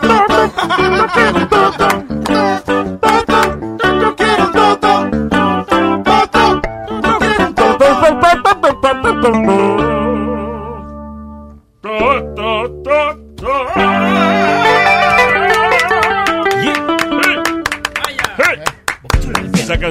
[2.31, 2.68] Esa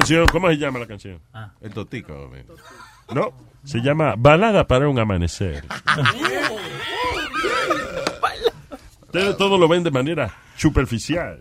[0.09, 1.19] canción, ¿cómo se llama la canción?
[1.61, 2.31] El totico.
[3.13, 3.31] No,
[3.63, 5.63] se llama Balada para un amanecer.
[9.01, 11.39] Ustedes todo lo ven de manera superficial.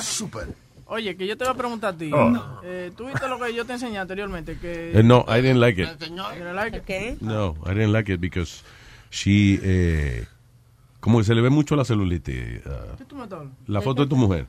[0.00, 0.54] Super.
[0.86, 2.10] Oye, que yo te voy a preguntar a ti.
[2.12, 2.60] Oh.
[2.62, 4.58] Eh, ¿Tú viste lo que yo te enseñé anteriormente?
[4.58, 4.98] Que...
[4.98, 5.88] Eh, no, I didn't like it.
[5.98, 6.10] Like?
[7.20, 8.62] No, I didn't like it because
[9.10, 10.26] she, eh,
[11.00, 12.64] como que se le ve mucho la celulitis.
[12.66, 13.26] uh, ¿Qué tú me
[13.66, 14.46] la foto de tu mujer.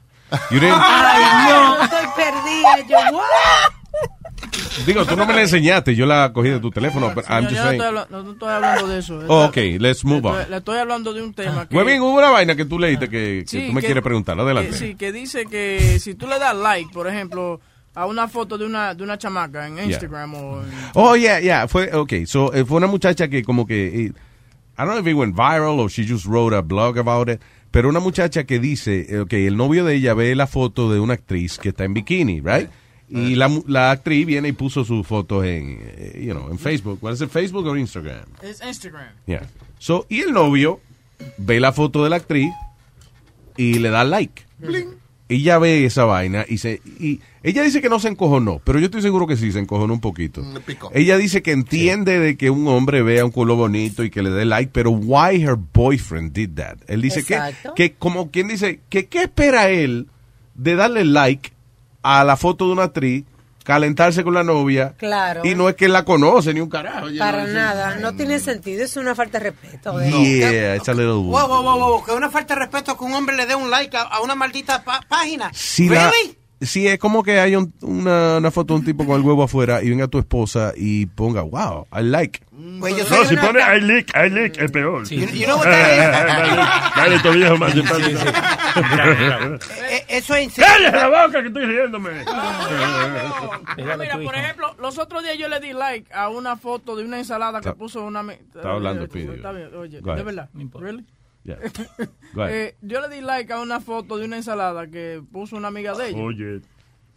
[0.52, 2.88] You didn't- Ay, no, estoy perdida.
[2.89, 4.85] Yo, what?
[4.85, 7.56] digo, tú no me la enseñaste, yo la cogí de tu teléfono, pero I'm just
[7.57, 7.73] no saying.
[7.81, 9.19] estoy, hablando, no estoy hablando de eso.
[9.27, 10.52] Oh, ok, let's move Le- on.
[10.52, 11.76] Le estoy hablando de un tema que...
[11.76, 14.03] Muy bien, hubo una vaina que tú leíste que, que Sí, tú me que- quieres
[14.03, 14.39] preguntar.
[14.39, 14.72] Adelante.
[14.72, 17.60] que- sí, que dice que si tú le das like, por ejemplo,
[17.93, 20.61] a una foto de una, de una chamaca en Instagram o...
[20.61, 21.68] en- Oh, yeah, yeah.
[21.68, 22.26] Fue, okay.
[22.26, 24.11] So, eh, fue una muchacha que como que, eh,
[24.77, 27.39] I don't know if it went viral or she just wrote a blog about it,
[27.76, 31.02] pero una muchacha que dice, eh, ok, el novio de ella ve la foto de
[31.02, 32.69] una actriz que está en bikini, right?
[33.10, 36.57] Y la, mu- la actriz viene y puso su foto en, eh, you know, en
[36.57, 36.99] Facebook.
[37.02, 38.23] ¿Cuál es el Facebook o Instagram?
[38.41, 39.10] Es Instagram.
[39.26, 39.47] Yeah.
[39.77, 40.80] So, y el novio
[41.38, 42.49] ve la foto de la actriz
[43.57, 44.43] y le da like.
[45.27, 48.85] Ella ve esa vaina y se y ella dice que no se encojonó, pero yo
[48.85, 50.43] estoy seguro que sí se encojonó un poquito.
[50.93, 54.30] Ella dice que entiende de que un hombre vea un culo bonito y que le
[54.30, 56.77] dé like, pero why her boyfriend did that?
[56.88, 57.39] Él dice que,
[57.76, 60.07] que como quien dice que qué espera él
[60.56, 61.52] de darle like
[62.03, 63.26] a la foto de una actriz,
[63.65, 65.41] calentarse con la novia Claro.
[65.43, 67.07] y no es que la conoce ni un carajo.
[67.17, 69.97] Para nada, no tiene sentido, es una falta de respeto.
[69.97, 73.03] de- Yeah, it's a little Wow, wow, wow, wow, que una falta de respeto que
[73.03, 75.51] un hombre le dé un like a, a una maldita pa- página.
[75.53, 76.37] Si la, Really?
[76.61, 79.44] Si es como que hay un- una, una foto de un tipo con el huevo
[79.44, 82.40] afuera y venga tu esposa y ponga, wow, I like.
[82.80, 85.03] Pues yo No, soy si pone I lick, I lick, es peor.
[85.10, 85.65] You- you know what?
[85.68, 86.61] Dale,
[86.95, 88.19] dale, tu viejo más simpático.
[89.90, 92.10] Eh, Eso es ¡Cállate la boca que estoy riéndome!
[93.77, 97.18] Mira, por ejemplo, los otros días yo le di like a una foto de una
[97.19, 98.22] ensalada que Está- puso una...
[98.34, 99.36] está hablando, Speedy.
[99.36, 100.49] Está bien, oye, de verdad.
[100.80, 101.06] Really?
[101.45, 101.59] Yeah.
[102.49, 105.93] Eh, yo le di like a una foto de una ensalada que puso una amiga
[105.93, 106.17] de ella.
[106.19, 106.61] Oye.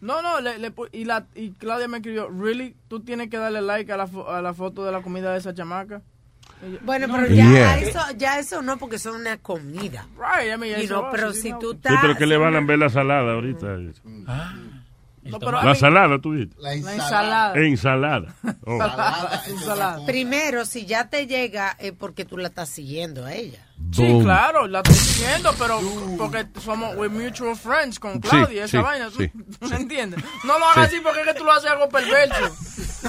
[0.01, 2.77] No, no, le, le pu- y, la, y Claudia me escribió, ¿really?
[2.89, 5.39] ¿Tú tienes que darle like a la, fo- a la foto de la comida de
[5.39, 6.03] esa chamaca?
[6.63, 7.35] Yo, Bueno, no, pero no.
[7.35, 7.79] ya, Yeah.
[7.81, 10.07] eso, ya eso no, porque son una comida.
[10.17, 11.59] Right, I mean, You eso know, va, pero sí, si no.
[11.59, 11.99] tú Sí, estás...
[12.01, 13.67] pero que le van a ver la salada ahorita.
[15.25, 16.57] No, pero, I La salada, tú dices.
[16.59, 17.55] La ensalada.
[17.59, 18.35] Ensalada.
[18.65, 18.73] Oh.
[18.75, 20.07] Ensalada, ensalada.
[20.07, 23.65] Primero, si ya te llega, es porque tú la estás siguiendo a ella.
[23.91, 25.81] Sí, claro, la estoy siguiendo, pero
[26.19, 29.31] porque somos we're mutual friends con Claudia, Sí, esa sí, vaina, ¿tú, sí,
[29.71, 30.23] me entiendes?
[30.45, 30.97] No lo hagas Sí.
[30.97, 32.45] así porque es que tú lo haces algo perverso.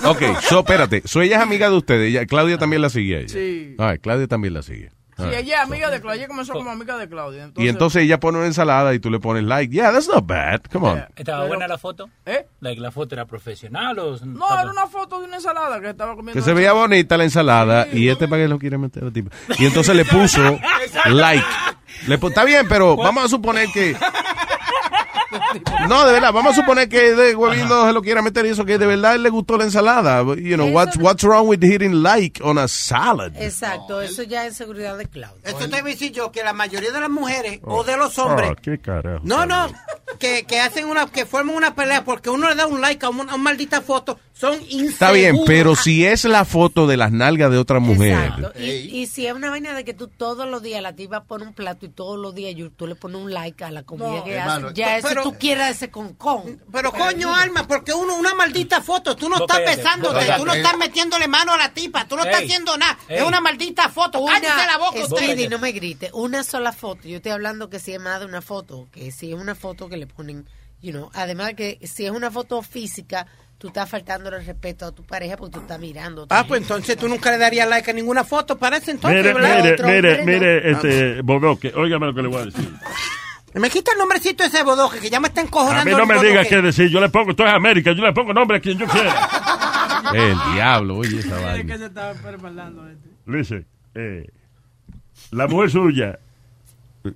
[0.06, 1.02] Ok, so, espérate.
[1.06, 2.10] So, ella es amiga de ustedes.
[2.10, 3.28] Ella, Claudia también la sigue a ella.
[3.30, 3.76] Sí.
[3.78, 4.92] Ay, Claudia también la sigue.
[5.20, 5.40] Sí, right.
[5.40, 7.52] ella es amiga de Claudia, ella comenzó como amiga de Claudia.
[7.58, 9.74] y entonces ella pone una ensalada y tú le pones like.
[9.74, 10.62] Yeah, that's not bad.
[10.72, 10.98] Come on.
[11.16, 12.10] ¿Estaba Pero- buena la foto?
[12.26, 12.46] ¿Eh?
[12.62, 14.18] Like, ¿La foto era profesional o...?
[14.26, 16.34] No, era una foto de una ensalada que estaba comiendo.
[16.40, 19.30] Que se veía bonita la ensalada y este para que lo quiere meter al tipo.
[19.58, 20.60] Y entonces le puso
[21.06, 21.46] like.
[22.08, 23.96] Le está bien, pero vamos a suponer que.
[25.88, 28.50] No, de verdad, vamos a suponer que de huevín no se lo quiera meter y
[28.50, 30.22] eso, que de verdad él le gustó la ensalada.
[30.36, 33.32] You know, what's, what's wrong with hitting like on a salad?
[33.36, 35.42] Exacto, eso ya es seguridad de Claudia.
[35.44, 38.18] Esto te voy a decir yo, que la mayoría de las mujeres o de los
[38.18, 38.52] hombres...
[38.52, 39.22] Ah, qué carajo.
[39.24, 39.72] No, no,
[40.18, 43.10] que, que hacen una, que forman una pelea porque uno le da un like a
[43.10, 44.92] una, a una maldita foto, son inseguros.
[44.94, 48.14] Está bien, pero si es la foto de las nalgas de otra mujer.
[48.18, 48.52] Exacto.
[48.60, 51.44] Y, y si es una vaina de que tú todos los días la tipa pone
[51.46, 54.08] un plato y todos los días yo- tú le pones un like a la comida
[54.10, 56.62] No, que hermano, hace, ya eso pero- tú quieras ese concón.
[56.72, 60.78] Pero coño, Alma, porque uno, una maldita foto, tú no estás besándote, tú no estás
[60.78, 64.66] metiéndole mano a la tipa, tú no estás haciendo nada, es una maldita foto, cállate
[64.66, 65.18] la boca usted.
[65.18, 66.10] Speedy, no me grite.
[66.14, 67.08] Una sola foto.
[67.08, 69.90] Yo estoy hablando que si es más de una foto, que si es una foto
[69.90, 70.46] que le ponen,
[70.82, 73.26] you know, además de que si es una foto física,
[73.58, 76.26] tú estás faltando el respeto a tu pareja porque tú estás mirando.
[76.30, 79.34] Ah, pues entonces tú nunca le darías like a ninguna foto, para ese entonces, Mire,
[79.34, 79.58] ¿verdad?
[79.58, 80.78] mire, Otro mire, hombre, mire, no.
[80.78, 82.74] este, Bodoque, óigame lo que le voy a decir.
[83.56, 85.90] Me quita el nombrecito ese bodoque que ya me está A encojonando.
[85.90, 86.88] mí no me digas qué decir.
[86.90, 89.28] Yo le pongo, esto es América, yo le pongo nombre a quien yo quiera.
[90.14, 91.78] El diablo, oye esa ¿De vaina.
[91.78, 93.10] se está preparando este?
[93.26, 93.52] Luis,
[93.96, 94.28] eh,
[95.32, 96.20] la mujer suya.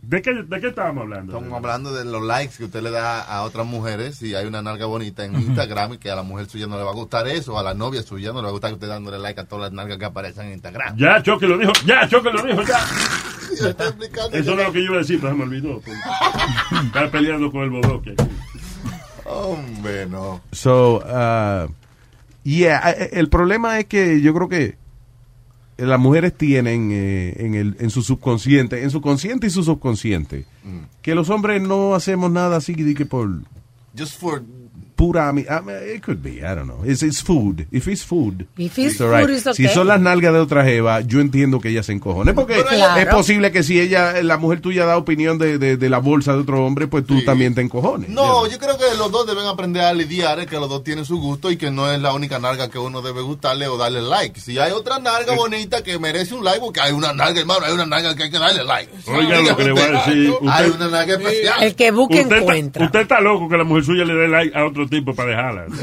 [0.02, 1.38] ¿De qué, ¿De qué estábamos hablando?
[1.38, 4.62] Estamos hablando de los likes que usted le da a otras mujeres si hay una
[4.62, 7.28] nalga bonita en Instagram y que a la mujer suya no le va a gustar
[7.28, 9.46] eso, a la novia suya no le va a gustar que usted dándole like a
[9.46, 10.98] todas las nalgas que aparecen en Instagram.
[10.98, 12.80] Ya, Choque lo dijo, ya, Choque lo dijo, ya.
[13.54, 13.70] Eso
[14.32, 15.82] es lo que yo iba a decir, pero se me olvidó.
[16.86, 18.16] Estaba peleando con el bodoque.
[19.26, 20.42] Hombre, no.
[20.52, 21.72] So, uh,
[22.44, 24.83] yeah, el problema es que yo creo que
[25.78, 30.46] las mujeres tienen eh, en, el, en su subconsciente, en su consciente y su subconsciente,
[31.02, 33.30] que los hombres no hacemos nada así que por
[33.98, 34.44] Just for
[35.04, 36.82] pura ami- I mean, it could be, I don't know.
[36.86, 37.68] It's, it's food.
[37.72, 38.48] If it's food.
[38.58, 39.28] If it's it's right.
[39.28, 42.34] food, Si son las nalgas de otra jeva, yo entiendo que ella se encojone.
[42.34, 42.64] Porque
[42.98, 46.32] es posible que si ella, la mujer tuya da opinión de, de, de la bolsa
[46.32, 48.10] de otro hombre, pues tú también te encojones.
[48.10, 51.04] No, yo creo que los dos deben aprender a lidiar, eh, que los dos tienen
[51.04, 54.02] su gusto y que no es la única nalga que uno debe gustarle o darle
[54.02, 54.40] like.
[54.40, 57.74] Si hay otra nalga bonita que merece un like, porque hay una nalga, hermano, hay
[57.74, 58.90] una nalga que hay que darle like.
[59.08, 60.34] Oiga lo que le voy a decir.
[60.50, 61.64] Hay una nalga especial.
[61.64, 62.86] El que busque usted encuentra.
[62.86, 65.30] Está, usted está loco que la mujer suya le dé like a otro tipo para
[65.30, 65.66] dejarla.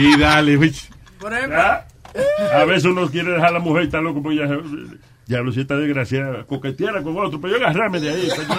[0.00, 0.88] Y dale, bitch.
[1.18, 1.84] Por ejemplo, ¿Ah?
[2.54, 4.46] A veces uno quiere dejar a la mujer y está loco, pues ya,
[5.26, 8.28] ya lo sienta desgraciada, coqueteara con otro, pero yo agarrarme de ahí.
[8.34, 8.54] pues, yo-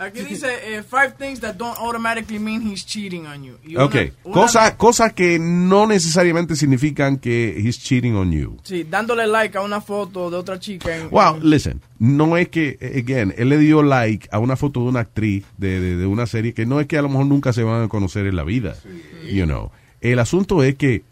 [0.00, 3.58] aquí dice eh, five things that don't automatically mean he's cheating on you.
[3.68, 8.56] Una- Ok, cosas cosas que no necesariamente significan que he's cheating on you.
[8.62, 10.96] Sí, dándole like a una foto de otra chica.
[10.96, 14.86] En, Wow, listen, no es que, again, él le dio like a una foto de
[14.88, 17.52] una actriz de, de, de una serie que no es que a lo mejor nunca
[17.52, 18.74] se van a conocer en la vida,
[19.30, 19.70] you know.
[20.00, 21.02] El asunto es que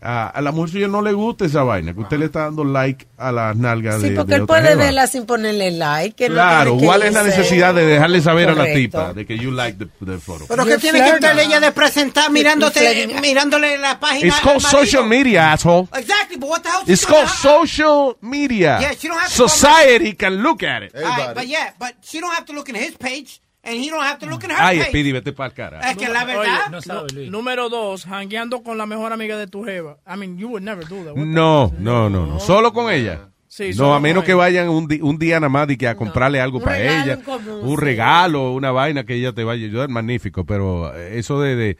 [0.00, 2.62] a, a la mujer suya no le gusta esa vaina, que usted le está dando
[2.64, 4.84] like a las nalgas Sí, de, porque de él otra puede jeva.
[4.84, 6.14] verla sin ponerle like.
[6.16, 8.78] que no Claro, que ¿cuál es la necesidad de dejarle saber a la Correcto.
[8.78, 10.44] tipa de que you like the, the photo?
[10.48, 14.28] Pero que tiene que estar ella de presentar mirándote, mirándole la página.
[14.28, 15.88] It's called social media, asshole.
[15.94, 16.82] Exactly, but what the hell?
[16.86, 18.78] It's called social media.
[18.80, 20.92] Yeah, she don't have to Society can look at it.
[20.94, 24.02] Right, but yeah, but she don't have to look in his page, and he don't
[24.02, 24.88] have to look in her Ay, page.
[24.88, 25.80] Speedy, vete para el cara.
[25.90, 26.70] Es que la Oye, verdad.
[26.70, 27.30] No sabe, Luis.
[27.30, 29.98] Número dos, hangueando con la mejor amiga de tu jeva.
[30.06, 31.14] I mean, you would never do that.
[31.14, 32.40] No, no, no, no.
[32.40, 33.28] Solo con ella.
[33.50, 36.40] Sí, no, a menos que vayan un, un día nada más y que a comprarle
[36.40, 37.18] algo Un para regalo ella.
[37.62, 37.82] un sí.
[37.84, 40.44] regalo, una vaina que ella te vaya a ayudar, magnífico.
[40.44, 41.76] Pero eh, eso de, de,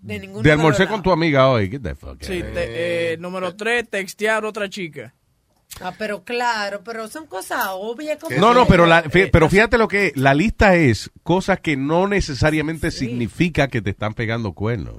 [0.00, 2.52] De, de almorzar con tu amiga hoy, get the fuck Sí, out.
[2.54, 5.14] te- eh, número tres, textear a otra chica.
[5.80, 8.18] Ah, pero claro, pero son cosas obvias.
[8.20, 11.58] como No, no, que- pero, la, fí- pero fíjate lo que la lista es cosas
[11.58, 14.94] que no necesariamente significa que te están pegando cuernos.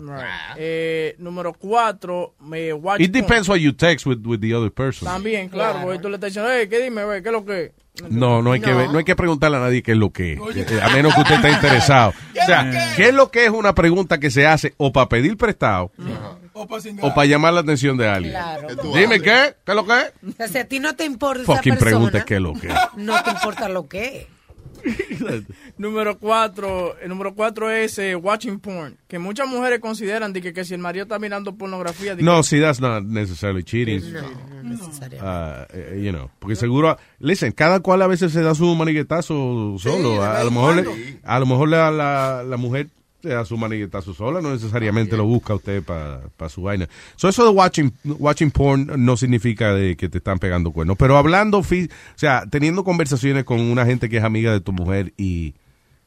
[0.57, 3.21] Eh, número cuatro, me watch It porn.
[3.21, 5.07] depends what you text with, with the other person.
[5.07, 7.21] También, claro, porque tú le estás diciendo, hey, ¿qué dime, güey?
[7.23, 7.71] ¿Qué es lo que?
[8.09, 8.77] No, no hay, Que No.
[8.77, 10.39] ver- no hay que preguntarle a nadie qué es lo que es,
[10.71, 12.09] eh, a menos que usted esté interesado.
[12.41, 15.37] O sea, ¿qué es lo que es una pregunta que se hace o para pedir
[15.37, 16.44] prestado cingar.
[16.55, 18.31] O para llamar la atención de alguien?
[18.33, 18.67] Claro.
[18.93, 20.13] Dime qué, qué es lo que es.
[20.27, 22.53] O sea, si a ti no te importa esa Fucking persona, pregunta qué es lo
[22.53, 22.73] que es.
[22.97, 24.27] no te importa lo que es.
[25.77, 28.97] Número cuatro, el número cuatro es eh, watching porn.
[29.07, 32.43] Que muchas mujeres consideran de que, que si el marido está mirando pornografía, No, que-
[32.43, 34.13] see, that's not necessarily cheating.
[34.13, 35.19] No, no necesariamente.
[35.21, 39.75] Ah, eh, you know, porque seguro, listen, cada cual a veces se da su maniguetazo
[39.79, 40.13] solo.
[40.13, 42.87] de a, a lo mejor, le- a lo mejor la, la, la mujer
[43.29, 46.87] se da su maniguetazo sola, no necesariamente lo busca usted para su vaina.
[47.15, 51.17] So eso de watching, watching porn no significa de que te están pegando cuernos, pero
[51.17, 55.13] hablando, fi- o sea, teniendo conversaciones con una gente que es amiga de tu mujer
[55.17, 55.55] y,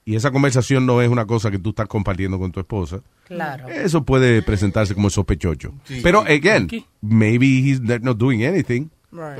[0.04, 3.00] y esa conversación no es una cosa que tú estás compartiendo con tu esposa.
[3.26, 3.68] Claro.
[3.68, 5.74] Eso puede presentarse como sospechoso.
[6.02, 6.68] Pero, again,
[7.02, 9.38] maybe he's not doing anything, Right.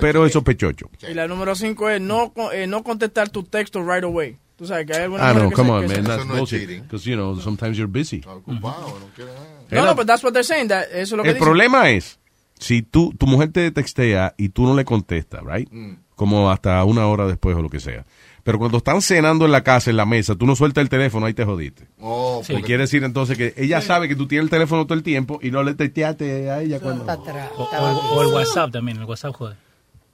[0.00, 0.90] Pero es sospechoso.
[1.10, 4.36] Y la número cinco es no, co- eh, no contestar tu texto right away.
[4.58, 6.02] Tú sabes que hay algunas Ah, no, mujeres que come se- on, que man, se-
[6.02, 6.82] that's bullshit.
[6.82, 8.20] Because, you know, sometimes you're busy.
[8.26, 9.46] Ocupado, no quiere nada.
[9.70, 10.68] No, no, but that's what they're saying.
[10.68, 11.44] That, eso es lo que El dicen.
[11.46, 12.18] problema es,
[12.58, 15.68] si tú, tu mujer te textea y tú no le contestas, right?
[15.70, 15.92] Mm.
[16.16, 18.04] Como hasta una hora después o lo que sea.
[18.42, 21.26] Pero cuando están cenando en la casa, en la mesa, tú no sueltas el teléfono,
[21.26, 21.86] ahí te jodiste.
[22.00, 25.04] Oh, Pues quiere decir entonces que ella sabe que tú tienes el teléfono todo el
[25.04, 27.04] tiempo y no le texteaste a ella cuando...
[27.04, 29.54] O, o- o el WhatsApp también, el WhatsApp jode.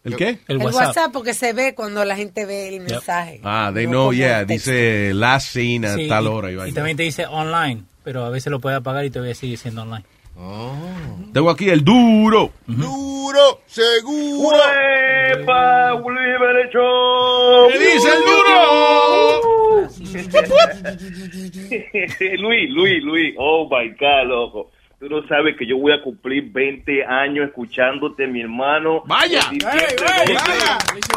[0.05, 0.29] ¿El qué?
[0.29, 0.87] El, El WhatsApp.
[0.87, 1.13] WhatsApp.
[1.13, 3.41] porque se ve cuando la gente ve el mensaje.
[3.43, 6.51] Ah, they No know, yeah, dice last scene a Sí, tal hora.
[6.53, 9.57] Y, y, también te dice online, pero a veces lo puedes apagar y todavía sigue
[9.57, 10.05] siendo online.
[11.33, 12.51] Tengo aquí el duro.
[12.67, 14.59] Duro, seguro.
[17.71, 19.89] ¿Qué dice el duro?
[22.39, 24.71] Luis, Luis, Luis, oh my God, loco.
[25.05, 29.03] Tú no sabes que yo voy a cumplir 20 años escuchándote, mi hermano.
[29.05, 29.43] ¡Vaya!
[29.53, 29.87] En diciembre
[30.27, 30.33] 20.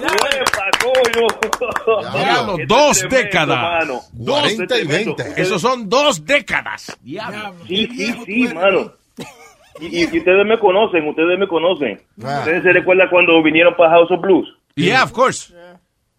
[0.01, 2.11] ¡Uepa, coño!
[2.13, 3.61] Diablo, dos tremendo, décadas.
[3.61, 4.01] mano.
[4.11, 5.15] Dos, Esto es tremendo.
[5.37, 6.97] Esos son dos décadas.
[7.01, 8.91] Sí, sí, sí, mano.
[9.79, 12.01] Y, y- y ustedes me conocen, ustedes me conocen.
[12.23, 12.39] Ah.
[12.39, 14.49] ¿Ustedes se recuerdan cuando vinieron para House of Blues?
[14.75, 15.53] Yeah, of course.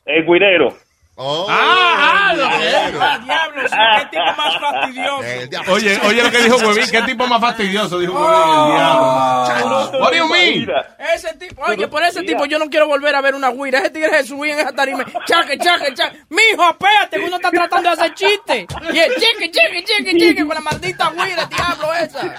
[0.07, 0.75] El guirero.
[1.21, 2.69] Ah, Ah, lo que
[3.01, 5.73] ah, diablo, qué tipo más fastidioso.
[5.73, 9.99] Oye, oye lo que dijo Huevín, qué tipo más fastidioso, dijo Huevín, el diablo.
[9.99, 10.69] What do you mean?
[11.15, 13.81] Ese tipo, oye, por ese tipo yo no quiero volver a ver una guira.
[13.81, 15.05] Ese tigre se subía en esa tarima.
[15.27, 16.19] Chaque, chaque, chaque.
[16.29, 18.67] Mijo, apéate, que uno está tratando de hacer chiste.
[18.93, 22.35] Y el chique, chique, chique, chique, con la maldita guira, diablo esa.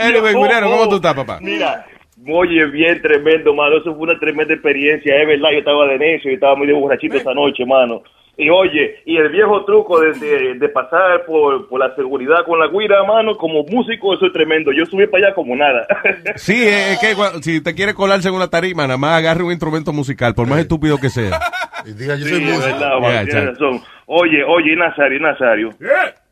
[0.00, 1.38] Anyway, Guirero, ¿cómo tú estás, papá?
[1.40, 1.86] Mira,
[2.28, 3.78] oye, bien tremendo, mano.
[3.78, 5.50] Eso fue una tremenda experiencia, es verdad.
[5.52, 8.02] Yo estaba de necio y estaba muy de borrachito esa noche, mano.
[8.36, 12.58] Y oye, y el viejo truco de, de, de pasar por, por la seguridad con
[12.58, 14.72] la guira, mano, como músico, eso es tremendo.
[14.72, 15.86] Yo subí para allá como nada.
[16.36, 19.92] Sí, es que si te quiere colarse en una tarima, nada más agarre un instrumento
[19.92, 21.38] musical, por más estúpido que sea.
[21.84, 23.80] Y diga, Sí, es verdad, mano, Yeah, tienes razón.
[24.06, 25.70] Oye, oye, Nazario, Nazario.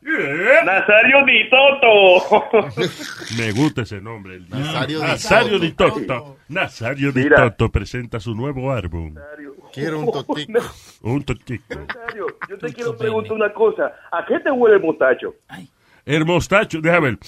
[0.01, 2.49] Nazario Di Toto.
[3.37, 4.35] Me gusta ese nombre.
[4.35, 5.99] el Nazario Di Nazario Di Toto.
[6.05, 6.37] Toto.
[6.47, 7.27] Nazario Di.
[7.29, 9.13] Toto presenta su nuevo álbum.
[9.73, 10.61] Quiero un totico.
[11.01, 11.75] Un totico.
[11.75, 13.93] Nazario, yo te quiero preguntar una cosa.
[14.11, 15.35] ¿A qué te huele el mostacho?
[16.05, 17.19] El mostacho, déjame ver.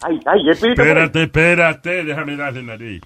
[0.00, 0.80] Ay, ay, espérate.
[0.82, 3.02] Espérate, espérate, déjame darle nariz.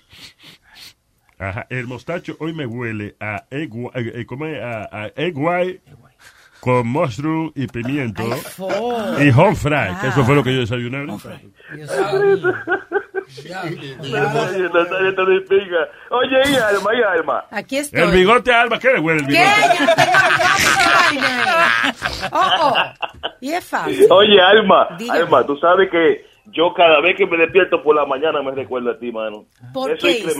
[1.38, 4.62] Ajá, el mostacho hoy me huele a egg, whi- eh, eh, ¿cómo es?
[4.62, 5.80] A, a egg white
[6.62, 8.22] con mushroom y pimiento
[9.20, 10.98] y home fry, que eso fue lo que yo desayuné.
[10.98, 11.42] ahorita.
[16.10, 17.44] Oye, y Alma, y Alma.
[17.50, 18.00] Aquí estoy.
[18.00, 19.50] El bigote a Alba, ¿qué le huele el bigote?
[22.30, 22.74] Oh, oh.
[23.40, 24.06] Y es fácil.
[24.10, 25.18] Oye, Alma, Dígame.
[25.18, 28.92] Alma, tú sabes que yo cada vez que me despierto por la mañana me recuerdo
[28.92, 29.46] a ti, mano.
[29.72, 30.38] ¿Por Eso qué es hice?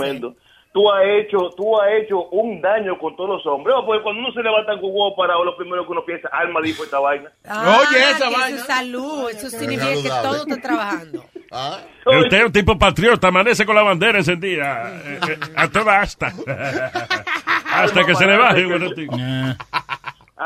[0.73, 3.77] Tú has hecho, tú has hecho un daño con todos los hombres.
[3.85, 6.83] Porque cuando uno se levanta con huevo parado, lo primero que uno piensa, Alma dijo
[6.83, 7.31] esta vaina.
[7.47, 8.47] Ah, Oye, esa que vaina.
[8.49, 9.31] Eso es salud.
[9.31, 11.25] Eso significa que todo está trabajando.
[12.07, 16.33] Usted es un tipo patriota, amanece con la bandera encendida eh, eh, a toda asta.
[17.73, 19.17] Hasta que se le baje un ratito.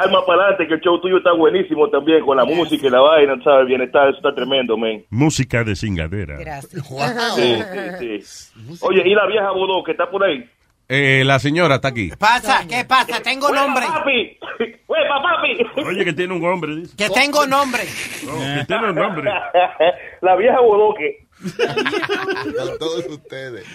[0.00, 3.00] Alma para adelante, que el show tuyo está buenísimo también con la música y la
[3.00, 3.60] vaina, ¿sabes?
[3.62, 5.04] El bienestar, eso está tremendo, men.
[5.10, 6.36] Música de cingadera.
[6.38, 6.82] Gracias.
[7.36, 7.56] Sí,
[7.98, 8.78] sí, sí.
[8.80, 10.48] Oye, ¿y la vieja Bodó que está por ahí?
[10.88, 12.10] Eh, la señora está aquí.
[12.18, 12.64] pasa?
[12.68, 13.20] ¿Qué pasa?
[13.20, 13.84] Tengo nombre.
[13.86, 14.38] papi!
[14.86, 15.82] ¡Huepa, papi!
[15.84, 16.96] Oye, que tiene un hombre, dice.
[16.96, 17.82] Que tengo nombre.
[18.24, 19.30] No, que tiene un nombre.
[20.22, 21.26] la vieja Bodoque.
[21.58, 23.66] A todos ustedes.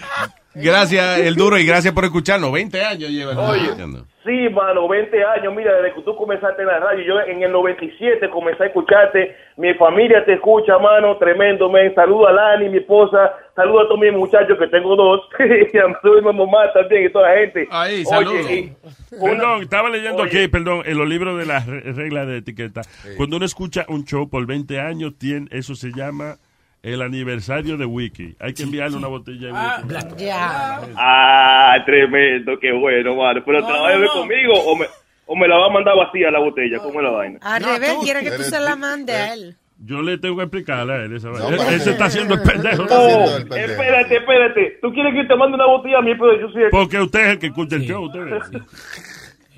[0.54, 2.50] Gracias, el duro, y gracias por escucharnos.
[2.52, 3.64] 20 años lleva Oye.
[3.64, 4.06] escuchando.
[4.24, 5.52] Sí, mano, 20 años.
[5.54, 9.34] Mira, desde que tú comenzaste en la radio, yo en el 97 comencé a escucharte.
[9.56, 11.92] Mi familia te escucha, mano, tremendo, men.
[11.94, 13.34] Saludo a Lani, mi esposa.
[13.56, 15.20] Saludo a todos mis muchachos, que tengo dos.
[15.72, 17.66] y a mi mamá también y toda la gente.
[17.70, 18.76] Ahí, Oye, y-
[19.20, 20.38] Perdón, estaba leyendo Oye.
[20.42, 22.82] aquí, perdón, en los libros de las re- reglas de etiqueta.
[23.16, 26.36] Cuando uno escucha un show por 20 años, tiene, eso se llama
[26.82, 28.34] el aniversario de Wiki.
[28.40, 30.24] Hay que enviarle una botella de Wiki.
[30.24, 30.80] Ya.
[30.96, 33.42] Ah, tremendo, qué bueno, mano.
[33.44, 34.20] Pero No, te la vas a no, beber no.
[34.20, 34.86] conmigo o me,
[35.26, 36.78] o me la va a mandar vacía la botella.
[36.78, 37.38] ¿Cómo es la vaina?
[37.42, 39.56] Al revés, quiere que tú se la mande a él.
[39.84, 41.50] Yo le tengo que explicarle a él esa vaina.
[41.56, 42.84] No, Él- se está haciendo el pendejo.
[42.88, 44.78] Oh, espérate, espérate.
[44.80, 46.12] ¿Tú quieres que te mande una botella a mí?
[46.14, 46.70] Pero yo soy el...
[46.70, 48.04] Porque usted es el que escucha el show.
[48.04, 48.20] Usted.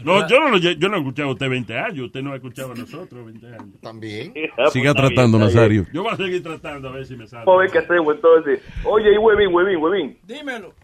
[0.04, 2.06] No, yo no, lo, yo no he escuchado a usted 20 años.
[2.06, 3.80] Usted no ha escuchado a nosotros 20 años.
[3.80, 4.34] También.
[4.70, 5.86] Siga tratando, Nazario.
[5.92, 7.44] Yo voy a seguir tratando a ver si me sale.
[7.46, 8.60] Vamos a ver qué hacemos entonces.
[8.84, 10.18] Oye, y huevín, huevín, huevín.
[10.26, 10.74] Dímelo.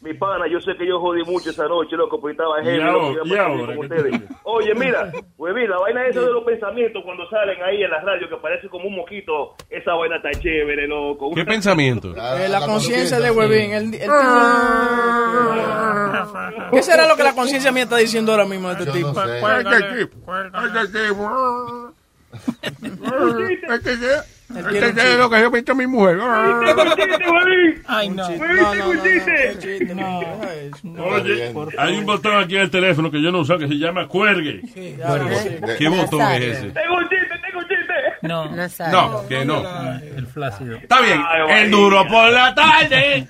[0.00, 2.78] Mi pana, yo sé que yo jodí mucho esa noche, loco, porque estaba heavy.
[4.44, 8.28] Oye, mira, huevín, la vaina esa de los pensamientos cuando salen ahí en la radio,
[8.28, 11.32] que parece como un moquito, esa vaina está chévere, loco.
[11.34, 12.14] ¿Qué pensamiento?
[12.16, 13.72] Eh, la conciencia de Huevín.
[13.72, 14.12] El, el tipo-
[16.72, 19.12] ¿Qué será lo que la conciencia mía está diciendo ahora mismo de este tipo?
[23.68, 23.96] Este
[24.54, 26.18] es lo que yo pinto a mi mujer.
[27.86, 28.28] Ay, no.
[28.28, 28.74] No,
[29.94, 30.22] no,
[30.82, 33.74] no, Oye, hay un botón aquí en el teléfono que yo no uso que se
[33.74, 34.62] llama cuergue.
[35.78, 36.70] ¿Qué botón es ese?
[36.70, 37.94] Tengo un chiste, tengo un chiste.
[38.22, 38.50] No.
[38.92, 39.62] No, que no.
[40.00, 40.76] El flácido.
[40.76, 41.20] Está bien.
[41.48, 43.28] El duro por la tarde.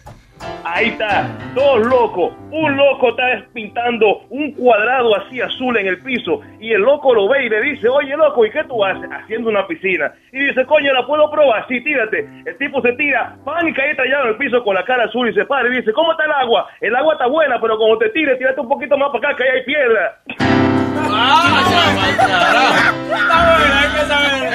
[0.64, 2.32] Ahí está, dos locos.
[2.50, 7.28] Un loco está pintando un cuadrado así azul en el piso y el loco lo
[7.28, 9.08] ve y le dice, oye loco, ¿y qué tú haces?
[9.10, 10.12] Haciendo una piscina.
[10.32, 11.66] Y dice, coño, ¿la puedo probar?
[11.68, 12.28] Sí, tírate.
[12.44, 15.28] El tipo se tira, pan y cae estrellado en el piso con la cara azul
[15.28, 16.66] y se para y dice, ¿cómo está el agua?
[16.80, 19.44] El agua está buena, pero como te tires, tírate un poquito más para acá que
[19.44, 20.18] ahí hay piedra.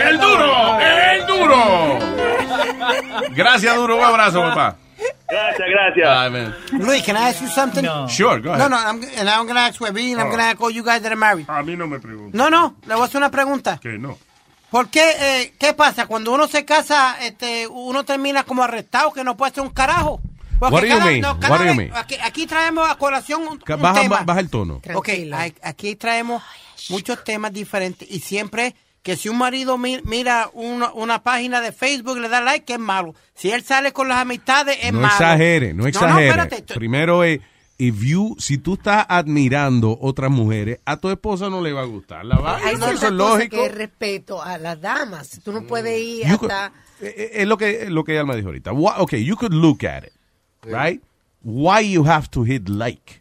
[0.10, 2.00] El duro, el duro.
[3.36, 3.98] Gracias, Duro.
[3.98, 4.76] Un abrazo, papá.
[5.32, 6.32] Gracias, gracias.
[6.32, 6.56] Man.
[6.86, 7.84] Luis, can I ask you something?
[8.10, 8.60] Sure, go ahead.
[8.60, 10.32] No, no, I'm, and I'm gonna ask Webby, and I'm Oh.
[10.32, 11.46] gonna ask all you guys that are married.
[11.50, 12.38] A mí no me pregunta.
[12.38, 13.80] No, no, le voy a hacer una pregunta.
[13.82, 14.18] Que no.
[14.70, 16.06] ¿Por qué, eh, qué pasa?
[16.06, 20.22] Cuando uno se casa, este, uno termina como arrestado, que no puede hacer un carajo.
[20.60, 21.22] Porque What do you cada- mean?
[21.22, 21.92] no, cada What do you mean?
[21.96, 24.18] Aquí, aquí traemos a colación un, Ca- un Baja, tema.
[24.18, 24.80] ba- baja el tono.
[24.94, 26.42] Ok, hay- aquí traemos
[26.90, 31.72] muchos temas diferentes y siempre que si un marido mi- mira una, una página de
[31.72, 33.16] Facebook y le da like, que es malo.
[33.34, 35.14] Si él sale con las amistades, es No malo.
[35.14, 36.28] exagere, no exagere.
[36.36, 36.74] no, espérate.
[36.76, 37.40] Primero es,
[37.80, 41.86] if you, si tú estás admirando otras mujeres, a tu esposa no le va a
[41.86, 42.24] gustar.
[42.26, 43.56] La vaina, Hay no, eso es lógico.
[43.58, 45.42] que es respeto a las damas.
[45.44, 46.68] Tú no puedes ir You hasta...
[47.02, 48.72] eh, eh, es lo que, lo que Alma dijo ahorita.
[48.72, 50.14] Wha- okay, you could look at it,
[50.64, 51.02] right?
[51.44, 53.21] Why you have to hit like?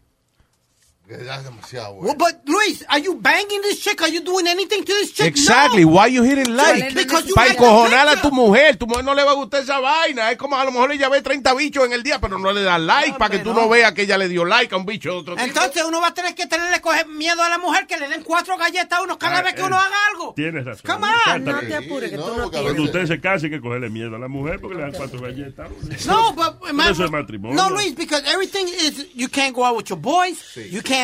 [1.10, 4.00] Es demasiado, Well, but Luis, are you banging this chick?
[4.00, 5.26] Are you doing anything to this chick?
[5.26, 5.90] Exactly, No.
[5.92, 6.94] why you hitting like?
[7.34, 10.30] Para encojonar a tu mujer, tu mujer no le va a gustar esa vaina.
[10.30, 12.62] Es como a lo mejor ella ve 30 bichos en el día, pero no le
[12.62, 13.62] da like para que tú no.
[13.62, 13.68] no.
[13.68, 15.46] veas que ella le dio like a un bicho de otro tipo.
[15.48, 18.22] Entonces uno va a tener que tenerle coger miedo a la mujer que le den
[18.22, 20.34] cuatro galletas a uno cada Ah, vez que eh, uno haga algo.
[20.34, 20.82] Tienes razón.
[20.86, 21.44] Come on.
[21.44, 24.28] No te apures, que tú no Cuando usted se hay que cogerle miedo a la
[24.28, 25.68] mujer porque le dan cuatro galletas.
[26.06, 26.54] No, but
[26.88, 27.56] eso es matrimonio.
[27.56, 30.38] no, Luis, because everything is you can't go out with your boys.
[30.70, 30.99] You can't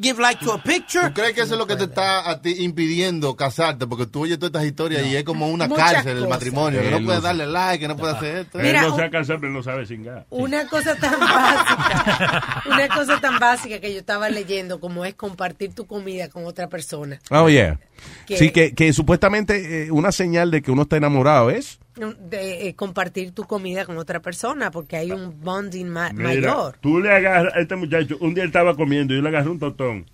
[0.00, 1.08] give like to a picture.
[1.08, 3.86] ¿Tú crees que eso es lo que te está a ti impidiendo casarte?
[3.86, 6.80] Porque tú oyes todas estas historias y es como una Muchas cárcel el matrimonio.
[6.80, 8.58] Que Él no no puedes darle like, que no puedes hacer esto.
[8.60, 10.26] Él Mira, no un- se ha casado, pero él no sabe cingar.
[10.30, 15.72] Una cosa tan básica, una cosa tan básica que yo estaba leyendo como es compartir
[15.74, 17.18] tu comida con otra persona.
[17.30, 17.78] Oh, yeah.
[18.26, 21.78] Que- Sí, que, que supuestamente eh, una señal de que uno está enamorado es.
[21.96, 26.76] De, eh, compartir tu comida con otra persona porque hay un bonding ma- Mira, mayor.
[26.82, 29.48] tú le agarras a este muchacho, un día él estaba comiendo y yo le agarré
[29.48, 30.04] un totón.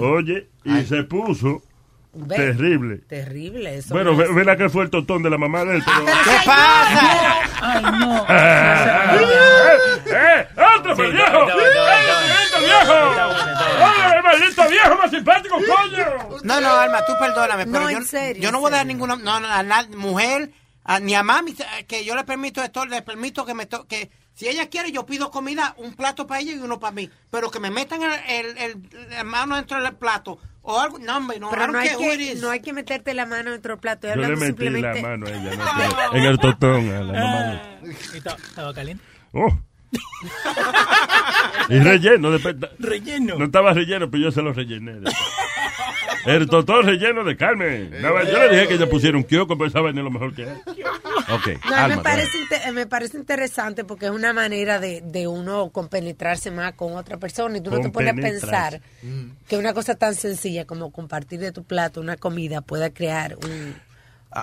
[0.00, 1.60] Oye, y se puso
[2.14, 2.98] Ve, terrible.
[3.08, 3.94] Terrible eso.
[3.94, 5.82] Bueno, no ve- verá que fue el totón de la mamá de él.
[5.84, 6.04] Pero...
[6.04, 7.40] ¿Qué pasa?
[7.62, 8.26] Ay, no.
[10.14, 10.46] ¡Eh!
[10.78, 11.48] ¡Otro, pero viejo!
[11.48, 12.94] ¡Eh, viejo!
[13.82, 16.38] ¡Oye, maldito viejo más simpático, coño!
[16.44, 18.86] No, no, Alma, tú perdóname, pero No, yo, en serio, yo no voy a dar
[18.86, 20.50] ninguna no, no, a na- mujer,
[20.84, 21.54] a- ni a mami,
[21.86, 25.04] que yo le permito esto, le permito que me to- que si ella quiere, yo
[25.06, 27.10] pido comida, un plato para ella y uno para mí.
[27.30, 31.16] Pero que me metan el, el, el- la mano dentro del plato o algo, no,
[31.16, 34.08] hombre, no, Pero no hay, que, no hay que meterte la mano en otro plato.
[34.08, 35.02] Yo le metí la simplemente.
[35.02, 37.42] mano a ella, no, en el totón a la mamá
[37.82, 37.96] de él.
[38.14, 39.04] ¿Estaba caliente?
[39.32, 39.48] Oh.
[41.68, 42.30] Y relleno.
[42.30, 43.36] después- Relleno.
[43.38, 45.00] No estaba relleno, pero yo se lo rellené.
[46.26, 47.88] El totón relleno de carne.
[48.00, 50.34] Nada, Yo le dije que ella pusiera un kiosco, pero esa vaina es lo mejor
[50.34, 50.48] que es.
[50.48, 55.70] Ok, No, Alma, me, parece me parece interesante porque es una manera de, de uno
[55.70, 59.36] compenetrarse más con otra persona y tú no te pones a pensar Compenetrarse.
[59.48, 63.74] que una cosa tan sencilla como compartir de tu plato una comida pueda crear un,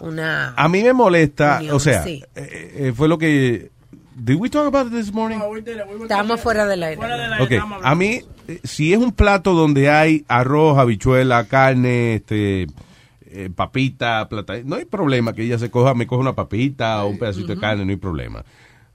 [0.01, 0.53] una...
[0.55, 2.23] A mí me molesta, Unión, o sea, sí.
[2.35, 3.71] eh, eh, fue lo que...
[4.19, 5.39] Did we talk about it this morning?
[6.03, 6.97] Estamos fuera del aire.
[7.41, 7.51] Ok,
[7.83, 12.67] a mí, eh, si es un plato donde hay arroz, habichuela, carne, este,
[13.21, 17.09] eh, papita, plata, no hay problema que ella se coja, me coja una papita o
[17.09, 18.43] un pedacito de carne, no hay problema.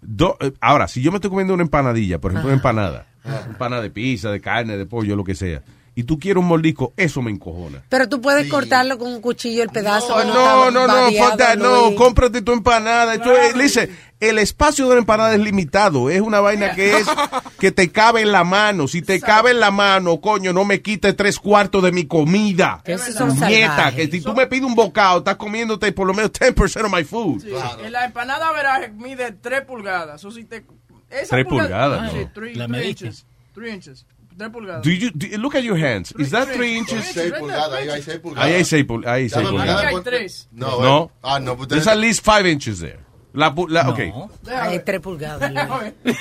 [0.03, 3.07] Do- eh, ahora, si yo me estoy comiendo una empanadilla, por ejemplo, una empanada,
[3.47, 5.63] empanada de pizza, de carne, de pollo, lo que sea,
[5.97, 7.83] y tú quieres un mordisco, eso me encojona.
[7.89, 10.25] Pero tú puedes cortarlo con un cuchillo el pedazo.
[10.25, 11.97] No, no, no, variado, fuck that, no, Luis.
[11.97, 13.15] cómprate tu empanada.
[13.15, 16.11] Esto es- listen, el espacio de la empanada es limitado.
[16.11, 17.07] Es una vaina que es
[17.61, 18.89] que te cabe en la mano.
[18.89, 22.83] Si te cabe en la mano, coño, no me quites tres cuartos de mi comida.
[22.85, 26.33] Esos son Nieta, que si tú me pides un bocado, estás comiéndote por lo menos
[26.33, 27.43] 10% of my food.
[27.43, 27.51] Sí,
[27.85, 30.25] En la empanada veraje mide 3 pulgadas.
[30.25, 30.65] O si te,
[31.11, 32.31] esa Tres pulga- pulgadas, Sí, no.
[32.35, 33.07] 3 La mediste.
[33.07, 33.27] inches.
[33.55, 34.07] 3 inches.
[34.37, 34.83] 3 pulgadas.
[34.83, 36.13] Do you, do- look at your hands.
[36.19, 37.05] Is that three inches?
[37.07, 38.45] Seis pulgadas, ahí hay seis pulgadas.
[38.47, 39.67] Ahí hay seis, pul- ahí hay Ya seis me pulgadas.
[39.75, 40.49] mandaron Aquí hay por- tres.
[40.53, 41.05] No, No.
[41.05, 41.09] eh.
[41.23, 42.99] Ah, no, pues There's at least five inches there.
[43.33, 44.13] La, la, okay.
[44.49, 45.51] Hay tres pulgadas.
[46.05, 46.17] Luis.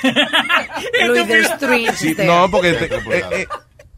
[1.06, 2.26] Luis, there's three inches Sí, there.
[2.26, 3.46] no, porque eh, eh,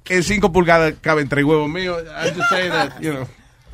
[0.09, 2.03] en cinco pulgadas caben tres huevos míos.
[2.15, 3.27] I'm just saying that, you know.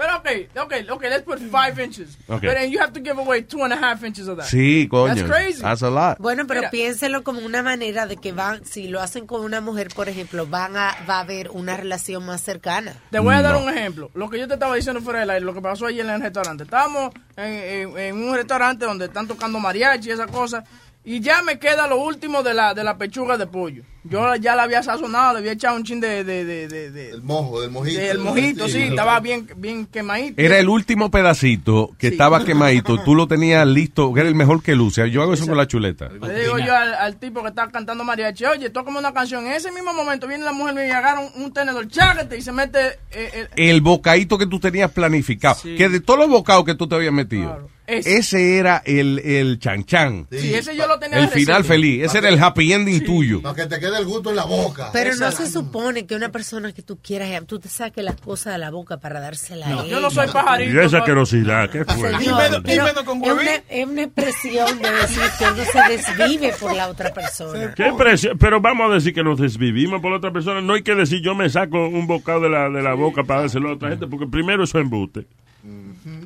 [0.03, 2.19] Pero okay, okay, okay, let's put 5 inches.
[2.29, 2.49] Okay.
[2.49, 4.47] But then you have to give away two and a half inches of that.
[4.49, 5.15] Sí, coño.
[5.15, 5.63] That's crazy.
[5.63, 6.19] That's a lot.
[6.19, 6.71] Bueno, pero Mira.
[6.73, 10.45] piénselo como una manera de que van, si lo hacen con una mujer, por ejemplo,
[10.45, 12.95] van a, va a haber una relación más cercana.
[13.13, 13.63] Te voy a dar No.
[13.63, 14.11] un ejemplo.
[14.15, 16.21] Lo que yo te estaba diciendo fuera del aire, lo que pasó ayer en el
[16.21, 16.65] restaurante.
[16.65, 20.65] Estábamos en, en- en un restaurante donde están tocando mariachi y esas cosas.
[21.05, 23.85] Y ya me queda lo último de la, de la pechuga de pollo.
[24.05, 26.25] Yo ya la había sazonado, le había echado un chin de...
[26.25, 28.01] de, de, de, de- El mojo, del mojito.
[28.01, 30.41] del mojito, sí, estaba bien, bien quemadito.
[30.43, 32.99] Era el último pedacito que estaba quemadito.
[33.05, 35.09] Tú lo tenías listo, que era el mejor que luce.
[35.11, 36.09] Yo hago eso con la chuleta.
[36.09, 39.47] Le digo yo al, al tipo que está cantando mariachi, oye, tócame una canción.
[39.47, 42.51] En ese mismo momento viene la mujer y agarra un, un tenedor, chágate y se
[42.53, 42.99] mete...
[43.13, 45.55] eh, el- El bocadito que tú tenías planificado.
[45.63, 45.77] Sí.
[45.77, 47.71] Que de todos los bocados que tú te habías metido.
[47.85, 48.17] Ese.
[48.19, 50.27] Ese era el, el chan chan.
[50.31, 52.05] Sí, ese yo lo tenía El final feliz.
[52.05, 53.43] Ese era el happy ending tuyo.
[53.43, 54.91] Para que te quede el gusto en la boca.
[54.93, 58.55] Pero no se supone que una persona que tú quieras, tú te saques las cosas
[58.55, 60.81] de la boca para dársela a yo no soy Y pajarito.
[60.81, 62.11] esa asquerosidad, ¿qué fue?
[62.19, 66.89] Señor, pero es, una, es una expresión de decir que uno se desvive por la
[66.89, 67.75] otra persona.
[67.75, 68.39] ¿Qué presión?
[68.39, 70.61] Pero vamos a decir que nos desvivimos por la otra persona.
[70.61, 73.41] No hay que decir yo me saco un bocado de la, de la boca para
[73.43, 75.27] dárselo a otra gente, porque primero eso es embuste.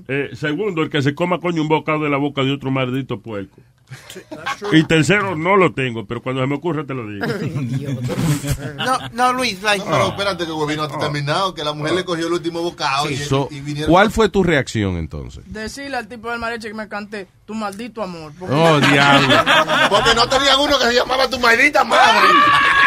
[0.09, 3.21] Eh, segundo, el que se coma coño un bocado de la boca de otro maldito
[3.21, 3.57] puerco.
[4.73, 7.25] Y tercero, no lo tengo, pero cuando se me ocurre te lo digo.
[8.77, 12.05] No, no, Luis, like, Pero espérate que Huevín no ha terminado, que la mujer le
[12.05, 13.91] cogió el último bocado y, So, y vinieron...
[13.91, 15.43] ¿Cuál fue tu reacción entonces?
[15.47, 18.33] Decirle al tipo del mariachi que me cante tu maldito amor.
[18.39, 19.29] porque- Oh, diablo.
[19.91, 22.29] Porque no tenían uno que se llamaba tu maldita madre.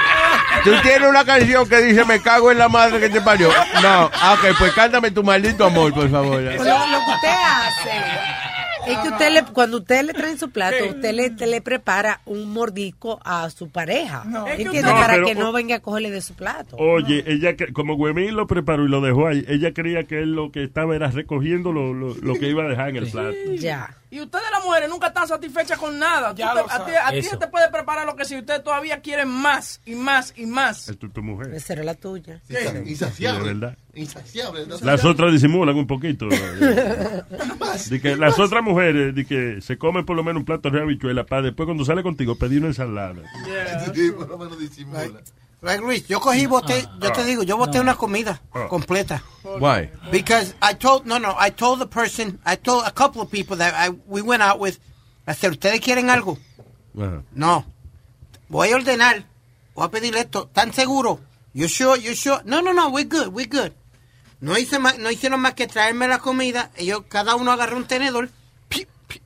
[0.63, 3.49] Tú tienes una canción que dice me cago en la madre que te parió.
[3.81, 6.43] No, ok, pues cántame tu maldito amor, por favor.
[6.43, 7.89] Pues lo, lo usted hace
[8.87, 12.21] es que usted le, cuando usted le trae su plato, usted le, te le prepara
[12.25, 14.23] un mordisco a su pareja.
[14.25, 16.75] No, Para pero- que no venga a cogerle de su plato.
[16.77, 20.33] Oye, ella que- como Huevín lo preparó y lo dejó ahí, ella creía que él
[20.33, 23.35] lo que estaba era recogiendo lo, lo, lo que iba a dejar en el plato.
[23.57, 23.95] Ya.
[24.11, 26.33] Y ustedes las mujeres nunca están satisfechas con nada.
[26.33, 29.25] Ya te- a ti, a se te puede preparar lo que si usted todavía quiere
[29.25, 30.89] más y más y más.
[30.89, 31.53] Es tu, tu mujer.
[31.53, 32.41] Esa era la tuya.
[32.47, 32.55] Sí,
[32.87, 33.53] Insaciable.
[33.53, 33.77] verdad.
[33.93, 34.65] Insaciable.
[34.65, 34.77] ¿no?
[34.81, 36.27] Las otras disimulan un poquito.
[37.89, 40.81] De que las otras mujeres de que se comen por lo menos un plato de
[40.81, 43.21] habichuela para después cuando sale contigo pedir una ensalada.
[43.93, 45.03] Sí, por lo menos disimula.
[45.61, 49.23] Like, Luis, yo cogí boté, yo te digo, yo boté una comida completa.
[49.43, 49.89] Why?
[50.11, 53.57] Because I told, no, no, I told the person, I told a couple of people
[53.57, 54.79] that I, we went out with,
[55.27, 56.37] I said, ¿ustedes quieren algo?
[56.93, 57.65] No.
[58.49, 59.23] Voy a ordenar,
[59.75, 61.19] voy a pedir esto, ¿tan seguro?
[61.53, 62.41] You sure, you sure?
[62.45, 63.73] No, no, no, we're good, we're good.
[64.41, 67.85] No, hice más, no hicieron más que traerme la comida, ellos, cada uno agarró un
[67.85, 68.29] tenedor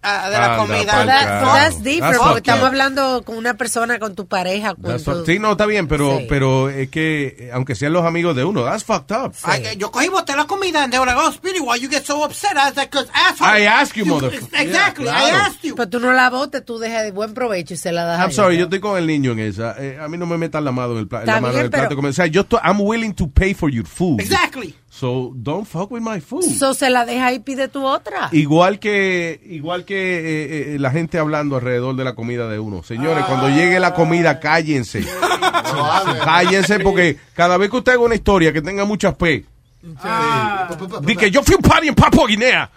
[0.04, 1.06] ah, de la comida.
[1.06, 4.76] That- that's different, That's porque estamos hablando con una persona, con tu pareja.
[4.76, 6.26] Con tu- Sí, no, está bien, pero, Sí.
[6.30, 9.34] pero es que, aunque sean los amigos de uno, that's fucked up.
[9.46, 12.06] I- yo cogí boté la comida and they were like, oh, Speedy, why you get
[12.06, 12.52] so upset?
[12.54, 13.48] I was like, cause asshole.
[13.50, 14.60] I ask you, motherfucker.
[14.62, 15.38] Exactly, Yeah, I claro.
[15.46, 15.76] asked you.
[15.76, 18.24] Pero tú no la botes, tú dejas de buen provecho y se la das a
[18.24, 18.36] I'm ella.
[18.36, 19.76] sorry, yo estoy con el niño en esa.
[19.80, 21.70] Eh, a mí no me metan la mano en el, pla- la mano en el
[21.70, 21.96] plato.
[21.96, 22.10] pero-.
[22.10, 24.20] O sea, yo estoy, I'm willing to pay for your food.
[24.20, 24.76] Exactly.
[25.04, 26.44] So, don't fuck with my food.
[26.44, 28.30] So se la deja y pide tu otra.
[28.32, 32.84] Igual que igual que eh, eh, la gente hablando alrededor de la comida de uno.
[32.84, 35.06] Señores, cuando llegue la comida, cállense.
[36.24, 39.44] cállense porque cada vez que usted haga una historia que tenga muchas P,
[41.02, 42.72] di que yo fui un party en Papua Guinea.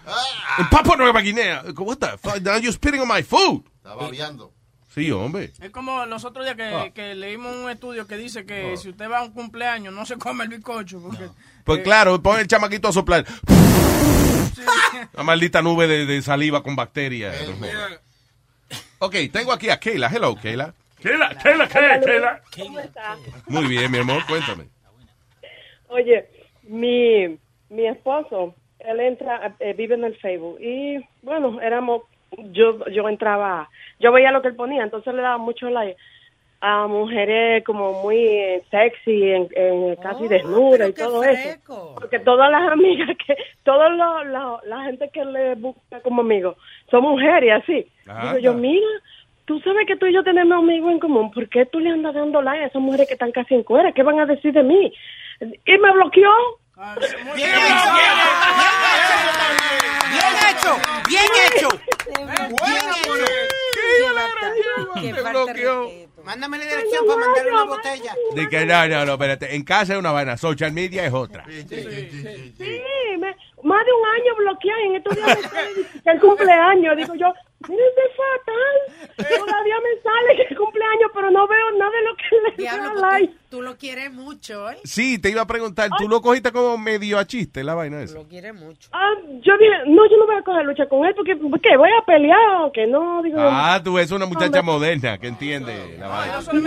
[0.59, 1.63] En Papua Nueva Guinea.
[1.77, 2.41] What the fuck?
[2.41, 3.63] Now you're spitting on my food.
[3.77, 4.56] Estaba babeando.
[4.97, 5.51] Sí, hombre.
[5.61, 6.89] Es como los otros días que, Ah.
[6.91, 10.17] que leímos un estudio que dice que si usted va a un cumpleaños no se
[10.17, 10.99] come el bizcocho.
[10.99, 11.29] Porque,
[11.63, 13.23] Pues claro, pon el chamaquito a soplar.
[15.13, 17.35] La maldita nube de, de saliva con bacterias.
[18.97, 20.09] Ok, tengo aquí a Keila.
[20.09, 20.73] Hello, Keila.
[20.99, 21.67] Keila, Keila.
[21.69, 22.41] Keila.
[22.57, 23.15] ¿Cómo está?
[23.45, 24.65] Muy bien, mi amor, cuéntame.
[25.89, 26.27] Oye,
[26.63, 27.37] mi,
[27.69, 32.01] mi esposo, él entra, eh, vive en el Facebook y bueno, éramos,
[32.51, 35.97] yo, yo entraba, yo veía lo que él ponía, entonces le daba mucho like
[36.59, 41.59] a mujeres como muy sexy, en, en casi desnuda y todo eso.
[41.95, 46.57] Porque todas las amigas que, toda la, gente que le busca como amigos
[46.89, 47.87] son mujeres así.
[48.05, 48.87] Digo yo, mira,
[49.45, 52.15] tú sabes que tú y yo tenemos amigos en común, ¿por qué tú le andas
[52.15, 53.91] dando like a esas mujeres que están casi en cuera?
[53.91, 54.91] ¿Qué van a decir de mí?
[55.39, 56.31] Y me bloqueó.
[56.77, 56.89] Bien
[60.49, 60.77] hecho,
[61.07, 61.69] bien hecho.
[64.93, 65.83] Te falta de bloqueó.
[65.83, 66.23] respeto.
[66.23, 68.15] Mándame la dirección para mandarle una botella.
[68.35, 69.55] De que no, no, no, espérate.
[69.55, 71.45] En casa es una vaina, social media es otra.
[71.47, 71.63] Sí,
[73.17, 75.39] me- más de un año bloqueado en estos días
[76.05, 76.97] el cumpleaños.
[76.97, 77.33] Digo yo,
[77.67, 79.37] mire, es fatal.
[79.45, 83.01] Todavía me sale que el cumpleaños, pero no veo nada de lo que le Diablo,
[83.01, 83.27] da like.
[83.49, 84.77] tú, tú lo quieres mucho, ¿eh?
[84.83, 88.15] Sí, te iba a preguntar, ¿tú lo cogiste como medio a chiste la vaina esa?
[88.15, 88.89] Lo quieres mucho.
[88.93, 89.11] Ah,
[89.41, 91.77] yo dije, no, yo no voy a coger lucha con él porque, ¿qué?
[91.77, 93.21] ¿Voy a pelear o que no?
[93.23, 94.61] Digo, Ah, tú eres una muchacha Hombre.
[94.63, 96.35] moderna que entiende la vaina.
[96.37, 96.57] No, si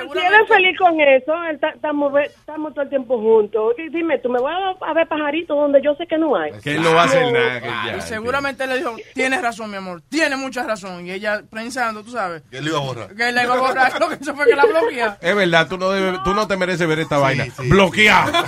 [0.00, 1.32] él es feliz con eso,
[1.74, 3.74] estamos estamos todo el tiempo juntos.
[3.90, 6.52] Dime, tú me vas a, a ver pajaritos donde yo sé que no hay.
[6.62, 7.60] Que él no va a hacer nada.
[7.60, 11.06] que ya, y seguramente le dijo, tienes razón, mi amor, tienes mucha razón.
[11.06, 13.14] Y ella pensando, tú sabes, Que él iba a borrar.
[13.14, 15.18] que él la iba a borrar, lo que hizo fue que la bloquea.
[15.20, 17.44] Es verdad, tú no, debes- tú no te mereces ver esta vaina.
[17.68, 18.32] Bloqueado.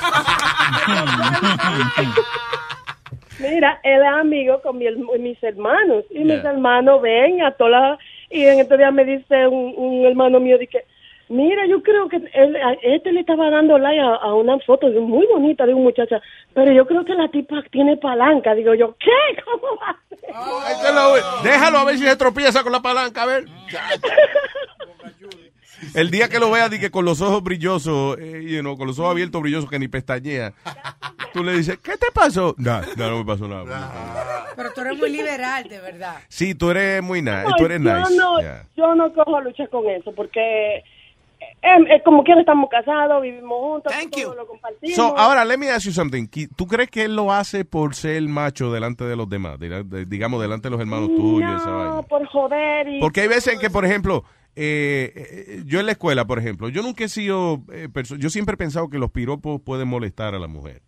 [3.40, 4.86] Mira, él es amigo con mi
[5.20, 6.04] mis hermanos.
[6.10, 7.98] Y mis hermanos ven a todas las...
[8.30, 10.84] Y en estos días me dice un, un hermano mío, dice,
[11.30, 14.88] Mira, yo creo que él, a este le estaba dando like a, a una foto
[14.90, 16.20] de- muy bonita de un muchacha,
[16.54, 18.54] pero yo creo que la tipa tiene palanca.
[18.54, 19.42] Digo yo, ¿qué?
[19.44, 19.96] ¿Cómo va
[20.92, 23.44] lo- Déjalo a ver si se tropieza con la palanca, a ver.
[25.94, 28.86] El día que lo veas, di que con los ojos brillosos, eh, you know, con
[28.88, 30.52] los ojos abiertos brillosos que ni pestañea,
[31.32, 32.54] tú le dices, ¿qué te pasó?
[32.58, 34.46] No, no, no me pasó nada.
[34.56, 36.16] Pero tú eres muy liberal, de verdad.
[36.28, 38.16] Sí, tú eres muy nice, No, tú eres yo nice.
[38.16, 38.64] no, yeah.
[38.76, 40.82] yo no cojo lucha con eso, porque
[41.62, 44.96] eh, eh, como quiera estamos casados, vivimos juntos, todo lo compartimos.
[44.96, 46.26] So, ahora, let me ask you something.
[46.56, 49.58] ¿Tú crees que él lo hace por ser macho delante de los demás?
[49.58, 51.94] De- de- digamos, delante de los hermanos tuyos, esa vaina.
[51.96, 53.00] no, por joder y...
[53.00, 54.24] Porque hay veces en que, por ejemplo,
[54.56, 58.54] eh, eh, yo en la escuela, por ejemplo, yo nunca he sido, eh, yo siempre
[58.54, 60.82] he pensado que los piropos pueden molestar a la mujer.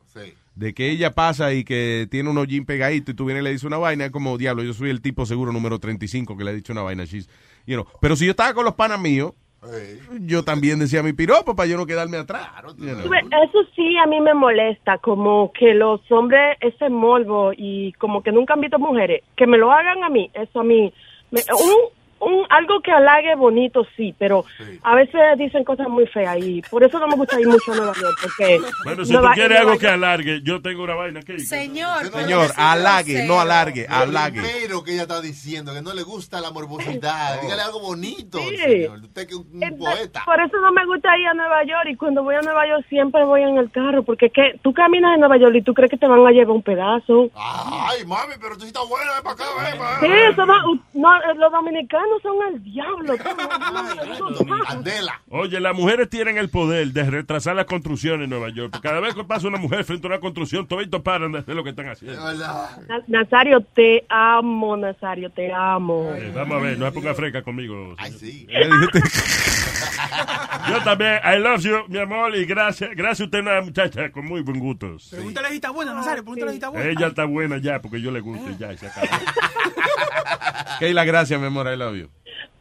[0.57, 3.51] De que ella pasa y que tiene unos jeans pegaditos y tú vienes y le
[3.53, 6.51] dices una vaina, es como, diablo, yo soy el tipo seguro número 35 que le
[6.51, 7.05] ha dicho una vaina.
[7.05, 7.29] she's-
[7.67, 7.87] you know.
[8.01, 9.33] Pero si yo estaba con los panas míos,
[10.21, 12.49] yo también decía mi piropo para yo no quedarme atrás.
[12.79, 13.13] you know.
[13.43, 18.33] Eso sí a mí me molesta, como que los hombres, ese morbo y como que
[18.33, 20.93] nunca han visto mujeres, que me lo hagan a mí, eso a mí,
[21.31, 24.45] me- un, un, algo que halague bonito sí, pero
[24.83, 27.77] a veces dicen cosas muy feas y por eso no me gusta ir mucho a
[27.77, 28.61] Nueva York, porque...
[28.85, 31.39] Bueno, si Nueva- tú quieres algo que alargue, yo tengo una vaina aquí.
[31.41, 34.41] Señor, Señor, halague, no alargue, Lo halague.
[34.43, 37.41] primero que ella está diciendo, que no le gusta la morbosidad.
[37.43, 38.57] Dígale algo bonito, Sí.
[38.57, 38.99] señor.
[39.01, 40.23] Usted que es un poeta.
[40.25, 42.85] Por eso no me gusta ir a Nueva York y cuando voy a Nueva York
[42.89, 45.91] siempre voy en el carro, porque que tú caminas en Nueva York y tú crees
[45.91, 47.31] que te van a llevar un pedazo.
[47.35, 50.75] Ay, mami, pero tú sí estás buena, ven para acá, ven para Sí, eso no-
[50.95, 53.15] no, los dominicanos son el diablo.
[54.69, 55.21] Candela.
[55.31, 58.79] Oye, las mujeres tienen el poder de retrasar las construcciones en Nueva York.
[58.83, 61.63] Cada vez que pasa una mujer frente a una construcción, toditos paran de hacer lo
[61.65, 62.21] que están haciendo.
[62.35, 66.13] Na- Nazario, te amo, Nazario, te amo.
[66.15, 67.95] Eh, vamos a ver, no se ponga fresca conmigo.
[67.99, 68.47] Ay, sí.
[70.69, 72.91] Yo también, I love you, mi amor, y gracias.
[72.95, 74.97] Gracias a usted, una muchacha con muy buen gusto.
[75.11, 76.91] Pregúntale si está buena, Nazario, pregúntale si está buena.
[76.91, 79.07] Ella está buena ya, porque yo le gusto y ya, y se acabó.
[80.79, 82.09] Keila, gracias, mi amor, I love you.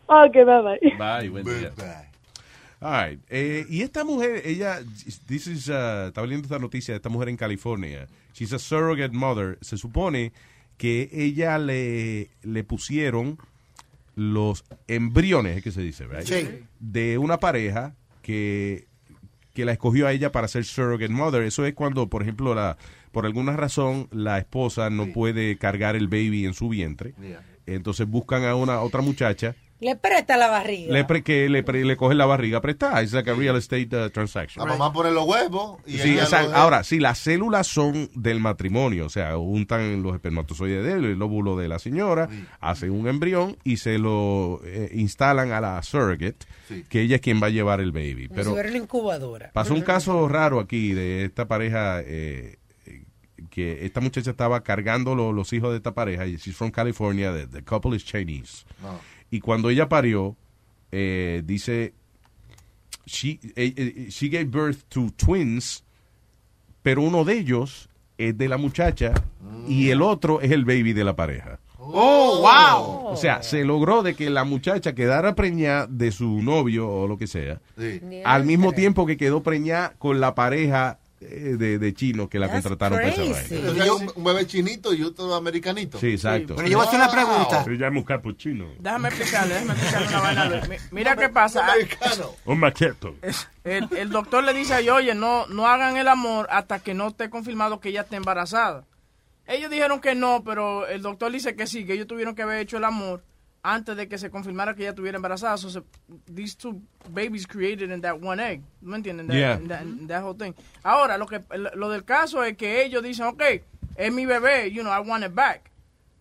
[0.08, 0.98] Ok, bye bye.
[0.98, 1.72] Bye, buen día.
[2.82, 3.20] All right.
[3.30, 4.80] Eh, y esta mujer, ella,
[5.28, 8.08] this is, uh, estaba leyendo esta noticia de esta mujer en California.
[8.34, 9.58] She's a surrogate mother.
[9.62, 10.32] Se supone
[10.78, 13.38] que ella le, le pusieron
[14.20, 16.06] los embriones, es que se dice?
[16.26, 16.66] Sí.
[16.80, 18.88] De una pareja que,
[19.54, 21.44] que la escogió a ella para ser surrogate mother.
[21.44, 22.78] Eso es cuando, por ejemplo, la,
[23.12, 27.14] por alguna razón la esposa no puede cargar el baby en su vientre.
[27.66, 30.92] Entonces buscan a una otra muchacha Le presta la barriga.
[30.94, 33.02] le pre- que le, pre- le coge la barriga prestada.
[33.02, 34.66] Es like a real estate uh, transaction.
[34.68, 39.06] La mamá pone los huevos y Sí, los- Ahora, sí, las células son del matrimonio,
[39.06, 42.28] o sea, juntan los espermatozoides de él, el óvulo de la señora,
[42.60, 46.46] hacen un embrión y se lo eh, instalan a la surrogate,
[46.90, 48.28] que ella es quien va a llevar el baby.
[48.28, 49.52] Pero si una incubadora.
[49.54, 52.58] pasó un caso raro aquí de esta pareja, eh,
[53.50, 57.34] que esta muchacha estaba cargando lo- los hijos de esta pareja, y she's from California,
[57.34, 58.66] the, the couple is Chinese.
[59.32, 60.36] Y cuando ella parió,
[60.92, 61.94] eh, dice,
[63.06, 65.84] she, eh, eh, she gave birth to twins,
[66.82, 69.14] pero uno de ellos es de la muchacha
[69.68, 71.60] y el otro es el baby de la pareja.
[71.78, 73.08] Oh, wow.
[73.14, 77.18] O sea, se logró de que la muchacha quedara preñada de su novio o lo
[77.18, 78.02] que sea, Sí.
[78.26, 82.98] al mismo tiempo que quedó preñada con la pareja de, de chinos que la contrataron
[82.98, 83.94] para esa vaina.
[84.16, 86.00] Un, bebé chinito y otro americanito.
[86.00, 86.56] Sí, exacto.
[86.56, 87.64] Pero yo voy a hacer una pregunta.
[87.64, 88.68] Se llama un capuchino.
[88.80, 90.68] Déjame explicarle, déjame explicarle una vaina.
[90.92, 91.68] Mira qué pasa.
[92.46, 93.16] Un macheto.
[93.64, 96.94] El, el doctor le dice a ella, oye, no, no hagan el amor hasta que
[96.94, 98.86] no esté confirmado que ella esté embarazada.
[99.46, 102.60] Ellos dijeron que no, pero el doctor dice que sí, que ellos tuvieron que haber
[102.60, 103.24] hecho el amor
[103.62, 105.58] antes de que se confirmara que ella estuviera embarazada.
[105.58, 105.84] So, se-
[106.34, 108.62] these two babies created in that one egg.
[108.82, 109.28] ¿Me entienden?
[109.28, 109.60] That- Yeah.
[109.68, 110.54] that, that whole thing.
[110.84, 111.42] Ahora, lo, que,
[111.76, 113.42] lo del caso es que ellos dicen, ok,
[113.96, 115.70] es mi bebé, you know, I want it back.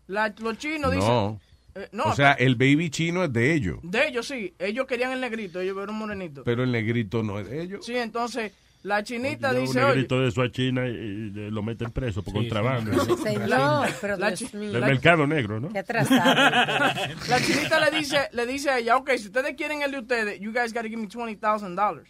[0.09, 1.09] La- los chinos dicen...
[1.09, 1.41] No.
[1.75, 5.13] eh, no, o sea, el baby chino es de ellos, de ellos sí, ellos querían
[5.13, 6.43] el negrito, ellos vieron un morenito.
[6.43, 7.85] pero el negrito no es de ellos.
[7.87, 8.53] Sí, entonces
[8.83, 12.35] la chinita dice, un oye, de eso a China y, y lo meten preso por
[12.35, 12.93] contrabando.
[13.17, 14.73] Señor, pero La Dios mío.
[14.73, 15.69] Del mercado negro, ¿no?
[15.71, 16.35] Qué atrasado.
[17.29, 20.41] la chinita le dice, le dice a ella, ok, si ustedes quieren el de ustedes,
[20.41, 22.05] you guys gotta give me $20,000.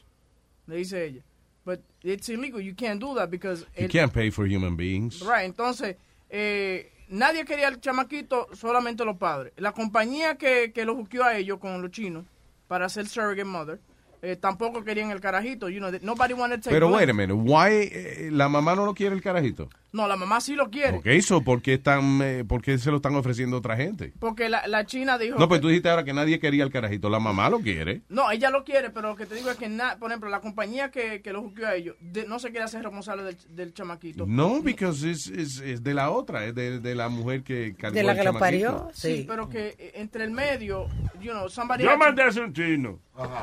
[0.67, 1.23] Le dice ella.
[1.65, 3.67] But it's illegal, you can't do that because...
[3.77, 5.21] You it- can't pay for human beings.
[5.21, 5.97] Right, entonces,
[6.31, 9.53] eh, nadie quería al chamaquito, solamente los padres.
[9.57, 12.25] La compañía que, que lo buscó a ellos con los chinos
[12.69, 13.81] para hacer surrogate mother,
[14.23, 15.69] eh, tampoco querían el carajito.
[15.69, 18.85] You know, nobody wanted to take Pero wait a minute, why eh, la mamá no
[18.85, 19.69] lo quiere el carajito?
[19.99, 20.99] No, la mamá sí lo quiere.
[20.99, 24.13] Ok, eso, ¿por qué, están, eh, por qué se lo están ofreciendo a otra gente?
[24.21, 25.37] Porque la, la china dijo...
[25.41, 27.11] No, pues que- tú dijiste ahora que nadie quería el carajito.
[27.11, 28.03] La mamá lo quiere.
[28.09, 30.41] No, ella lo quiere, pero lo que te digo es que, na- por ejemplo, la
[30.41, 33.75] compañía que, que lo juzgó a ellos de- no se quiere hacer responsable del, del
[33.75, 34.25] chamaquito.
[34.25, 38.15] No, porque es, de la otra, es de, de la mujer que cargó De la
[38.15, 38.89] que lo parió.
[38.93, 40.87] Sí, pero que eh, entre el medio,
[41.21, 41.83] you know, somebody...
[41.83, 43.01] Yo mandé a hacer un chino.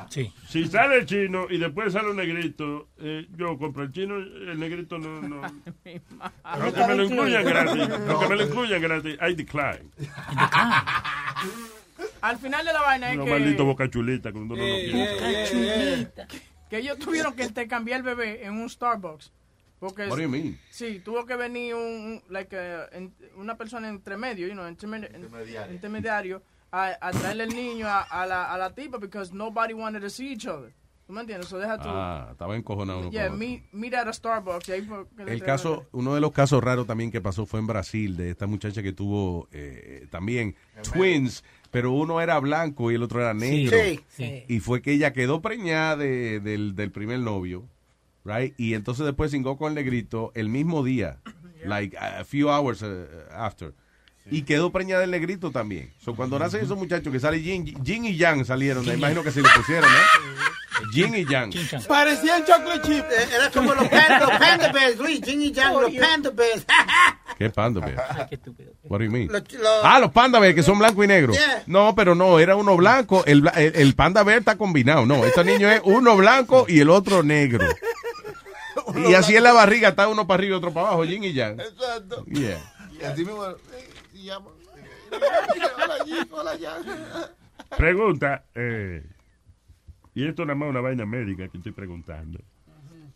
[0.10, 0.34] Sí.
[0.48, 4.57] Si sale el chino y después sale un negrito, eh, yo compro el chino, el
[4.57, 5.22] negrito no.
[5.22, 5.41] no.
[6.45, 9.89] Aunque me lo incluyan gratis, aunque me lo incluyan gratis, I decline.
[12.22, 13.30] Al final de la vaina es que...
[13.30, 16.01] malditos boca chulita cuando uno no quiere.
[16.01, 16.07] eh,
[16.69, 19.31] que ellos tuvieron que intercambiar el bebé en un Starbucks.
[19.80, 20.57] Porque What do you mean?
[20.69, 24.65] Sí, tuvo que venir un, un- like, eh, en- una persona entre medio, you know,
[24.67, 25.09] intermedi-
[25.72, 26.41] intermediario,
[26.72, 30.09] a, a traerle el niño a, a la, a la tipa because nobody wanted to
[30.09, 30.72] see each other.
[31.07, 31.48] ¿Tú me entiendes?
[31.49, 34.69] So had to, Ah, estaba encojonado uno yeah, meet at a Starbucks.
[34.69, 37.45] y ahí fue que le El caso, uno de los casos raros también que pasó
[37.45, 40.56] fue en Brasil, de esta muchacha que tuvo eh, también
[40.94, 43.77] twins, pero uno era blanco y el otro era negro.
[43.84, 44.44] Sí, sí.
[44.48, 47.68] Y fue que ella quedó preñada de- del, del primer novio,
[48.23, 48.56] right?
[48.57, 51.19] Y entonces después cingó con el negrito el mismo día,
[51.65, 53.76] like a few hours uh, after.
[54.31, 55.93] Y quedó preñada del negrito también.
[56.03, 59.31] So, cuando nacen esos muchachos que sale Jin, Jin y Yang salieron, me imagino que
[59.31, 60.91] se le pusieron, ¿no?
[60.91, 61.53] Jin y Yang.
[61.88, 63.06] Parecían chocolate chip.
[63.34, 66.65] Era como los panda, los panda bears, Luis, Jin y Yang, los panda bears.
[67.38, 68.30] ¿Qué panda bear?
[68.84, 69.30] What do you mean?
[69.84, 71.34] Ah, los panda bear que son blanco y negro.
[71.34, 71.64] Yeah.
[71.68, 73.23] No, pero no, era uno blanco.
[73.26, 75.06] El, el, el panda bear está combinado.
[75.06, 77.68] No, este niño es uno blanco y el otro negro.
[79.07, 81.34] Y así en la barriga está uno para arriba y otro para abajo, yin y
[81.34, 81.60] yang.
[81.60, 82.23] Exacto.
[82.26, 82.60] Yeah.
[83.02, 83.43] Y así mismo.
[84.26, 84.49] Llama.
[85.11, 86.84] Hola, Jim, hola, Jan.
[87.77, 89.03] Pregunta, eh,
[90.14, 92.39] y esto nada más una vaina médica que estoy preguntando.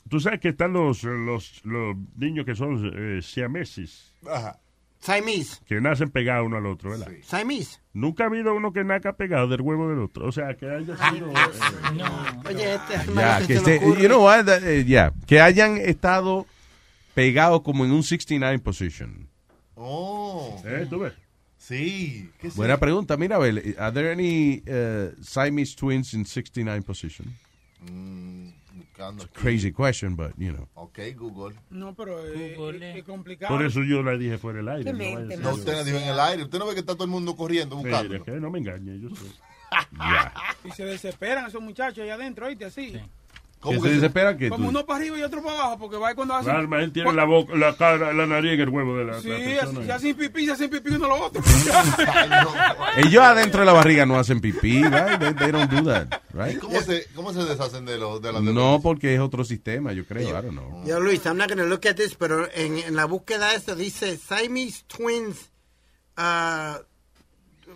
[0.10, 4.60] Tú sabes que están los, los, los niños que son eh, siameses, Ajá.
[5.02, 5.61] Siamese.
[5.65, 7.07] que nacen pegados uno al otro, ¿verdad?
[7.22, 7.80] Siamese.
[7.94, 10.27] Nunca ha habido uno que nazca pegado del huevo del otro.
[10.27, 11.30] O sea, que haya sido...
[11.30, 14.02] eh, Oye, este Ya, hermano, que ocurre.
[14.02, 16.45] you know what, that, eh, yeah, que hayan estado
[17.14, 19.28] pegados como en un 69 position.
[19.81, 20.61] Oh.
[20.65, 20.85] ¿Eh?
[20.89, 21.14] ¿Tú ves?
[21.57, 22.30] Sí.
[22.39, 23.15] ¿Qué es Buena pregunta.
[23.15, 27.34] Mira, a ver, are there any uh, Siamese twins in 69 position?
[27.89, 29.34] Mm, buscando aquí.
[29.34, 30.68] Crazy question, but you know.
[30.73, 31.56] Ok, Google.
[31.69, 33.56] No, pero eh, es, es complicado.
[33.56, 34.93] Por eso yo la dije fuera del aire.
[34.93, 36.43] No a No, usted la dijo en el aire.
[36.43, 38.18] Usted no ve que está todo el mundo corriendo buscando.
[38.39, 39.26] No me engañe, yo sé.
[40.65, 42.65] Y se desesperan esos muchachos ahí adentro, ¿oíste?
[42.65, 42.99] Así.
[43.61, 44.69] ¿Que se desesperan que Como tú?
[44.69, 46.56] uno para arriba y otro para abajo, porque va cuando hacen...
[46.56, 49.27] Alma, él tiene la boca, la cara, la nariz en el huevo de la, Sí,
[49.27, 51.44] la se hacen pipí, se hacen pipí uno lo otro.
[52.98, 55.19] Ellos adentro de la barriga no hacen pipí, right?
[55.19, 56.57] They, they don't do that, right?
[56.57, 60.06] ¿Cómo se, ¿Cómo se deshacen de los de las No, porque es otro sistema, yo
[60.06, 60.30] creo.
[60.30, 60.86] I don't know.
[60.86, 63.76] Yo, Luis, I'm not going to look at this, pero en, en la búsqueda esta
[63.76, 65.49] dice Siamese twins
[66.18, 66.77] uh,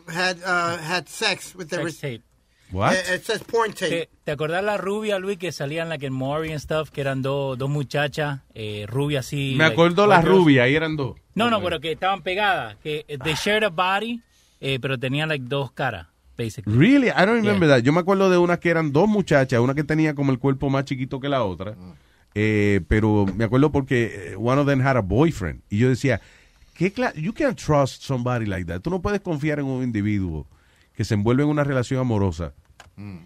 [0.07, 1.83] had, uh, had sex with their...
[1.89, 2.23] Sex tape.
[2.73, 2.93] What?
[2.93, 3.89] Eh, it says porn tape.
[3.89, 7.01] ¿Te, te acordás la rubia, Luis, que salían la que en Maury and stuff, que
[7.01, 9.53] eran dos dos muchachas, eh, rubias así?
[9.55, 10.39] Me like, acuerdo la white girls?
[10.43, 11.15] rubia, ahí eran dos.
[11.35, 14.21] No, no, pero que estaban pegadas, que they shared a body,
[14.59, 16.75] eh, pero tenían like dos caras, basically.
[16.75, 17.09] Really?
[17.09, 17.79] I don't remember that.
[17.83, 20.69] Yo me acuerdo de unas que eran dos muchachas, una que tenía como el cuerpo
[20.69, 21.75] más chiquito que la otra.
[22.35, 25.61] Eh, pero me acuerdo porque eh, one of them had a boyfriend.
[25.69, 26.21] Y yo decía,
[26.75, 28.81] ¿qué you can't trust somebody like that.
[28.81, 30.47] Tú no puedes confiar en un individuo
[30.95, 32.53] que se envuelve en una relación amorosa.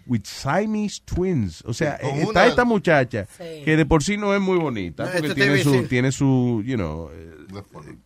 [0.06, 1.62] With Siamese twins.
[1.66, 3.62] O sea, Sí, eh, está una- esta muchacha Sí.
[3.64, 6.76] que de por sí no es muy bonita, No, porque tiene su, tiene su, you
[6.76, 7.34] know, eh,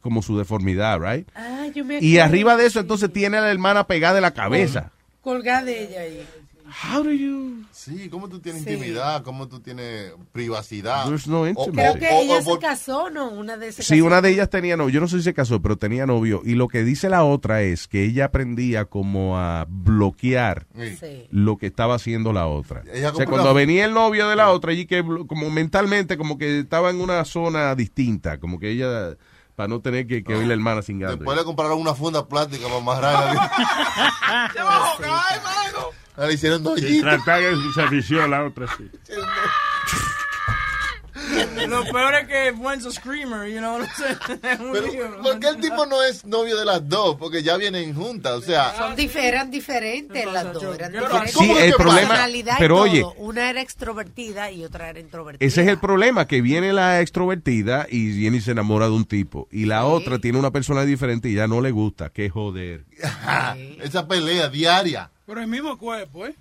[0.01, 1.29] como su deformidad, right?
[1.35, 4.33] Ah, yo me Y arriba de eso entonces tiene a la hermana pegada de la
[4.35, 4.91] cabeza.
[5.21, 6.27] Colgada de ella ahí.
[6.83, 7.65] How do you?
[7.71, 8.71] Sí, ¿cómo tú tienes Sí.
[8.71, 9.23] intimidad?
[9.23, 11.05] ¿Cómo tú tienes privacidad?
[11.07, 11.73] There's no O- intimacy.
[11.73, 13.29] Creo que o- ella o- se casó, ¿no?
[13.31, 13.85] Una de esas.
[13.87, 14.91] Sí, una de ellas tenía novio.
[14.95, 16.41] Yo no sé si se casó, pero tenía novio.
[16.45, 20.67] Y lo que dice la otra es que ella aprendía como a bloquear
[20.99, 21.27] Sí.
[21.31, 22.83] lo que estaba haciendo la otra.
[22.93, 26.39] Ella o sea, cuando venía el novio de la otra, allí que como mentalmente, como
[26.39, 29.17] que estaba en una zona distinta, como que ella,
[29.57, 32.65] para no tener que, que oír la hermana sin Después le compraron una funda plástica
[32.65, 33.53] para amarrarla.
[36.17, 38.91] Ah, Le hicieron dos tratar de se vició la otra, sí.
[41.69, 43.79] Lo peor es que Buen's a screamer, you know.
[44.43, 45.23] Pero.
[45.23, 47.17] ¿por qué el tipo no es novio de las dos?
[47.17, 48.75] Porque ya vienen juntas, o sea...
[48.77, 50.63] Son difer- eran diferentes las dos.
[50.75, 51.35] Eran Pero, diferentes.
[51.35, 55.47] Sí, el problema- y pero oye- Una era extrovertida y otra era introvertida.
[55.47, 59.05] Ese es el problema, que viene la extrovertida y viene y se enamora de un
[59.05, 59.49] tipo.
[59.51, 62.11] Y la otra tiene una persona diferente y ya no le gusta.
[62.11, 62.85] Qué joder.
[63.83, 65.11] Esa pelea diaria.
[65.33, 66.35] Pero el mismo cuerpo, ¿eh?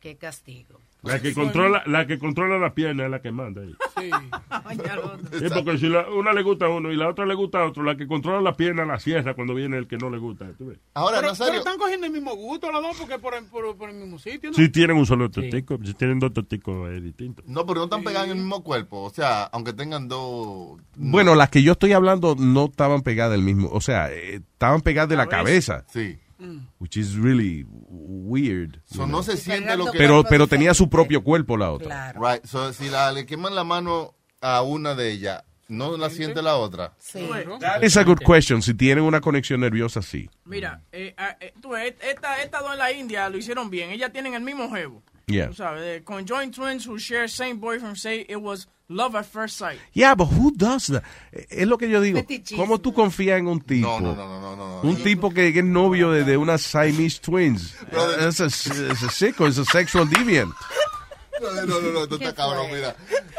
[0.00, 0.80] Qué castigo.
[1.02, 3.74] La que controla, la que controla la pierna es la que manda ahí.
[3.98, 4.10] Sí.
[5.38, 7.66] Sí, porque si la- una le gusta a uno y la otra le gusta a
[7.66, 10.46] otro, la que controla la pierna la cierra cuando viene el que no le gusta.
[10.56, 10.78] ¿tú ves?
[10.94, 13.76] Ahora, pero, Nazario- pero están cogiendo el mismo gusto los dos porque por, el- por,
[13.76, 14.56] por el mismo sitio, ¿no?
[14.56, 17.42] Si tienen un solo totico, si tienen dos toticos es distinto.
[17.46, 19.02] No, pero no están pegadas en el mismo cuerpo.
[19.02, 20.80] O sea, aunque tengan dos.
[20.96, 24.80] Bueno, las que yo estoy hablando no estaban pegadas del mismo, o sea, eh, estaban
[24.82, 25.84] pegadas de la cabeza.
[25.92, 26.18] Sí.
[26.78, 28.80] Which is really weird.
[28.86, 29.98] So, no se siente lo que.
[29.98, 32.12] Pero, pero tenía su propio cuerpo la otra.
[32.12, 32.44] Right.
[32.44, 36.56] So, si la, le queman la mano a una de ellas, ¿no la siente la
[36.56, 36.94] otra?
[36.98, 37.28] Sí.
[37.82, 38.62] It's a good question.
[38.62, 40.28] Si tienen una conexión nerviosa, sí.
[40.44, 43.90] Mira, eh, ah, eh, tú esta, esta dos en la India lo hicieron bien.
[43.90, 45.02] Ellas tienen el mismo jevo.
[45.26, 45.48] Yeah.
[45.48, 49.78] Tú sabes, conjoined twins who share same boyfriend say it was love at first sight.
[49.92, 51.02] Yeah, but who does that?
[51.32, 52.18] Es lo que yo digo.
[52.20, 52.62] Fetichismo.
[52.62, 53.88] ¿Cómo tú confías en un tipo?
[53.88, 54.88] No, no, no, no, no, no.
[54.88, 57.74] Un tipo que, que es novio de, de unas Siamese twins.
[58.20, 60.52] Es a, sicko, es a sexual deviant.
[61.40, 62.94] No, no, no, no, tú estás cabrón, mira.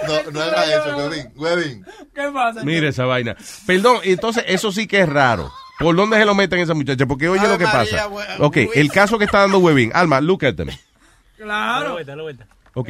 [0.05, 1.31] No, no hagas eso, Webin.
[1.35, 1.85] Webin.
[2.13, 2.63] ¿Qué pasa?
[2.63, 3.37] Mira esa vaina.
[3.65, 5.51] Perdón, entonces eso sí que es raro.
[5.79, 7.05] ¿Por dónde se lo meten esa muchacha?
[7.05, 8.09] Porque oye lo que pasa.
[8.39, 9.91] Ok, el caso que está dando Webin.
[9.93, 10.67] Alma, look at them.
[10.67, 10.79] Dale
[11.37, 11.91] Claro.
[11.93, 12.47] vuelta, dale vuelta.
[12.73, 12.89] Ok,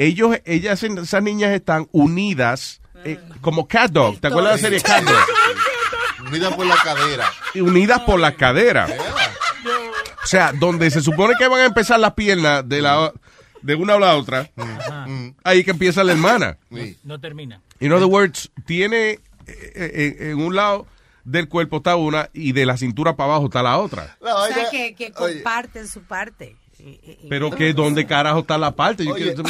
[0.00, 4.18] ellos, ellas, esas niñas están unidas eh, como cat dog.
[4.18, 6.26] ¿Te acuerdas de la serie cat dog?
[6.26, 7.30] Unidas por la cadera.
[7.54, 8.90] Unidas por las caderas.
[10.22, 13.12] O sea, donde se supone que van a empezar las piernas de la
[13.60, 14.50] de una o la otra,
[15.44, 16.56] ahí que empieza la hermana.
[17.04, 17.60] No termina.
[17.80, 19.20] In other words, tiene eh,
[19.74, 20.86] eh, en un lado
[21.24, 24.16] del cuerpo está una y de la cintura para abajo está la otra.
[24.20, 26.56] O sea, que, que comparten su parte.
[27.28, 29.04] Pero que dónde carajo está la parte.
[29.04, 29.42] Yo Oye, quiero-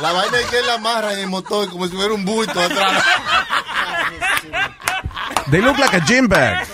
[0.00, 3.02] la vaina es que la amarra en el motor como si fuera un bulto atrás.
[5.50, 6.66] They look like a gym bag.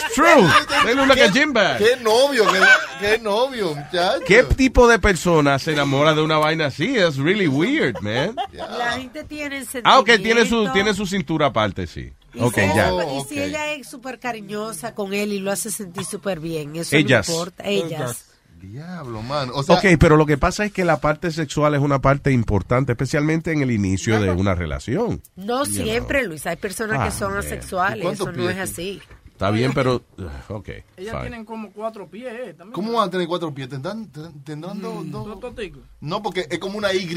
[0.00, 0.48] It's true.
[0.84, 1.78] They look like a gym bag.
[1.78, 2.60] Qué novio, qué,
[3.00, 4.24] qué novio, muchacho.
[4.26, 6.96] ¿Qué tipo de persona se enamora de una vaina así?
[6.98, 8.34] It's really weird, man.
[8.52, 10.72] La gente tiene Ah, ok, tiene su, sentimiento.
[10.72, 12.12] tiene su cintura aparte, sí.
[12.34, 13.12] Y Ok, si ella- ya.
[13.12, 16.94] Y si ella es súper cariñosa con él y lo hace sentir súper bien, eso
[16.96, 17.28] Ellas.
[17.28, 17.64] no importa.
[17.66, 18.24] Ellas.
[18.60, 19.52] Diablo, mano.
[19.54, 22.32] O sea, Ok, pero lo que pasa es que la parte sexual es una parte
[22.32, 25.22] importante, especialmente en el inicio de una relación.
[25.36, 26.44] No siempre, Luis.
[26.46, 27.38] Hay personas Ah, que son man.
[27.38, 27.98] asexuales.
[27.98, 29.00] ¿Y cuántos Eso no es así.
[29.26, 30.02] Está bien, pero...
[30.18, 31.20] uh, Ok, Ellas fine.
[31.20, 32.26] tienen como cuatro pies.
[32.32, 32.72] eh, también.
[32.72, 33.68] ¿Cómo van a tener cuatro pies?
[33.68, 34.10] ¿Tendrán,
[34.44, 35.40] tendrán dos, dos?
[35.40, 35.54] Dos.
[36.00, 37.08] No, porque es como una Y,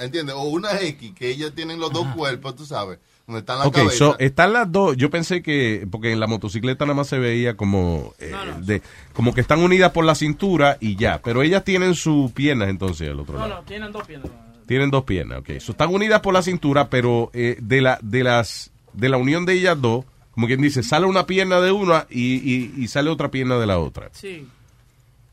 [0.00, 0.34] ¿entiendes?
[0.36, 3.74] O una X, que ellas tienen los dos cuerpos, tú sabes, donde están las Ok,
[3.76, 3.96] cabezas.
[3.98, 4.96] so, están las dos.
[4.96, 8.32] Yo pensé que, porque en la motocicleta nada más se veía como, eh,
[8.62, 8.82] de,
[9.12, 11.20] como que están unidas por la cintura y ya.
[11.22, 13.60] Pero ellas tienen sus piernas entonces al otro No, lado.
[13.62, 14.30] no, tienen dos piernas.
[14.66, 15.58] Tienen dos piernas, ok.
[15.60, 19.44] So, están unidas por la cintura, pero eh, de la, de las, de la unión
[19.46, 23.10] de ellas dos, como quien dice, sale una pierna de una y, y, y sale
[23.10, 24.10] otra pierna de la otra.
[24.12, 24.46] Sí.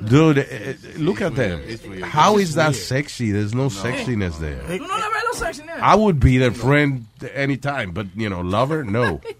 [0.08, 1.60] Dude, eh, eh, look at them.
[2.02, 3.32] How is that sexy?
[3.32, 4.60] There's no sexiness there.
[4.66, 5.80] ¿Tú no le ves los sexy, nene?
[5.80, 9.20] I would be their friend anytime, but, you know, lover, no.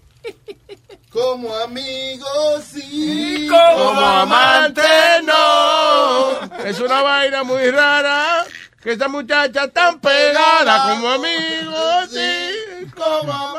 [1.09, 3.47] Como amigos, sí.
[3.49, 4.81] Como amante,
[5.23, 6.39] no.
[6.63, 8.45] Es una vaina muy rara
[8.83, 12.87] que esta muchacha tan pegada como amigos, sí.
[12.93, 13.56] Como amante.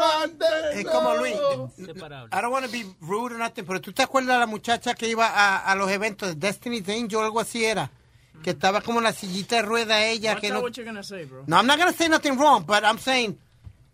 [0.81, 1.35] Es como Luis.
[2.33, 4.95] I don't want to be rude or nothing, pero ¿tú te acuerdas de la muchacha
[4.95, 7.91] que iba a, a los eventos de Destiny's Angel o algo así era?
[8.43, 10.37] Que estaba como en la sillita de rueda ella.
[10.37, 10.61] Que no...
[10.61, 11.45] what you're gonna say, bro.
[11.47, 13.37] No, I'm not going to say nothing wrong, but I'm saying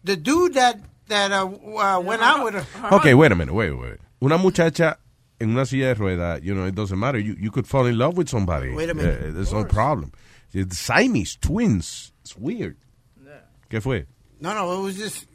[0.05, 0.79] the dude that,
[1.09, 2.67] that uh, uh, went out with her.
[2.97, 3.99] Okay, wait a minute, wait, wait.
[4.23, 4.99] Una muchacha
[5.41, 7.19] en una silla de ruedas, you know, it doesn't matter.
[7.19, 8.71] You, you could fall in love with somebody.
[8.75, 9.21] Wait a minute.
[9.21, 10.13] Uh, there's no problem.
[10.53, 12.13] The Siamese twins.
[12.23, 12.77] It's weird.
[13.71, 14.05] ¿Qué fue?
[14.41, 15.27] No, no, it was just.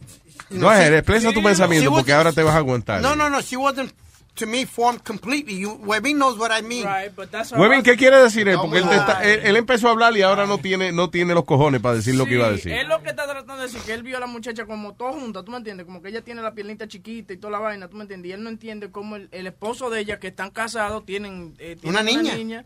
[0.49, 3.01] Know, ahead, expresa tu pensamiento porque ahora te vas a aguantar.
[3.01, 3.91] No, no, no, she wasn't
[4.35, 5.59] to me formed completely.
[5.59, 6.85] You, Webby knows what I mean.
[6.85, 8.55] Right, but that's Webin, ¿qué quiere decir él?
[8.55, 8.91] No, Porque él, no.
[8.91, 11.81] te está- él- él empezó a hablar y ahora no tiene, no tiene los cojones
[11.81, 12.71] para decir lo que iba a decir.
[12.71, 15.11] Es lo que está tratando de decir, que él vio a la muchacha como toda
[15.11, 15.85] junta, ¿tú me entiendes?
[15.85, 18.29] Como que ella tiene la piernita chiquita y toda la vaina, ¿tú me entiendes?
[18.29, 21.75] Y él no entiende cómo el, el esposo de ella, que están casados, tienen, eh,
[21.81, 22.35] tienen Una niña.
[22.61, 22.65] eh,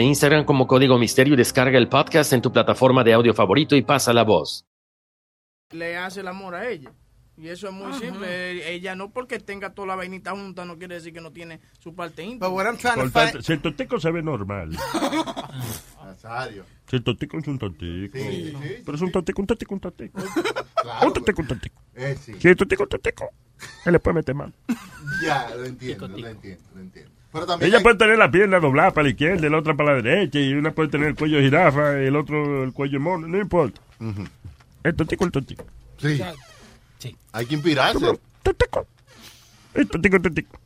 [0.00, 3.76] e Instagram como Código Misterio y descarga el podcast en tu plataforma de audio favorito
[3.76, 4.64] y pasa la voz.
[5.72, 6.92] Le hace el amor a ella.
[7.36, 8.70] Y eso es muy simple.
[8.70, 11.94] Ella no porque tenga toda la vainita junta no quiere decir que no tiene su
[11.94, 12.50] parte íntima.
[12.50, 14.70] Por tanto, si el tontico se ve normal.
[16.04, 16.64] Nazario.
[16.88, 18.18] Si el tontico es un tontico.
[18.18, 20.20] Sí, sí, Pero es un tontico, un tontico, un tontico.
[20.80, 21.82] Claro, un tontico, un tontico.
[21.94, 22.34] Eh, sí.
[22.38, 23.28] Si el tontico, un tontico.
[23.84, 24.54] Él le puede meter mano.
[25.22, 27.19] Ya, lo entiendo, lo entiendo, lo entiendo.
[27.32, 29.94] Pero también Ella hay- puede tener la pierna doblada para la izquierda, la otra para
[29.96, 32.94] la derecha, y una puede tener el cuello de jirafa, y el otro el cuello
[32.94, 33.80] de mono, no importa.
[34.82, 35.64] El tontico, el tontico.
[35.98, 36.20] Sí.
[37.32, 38.04] Hay que inspirarse.
[39.74, 40.58] El tontico, el tontico.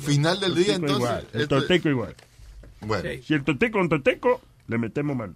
[0.00, 0.96] Final del día, Tontico entonces.
[0.98, 2.14] igual, el tontico igual.
[2.80, 3.08] Bueno.
[3.24, 5.34] Si el tontico es un tontico, le metemos mano.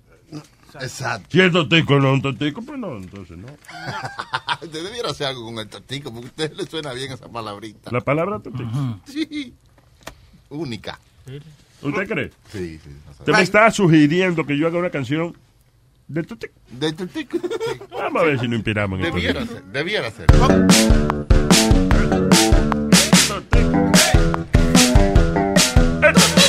[0.80, 1.28] Exacto.
[1.30, 3.46] Si el tontico no es un tontico, pues no, entonces no.
[4.62, 7.90] Usted debiera hacer algo con el tontico, porque a usted le suena bien esa palabrita.
[7.90, 9.00] La palabra tontico.
[9.06, 9.54] Sí.
[10.50, 10.98] Única.
[11.82, 12.30] ¿Usted cree?
[12.52, 12.90] Sí, sí.
[13.18, 15.36] Usted me está sugiriendo que yo haga una canción
[16.08, 16.54] del tontico.
[16.70, 17.38] Del tontico.
[17.90, 20.26] Vamos a ver si nos inspiramos en el Debiera ser, debiera ser.
[23.28, 23.92] Tontico,
[26.02, 26.39] yo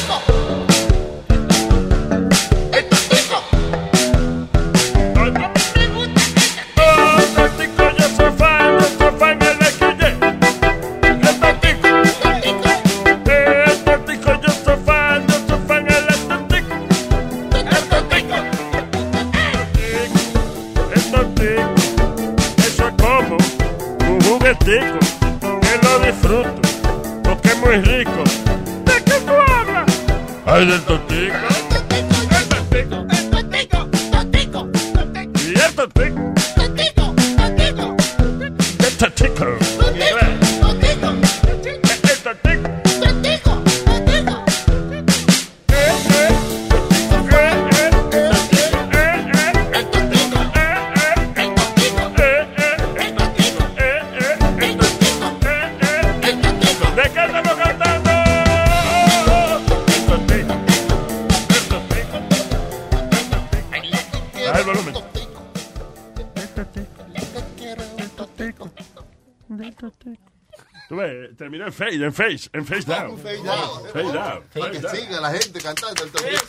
[71.92, 73.18] terminó en face, en face, en face down.
[73.18, 73.92] Fade out.
[73.92, 74.50] Fade out.
[74.52, 76.46] Que Fade siga la gente cantando el tontico.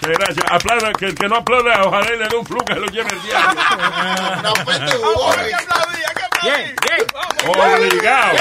[0.00, 0.46] Sí, gracias.
[0.50, 3.22] Aplaudan, que el que no aplauda, ojalá le dé un flu que lo lleve el
[3.22, 3.60] diablo.
[4.42, 5.32] No, pues te jugó.
[6.42, 7.06] Bien, bien.
[7.48, 8.38] Obligado.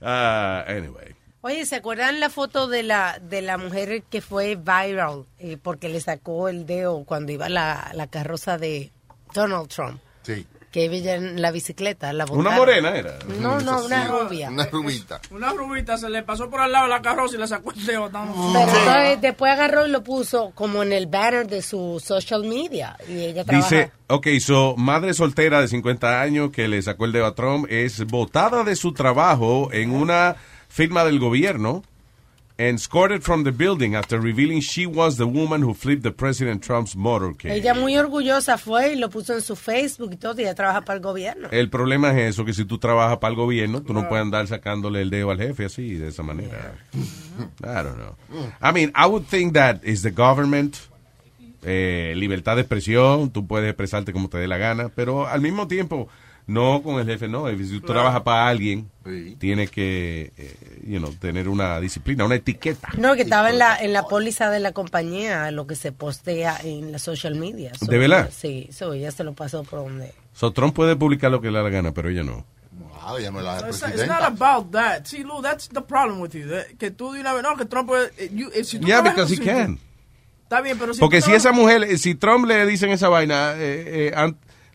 [0.00, 1.14] Ah, anyway.
[1.42, 5.88] Oye, ¿se acuerdan la foto de la de la mujer que fue viral eh, porque
[5.88, 8.92] le sacó el dedo cuando iba la, la carroza de
[9.34, 10.00] Donald Trump?
[10.22, 10.46] Sí.
[10.72, 12.58] Que ella en la bicicleta, la Una botaron.
[12.58, 13.18] morena era.
[13.40, 14.48] No, no, una rubia.
[14.48, 15.20] Una rubita.
[15.30, 17.84] Una rubita se le pasó por al lado de la carroza y le sacó el
[17.86, 18.10] dedo.
[18.10, 22.96] Pero entonces después agarró y lo puso como en el banner de su social media.
[23.06, 23.68] Y ella trabaja.
[23.68, 27.66] Dice, ok, so, madre soltera de 50 años que le sacó el dedo a Trump
[27.68, 30.36] es botada de su trabajo en una
[30.68, 31.82] firma del gobierno
[32.68, 36.62] and escorted from the building after revealing she was the woman who flipped the President
[36.62, 37.52] Trump's motorcade.
[37.52, 40.82] Ella muy orgullosa fue y lo puso en su Facebook y todo, y ella trabaja
[40.82, 41.48] para el gobierno.
[41.50, 44.46] El problema es eso, que si tú trabajas para el gobierno, tú no puedes andar
[44.46, 46.74] sacándole el dedo al jefe así, de esa manera.
[47.62, 48.16] I don't know.
[48.60, 50.76] I mean, I would think that is the government,
[51.64, 55.66] eh, libertad de expresión, tú puedes expresarte como te dé la gana, pero al mismo
[55.66, 56.08] tiempo,
[56.46, 57.48] no con el jefe, no.
[57.48, 58.90] Si tú trabajas para alguien,
[59.38, 60.56] tienes que, eh,
[60.86, 62.88] you know, tener una disciplina, una etiqueta.
[62.96, 66.58] No, que estaba en la, en la póliza de la compañía, lo que se postea
[66.62, 67.72] en la social media.
[67.74, 68.30] So, ¿De verdad?
[68.36, 70.12] Sí, eso ella se lo pasó por donde.
[70.34, 72.44] So, Trump puede publicar lo que le da la gana, pero ella no.
[72.72, 75.04] Wow, ya me la It's, it's not about that.
[75.06, 76.48] See, Lou, that's the problem with you.
[76.48, 78.10] that- que tú de una vez, no, que Trump puede...
[78.16, 79.78] eh, you- if si tú Yeah, because he can.
[80.44, 83.54] Está bien, pero si Porque si esa mujer, eh, si Trump le dicen esa vaina,
[83.56, 84.34] eh, eh,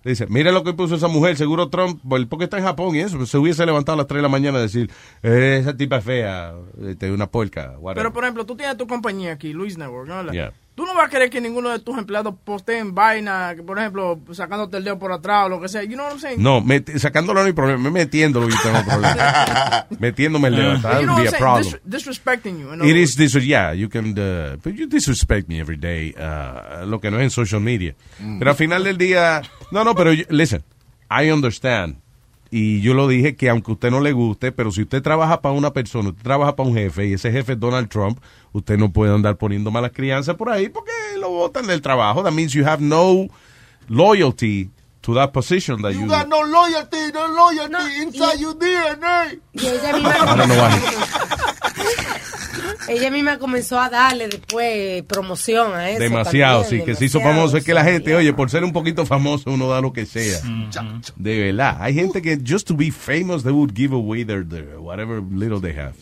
[0.10, 3.26] dice, mira lo que puso esa mujer, seguro Trump, porque está en Japón y eso,
[3.26, 4.92] se hubiese levantado a las 3 de la mañana a decir,
[5.24, 6.54] eh, esa tipa es fea,
[6.86, 7.96] este, una porca, whatever.
[7.96, 10.32] Pero, por ejemplo, tú tienes tu compañía aquí, Luis Network, ¿no?
[10.32, 10.54] Yeah.
[10.78, 14.20] Tú no vas a querer que ninguno de tus empleados posteen vaina, que, por ejemplo,
[14.32, 15.82] sacándote el dedo por atrás o lo que sea.
[15.84, 16.44] You know what I'm saying?
[16.44, 16.64] No,
[16.99, 19.88] sacándolo no hay problema, metiéndolo yo tengo problema.
[19.99, 21.41] Metiéndome el dedo, You that know would what be a saying?
[21.41, 21.64] problem.
[21.84, 22.86] Dis- disrespecting you.
[22.88, 26.99] It is this, yeah, you can, uh, but you disrespect me every day, uh, lo
[27.02, 27.95] que no es en social media.
[28.38, 29.41] Pero al final del día,
[29.72, 30.64] no, no, pero yo- listen,
[31.10, 31.95] I understand.
[32.49, 35.53] Y yo lo dije que aunque usted no le guste, pero si usted trabaja para
[35.53, 38.19] una persona, usted trabaja para un jefe y ese jefe es Donald Trump,
[38.53, 42.24] usted no puede andar poniendo malas crianzas por ahí porque lo botan del trabajo.
[42.24, 43.28] That means you have no
[43.88, 44.69] loyalty
[45.08, 46.02] to that position that you.
[46.02, 49.40] You got no loyalty, no loyalty inside your DNA.
[49.54, 50.82] Y ella misma, I don't know why.
[52.90, 56.00] ella misma comenzó a darle después promoción a eso.
[56.02, 57.56] Demasiado, también, sí, que se hizo famoso.
[57.56, 60.42] Es que la gente, oye, por ser un poquito famoso, uno da lo que sea.
[61.16, 61.78] De verdad.
[61.80, 65.62] Hay gente que, just to be famous, they would give away their, their whatever little
[65.62, 65.94] they have.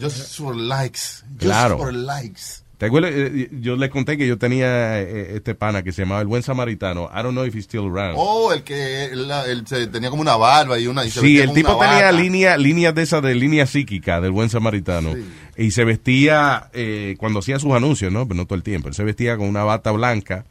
[0.00, 1.22] Just for likes.
[1.38, 1.76] Just Claro.
[1.76, 2.64] for likes.
[2.78, 3.10] ¿Te acuerdas?
[3.12, 6.44] Eh, Yo les conté que yo tenía eh, este pana que se llamaba El Buen
[6.44, 7.10] Samaritano.
[7.12, 8.14] I don't know if he's still around.
[8.16, 11.04] Oh, el que él, él se- tenía como una barba y una.
[11.04, 12.12] Y se Sí, el tipo tenía bata.
[12.12, 15.12] línea, líneas de esas de línea psíquica del buen samaritano.
[15.56, 18.28] Y se vestía, eh, cuando hacía sus anuncios, ¿no?
[18.28, 18.86] Pero no todo el tiempo.
[18.88, 20.44] Él se vestía con una bata blanca,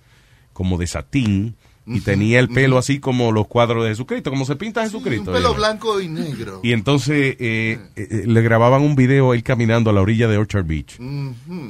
[0.52, 1.56] como de satín,
[1.88, 5.32] y tenía el pelo así como los cuadros de Jesucristo, como se pinta Un Jesucristo.
[5.32, 5.56] pelo ¿eh?
[5.56, 6.60] blanco y negro.
[6.64, 10.66] Y entonces eh, eh, le grababan un video él caminando a la orilla de Orchard
[10.66, 11.00] Beach.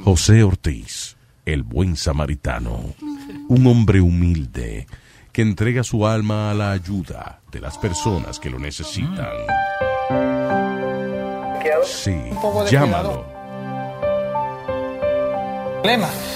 [0.04, 1.16] José Ortiz,
[1.46, 2.94] el buen samaritano,
[3.48, 4.86] un hombre humilde
[5.32, 9.28] que entrega su alma a la ayuda de las personas que lo necesitan.
[11.84, 12.16] Sí,
[12.70, 13.24] llámalo.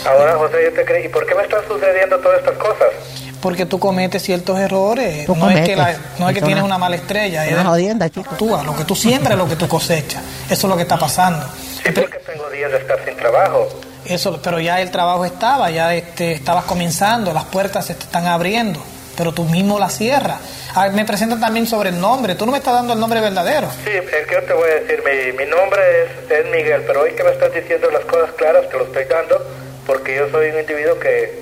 [0.06, 1.06] Ahora, José, yo te creí.
[1.06, 3.31] ¿Y por qué me están sucediendo todas estas cosas?
[3.42, 5.26] Porque tú cometes ciertos errores.
[5.26, 7.44] Tú no es que, la- no es que tienes una mala estrella.
[7.52, 8.34] Una jodienda, chico.
[8.38, 10.22] Tú, lo que tú siembras es lo que tú cosechas.
[10.48, 11.44] Eso es lo que está pasando.
[11.84, 13.68] Sí, porque tengo días de estar sin trabajo.
[14.04, 18.26] Eso, pero ya el trabajo estaba, ya este, estabas comenzando, las puertas se te están
[18.26, 18.80] abriendo,
[19.16, 20.38] pero tú mismo las cierras.
[20.74, 22.34] Ah, me presentan también sobre el nombre.
[22.34, 23.68] Tú no me estás dando el nombre verdadero.
[23.84, 27.02] Sí, es que yo te voy a decir, mi, mi nombre es, es Miguel, pero
[27.02, 29.44] hoy que me estás diciendo las cosas claras, te lo estoy dando,
[29.86, 31.40] porque yo soy un individuo que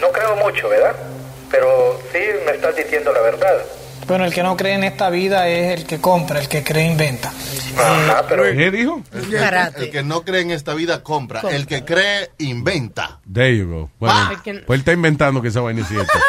[0.00, 0.92] no creo mucho, ¿verdad?
[1.50, 3.64] Pero sí me estás diciendo la verdad.
[4.06, 6.86] Bueno, el que no cree en esta vida es el que compra, el que cree
[6.86, 7.30] inventa.
[7.76, 9.02] Ajá, pero ¿Qué dijo?
[9.12, 11.42] El que, el que no cree en esta vida compra.
[11.50, 13.20] El que cree inventa.
[13.30, 13.90] There you go.
[14.00, 14.32] Bueno, Ah.
[14.42, 16.12] pues él está inventando que esa vaina es cierta.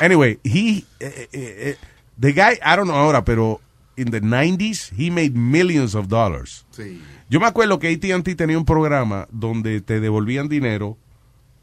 [0.00, 1.76] Anyway, he, eh, eh, eh,
[2.18, 3.60] the guy, I don't know ahora, pero
[3.96, 6.64] in the 90s, he made millions of dollars.
[6.70, 7.02] Sí.
[7.28, 10.96] Yo me acuerdo que AT&T tenía un programa donde te devolvían dinero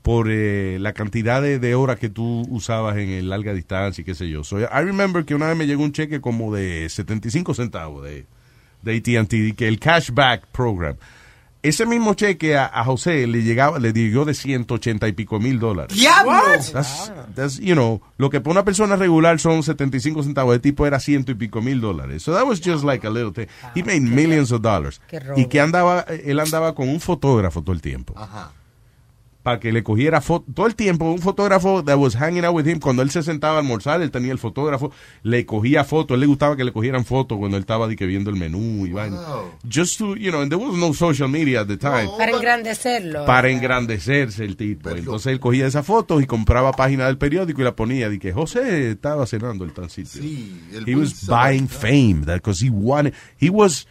[0.02, 4.06] por eh, la cantidad de, de horas que tú usabas en el larga distancia y
[4.06, 4.44] qué sé yo.
[4.44, 8.26] So, I remember que una vez me llegó un cheque como de 75 centavos de,
[8.84, 10.95] de AT&T, que el cashback program.
[11.64, 15.60] Ese mismo cheque a, a José le llegaba, le llegó de 180 y pico mil
[15.60, 15.98] dólares.
[15.98, 16.40] ¡Diablo!
[16.72, 20.86] That's, that's, you know, lo que para una persona regular son 75 centavos, el tipo
[20.86, 22.24] era ciento y pico mil dólares.
[22.24, 23.48] So that was just like a little thing.
[23.76, 25.02] He made millions of dollars.
[25.36, 28.14] Y que andaba, él andaba con un fotógrafo todo el tiempo.
[28.15, 28.53] Ajá.
[29.48, 32.68] Para que le cogiera foto, todo el tiempo, un fotógrafo that was hanging out with
[32.68, 34.91] him, cuando él se sentaba a almorzar, él tenía el fotógrafo,
[35.24, 38.06] le cogía fotos, él le gustaba que le cogieran fotos cuando él estaba de que
[38.06, 39.18] viendo el menú y vaina.
[39.74, 43.26] Just to, you know, and there was no social media at the time Para engrandecerlo.
[43.26, 44.90] para engrandecerse el tipo.
[44.90, 48.34] Entonces él cogía esas fotos y compraba páginas del periódico y la ponía de que
[48.34, 50.22] José estaba cenando el tan sitio.
[50.74, 53.88] el he was buying fame that because he wanted he was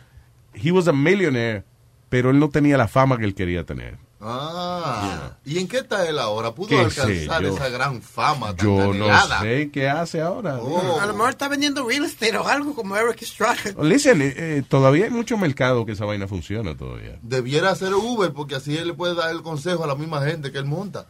[0.55, 1.65] he was a millionaire,
[2.11, 4.05] pero él no tenía la fama que él quería tener.
[4.21, 5.37] Ah.
[5.45, 6.55] ¿Y en qué está él ahora?
[6.55, 7.55] ¿Pudo ¿Qué alcanzar yo?
[7.55, 9.07] esa gran fama tan Yo no
[9.43, 10.59] sé qué hace ahora.
[10.59, 10.99] Oh.
[11.01, 13.57] A lo mejor está vendiendo real estate o algo como Eric Estrada.
[13.83, 17.19] Listen, eh, eh, todavía hay mucho mercado que esa vaina funciona todavía.
[17.23, 20.51] Debiera hacer Uber porque así él le puede dar el consejo a la misma gente
[20.51, 21.07] que él monta.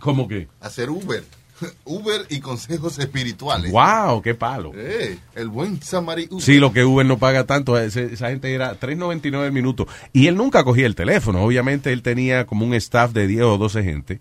[0.00, 0.48] ¿Cómo que?
[0.60, 1.22] Hacer Uber.
[1.84, 3.72] Uber y consejos espirituales.
[3.72, 4.72] Wow, qué palo.
[4.74, 6.42] Eh, el buen Samari Uber.
[6.42, 9.86] Sí, lo que Uber no paga tanto, esa gente era 3.99 el minuto.
[10.12, 11.42] Y él nunca cogía el teléfono.
[11.42, 14.20] Obviamente él tenía como un staff de 10 o 12 gente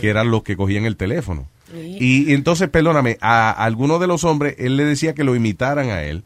[0.00, 1.46] que eran los que cogían el teléfono.
[1.74, 5.88] Y, y entonces, perdóname, a, algunos de los hombres, él le decía que lo imitaran
[5.88, 6.22] a él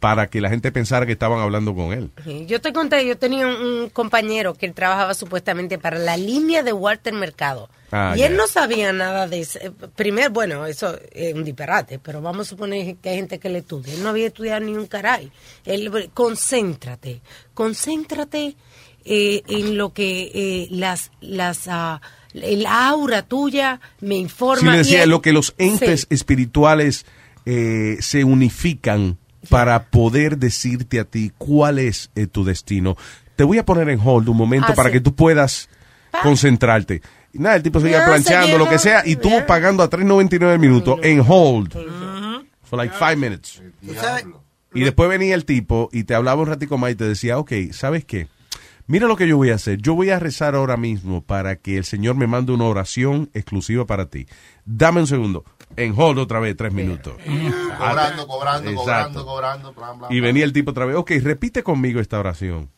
[0.00, 2.10] para que la gente pensara que estaban hablando con él.
[2.46, 6.62] Yo te conté, yo tenía un, un compañero que él trabajaba supuestamente para la línea
[6.62, 7.68] de Walter Mercado.
[7.90, 9.58] Ah, y él no sabía nada de eso.
[9.96, 13.58] Primero, bueno, eso es un disparate, pero vamos a suponer que hay gente que le
[13.60, 13.94] estudia.
[13.94, 15.30] Él no había estudiado ni un caray.
[15.64, 17.22] Él, concéntrate,
[17.54, 18.56] concéntrate
[19.04, 22.00] eh, en lo que eh, las, las, ah,
[22.34, 24.60] el aura tuya me informa.
[24.60, 26.06] Sí, le decía lo que los entes Sí.
[26.10, 27.06] espirituales
[27.46, 29.16] eh, se unifican
[29.48, 32.96] para poder decirte a ti cuál es eh, tu destino.
[33.36, 34.94] Te voy a poner en hold un momento Ah, para sí.
[34.94, 35.70] que tú puedas
[36.22, 37.00] concentrarte.
[37.32, 40.52] Y nada, el tipo seguía No, planchando, lo que sea, y tú pagando a 3.99
[40.52, 41.72] el minuto en hold.
[42.62, 43.62] For like five minutes.
[44.74, 47.52] Y después venía el tipo y te hablaba un ratico más y te decía, ok,
[47.72, 48.28] ¿sabes qué?
[48.86, 49.78] Mira lo que yo voy a hacer.
[49.82, 53.84] Yo voy a rezar ahora mismo para que el Señor me mande una oración exclusiva
[53.84, 54.26] para ti.
[54.64, 55.44] Dame un segundo.
[55.76, 57.14] En hold otra vez, tres minutos.
[57.78, 59.24] Cobrando, cobrando, Exacto.
[59.26, 60.96] cobrando, cobrando, bla, bla, Y venía el tipo otra vez.
[60.96, 62.70] Ok, repite conmigo esta oración.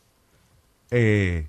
[0.91, 1.47] Eh,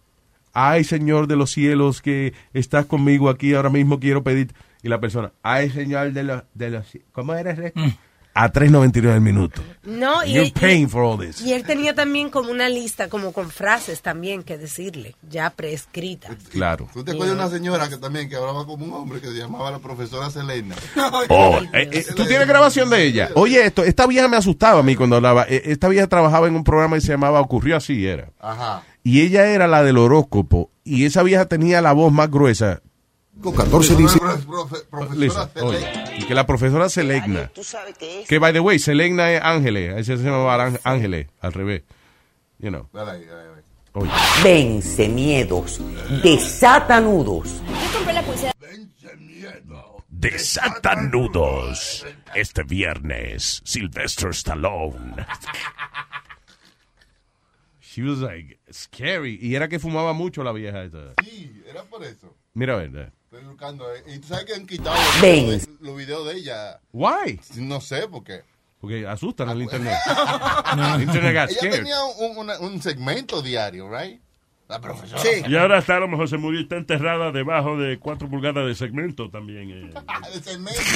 [0.53, 4.53] ay, Señor de los cielos, que estás conmigo aquí ahora mismo, quiero pedir.
[4.83, 6.43] Y la persona, ay, Señor de los...
[6.55, 7.57] De los ¿Cómo eres?
[7.57, 7.75] Rex?
[8.35, 9.63] A 3.99 el minuto.
[9.83, 11.43] No, y, You're y- paying for all this.
[11.43, 16.35] y él tenía también como una lista, como con frases también que decirle, ya prescritas.
[16.51, 16.89] Claro.
[16.95, 19.35] ¿Tú te acuerdas de una señora que también que hablaba como un hombre que se
[19.35, 20.77] llamaba la profesora Selena?
[21.29, 23.31] Oh, eh, eh, ¿Tú tienes grabación de ella?
[23.35, 25.45] Oye, esto, esta vieja me asustaba a mí cuando hablaba.
[25.49, 28.31] Eh, Esta vieja trabajaba en un programa que se llamaba Ocurrió Así, era.
[28.41, 28.83] Ajá.
[29.05, 30.71] Y ella era la del horóscopo.
[30.85, 32.81] Y esa vieja tenía la voz más gruesa.
[33.51, 34.19] 14 dice.
[35.63, 35.81] Oye,
[36.19, 37.51] y que la profesora Selegna.
[38.29, 39.97] Que, by the way, Selegna es Ángeles.
[39.99, 41.83] Ese se llamaba Án- Ángeles, al revés.
[42.59, 42.89] You know.
[43.95, 44.11] Oye.
[44.45, 45.81] Vence miedos,
[46.23, 47.61] desata nudos.
[50.09, 52.07] Desatanudos.
[52.35, 55.27] Este viernes, Sylvester Stallone.
[57.81, 59.39] She was like scary.
[59.43, 61.13] Y era que fumaba mucho la vieja esta.
[61.25, 62.35] Sí, era por eso.
[62.55, 62.97] Mira, a ver.
[62.97, 63.11] eh.
[63.33, 63.95] Estoy buscando.
[63.95, 66.81] eh, Y tú sabes que han quitado los, los videos de ella.
[66.93, 67.41] Why?
[67.57, 68.43] No sé por qué.
[68.81, 69.95] Porque asustan al internet.
[70.97, 71.77] El internet got Ella scared.
[71.77, 74.21] tenía un, una- un segmento diario, right?
[74.69, 75.23] La profesora.
[75.49, 78.67] Y ahora está, a lo mejor se murió y está enterrada debajo de 4 pulgadas
[78.67, 79.71] de segmento también.
[79.71, 79.95] eh.
[80.35, 80.81] El segmento.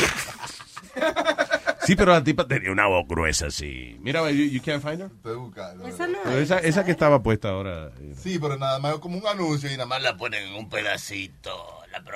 [1.84, 3.96] Sí, pero la tipa tenía una voz gruesa así.
[4.00, 5.06] Mira, you, you can't find her.
[5.14, 5.86] Estoy buscando.
[5.86, 7.92] Esa no Pero esa, esa que estaba puesta ahora.
[8.00, 8.14] eh.
[8.20, 11.54] Sí, pero nada más como un anuncio y nada más la ponen en un pedacito.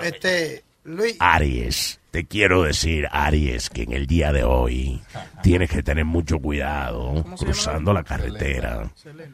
[0.03, 5.01] Este, Luis, Aries, te quiero decir, Aries, que en el día de hoy
[5.43, 8.91] tienes que tener mucho cuidado cruzando la carretera.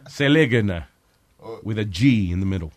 [0.08, 0.88] Selegna.
[1.62, 2.70] With a G in the middle.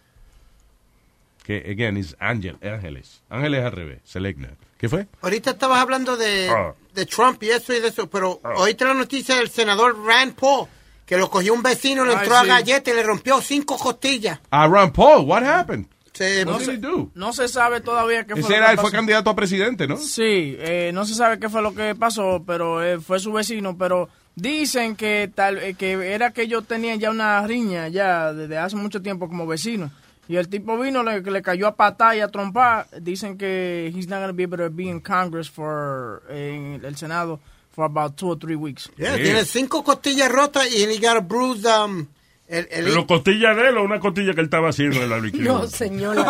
[1.44, 3.22] Que, again, is Angel, Ángeles.
[3.30, 4.00] Ángeles al revés.
[4.04, 4.50] Selegna.
[4.78, 5.08] ¿Qué fue?
[5.22, 6.74] ahorita estabas hablando de, Ah.
[6.94, 10.68] de Trump y eso y de eso, pero oíste la noticia del senador Rand Paul,
[11.06, 14.40] que lo cogió un vecino, le Ay, entró a galleta y le rompió cinco costillas.
[14.52, 15.26] Ah, Ron Paul.
[15.26, 15.88] What happened?
[16.20, 16.78] Se- No did se,
[17.16, 19.88] no se sabe todavía qué fue Ese lo era, que él fue candidato a presidente,
[19.88, 19.96] ¿no?
[19.96, 23.78] Sí, eh, no se sabe qué fue lo que pasó, pero eh, fue su vecino,
[23.78, 28.58] pero dicen que tal eh, que era que ellos tenían ya una riña ya desde
[28.58, 29.92] hace mucho tiempo como vecinos.
[30.28, 32.88] Y el tipo vino, le, le cayó a patar y a trompar.
[33.02, 36.96] Dicen que he's not going to be able to be in Congress for, en el
[36.98, 37.40] Senado
[37.72, 38.92] for about two or three weeks.
[38.98, 42.08] Yeah, Tiene cinco costillas rotas y he got a bruised, um,
[42.50, 45.16] el, el- Pero costilla de él o una costilla que él estaba haciendo en la
[45.16, 45.42] barbecue.
[45.42, 46.16] No, señor.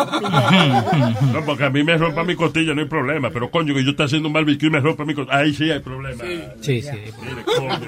[1.32, 3.30] No, porque a mí me rompa mi costilla, no hay problema.
[3.30, 5.38] Pero coño, que yo estoy haciendo un barbecue y me rompa mi costilla.
[5.38, 6.22] Ahí sí hay problema.
[6.60, 6.88] Sí, sí.
[7.22, 7.80] Mire, coño.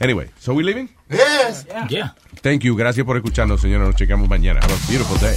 [0.00, 0.88] Anyway, so we leaving?
[1.10, 1.66] Yes.
[1.88, 2.14] Yeah.
[2.42, 2.74] Thank you.
[2.74, 3.84] Gracias por escucharnos, señora.
[3.84, 4.60] Nos checamos mañana.
[4.60, 5.36] Have a beautiful day.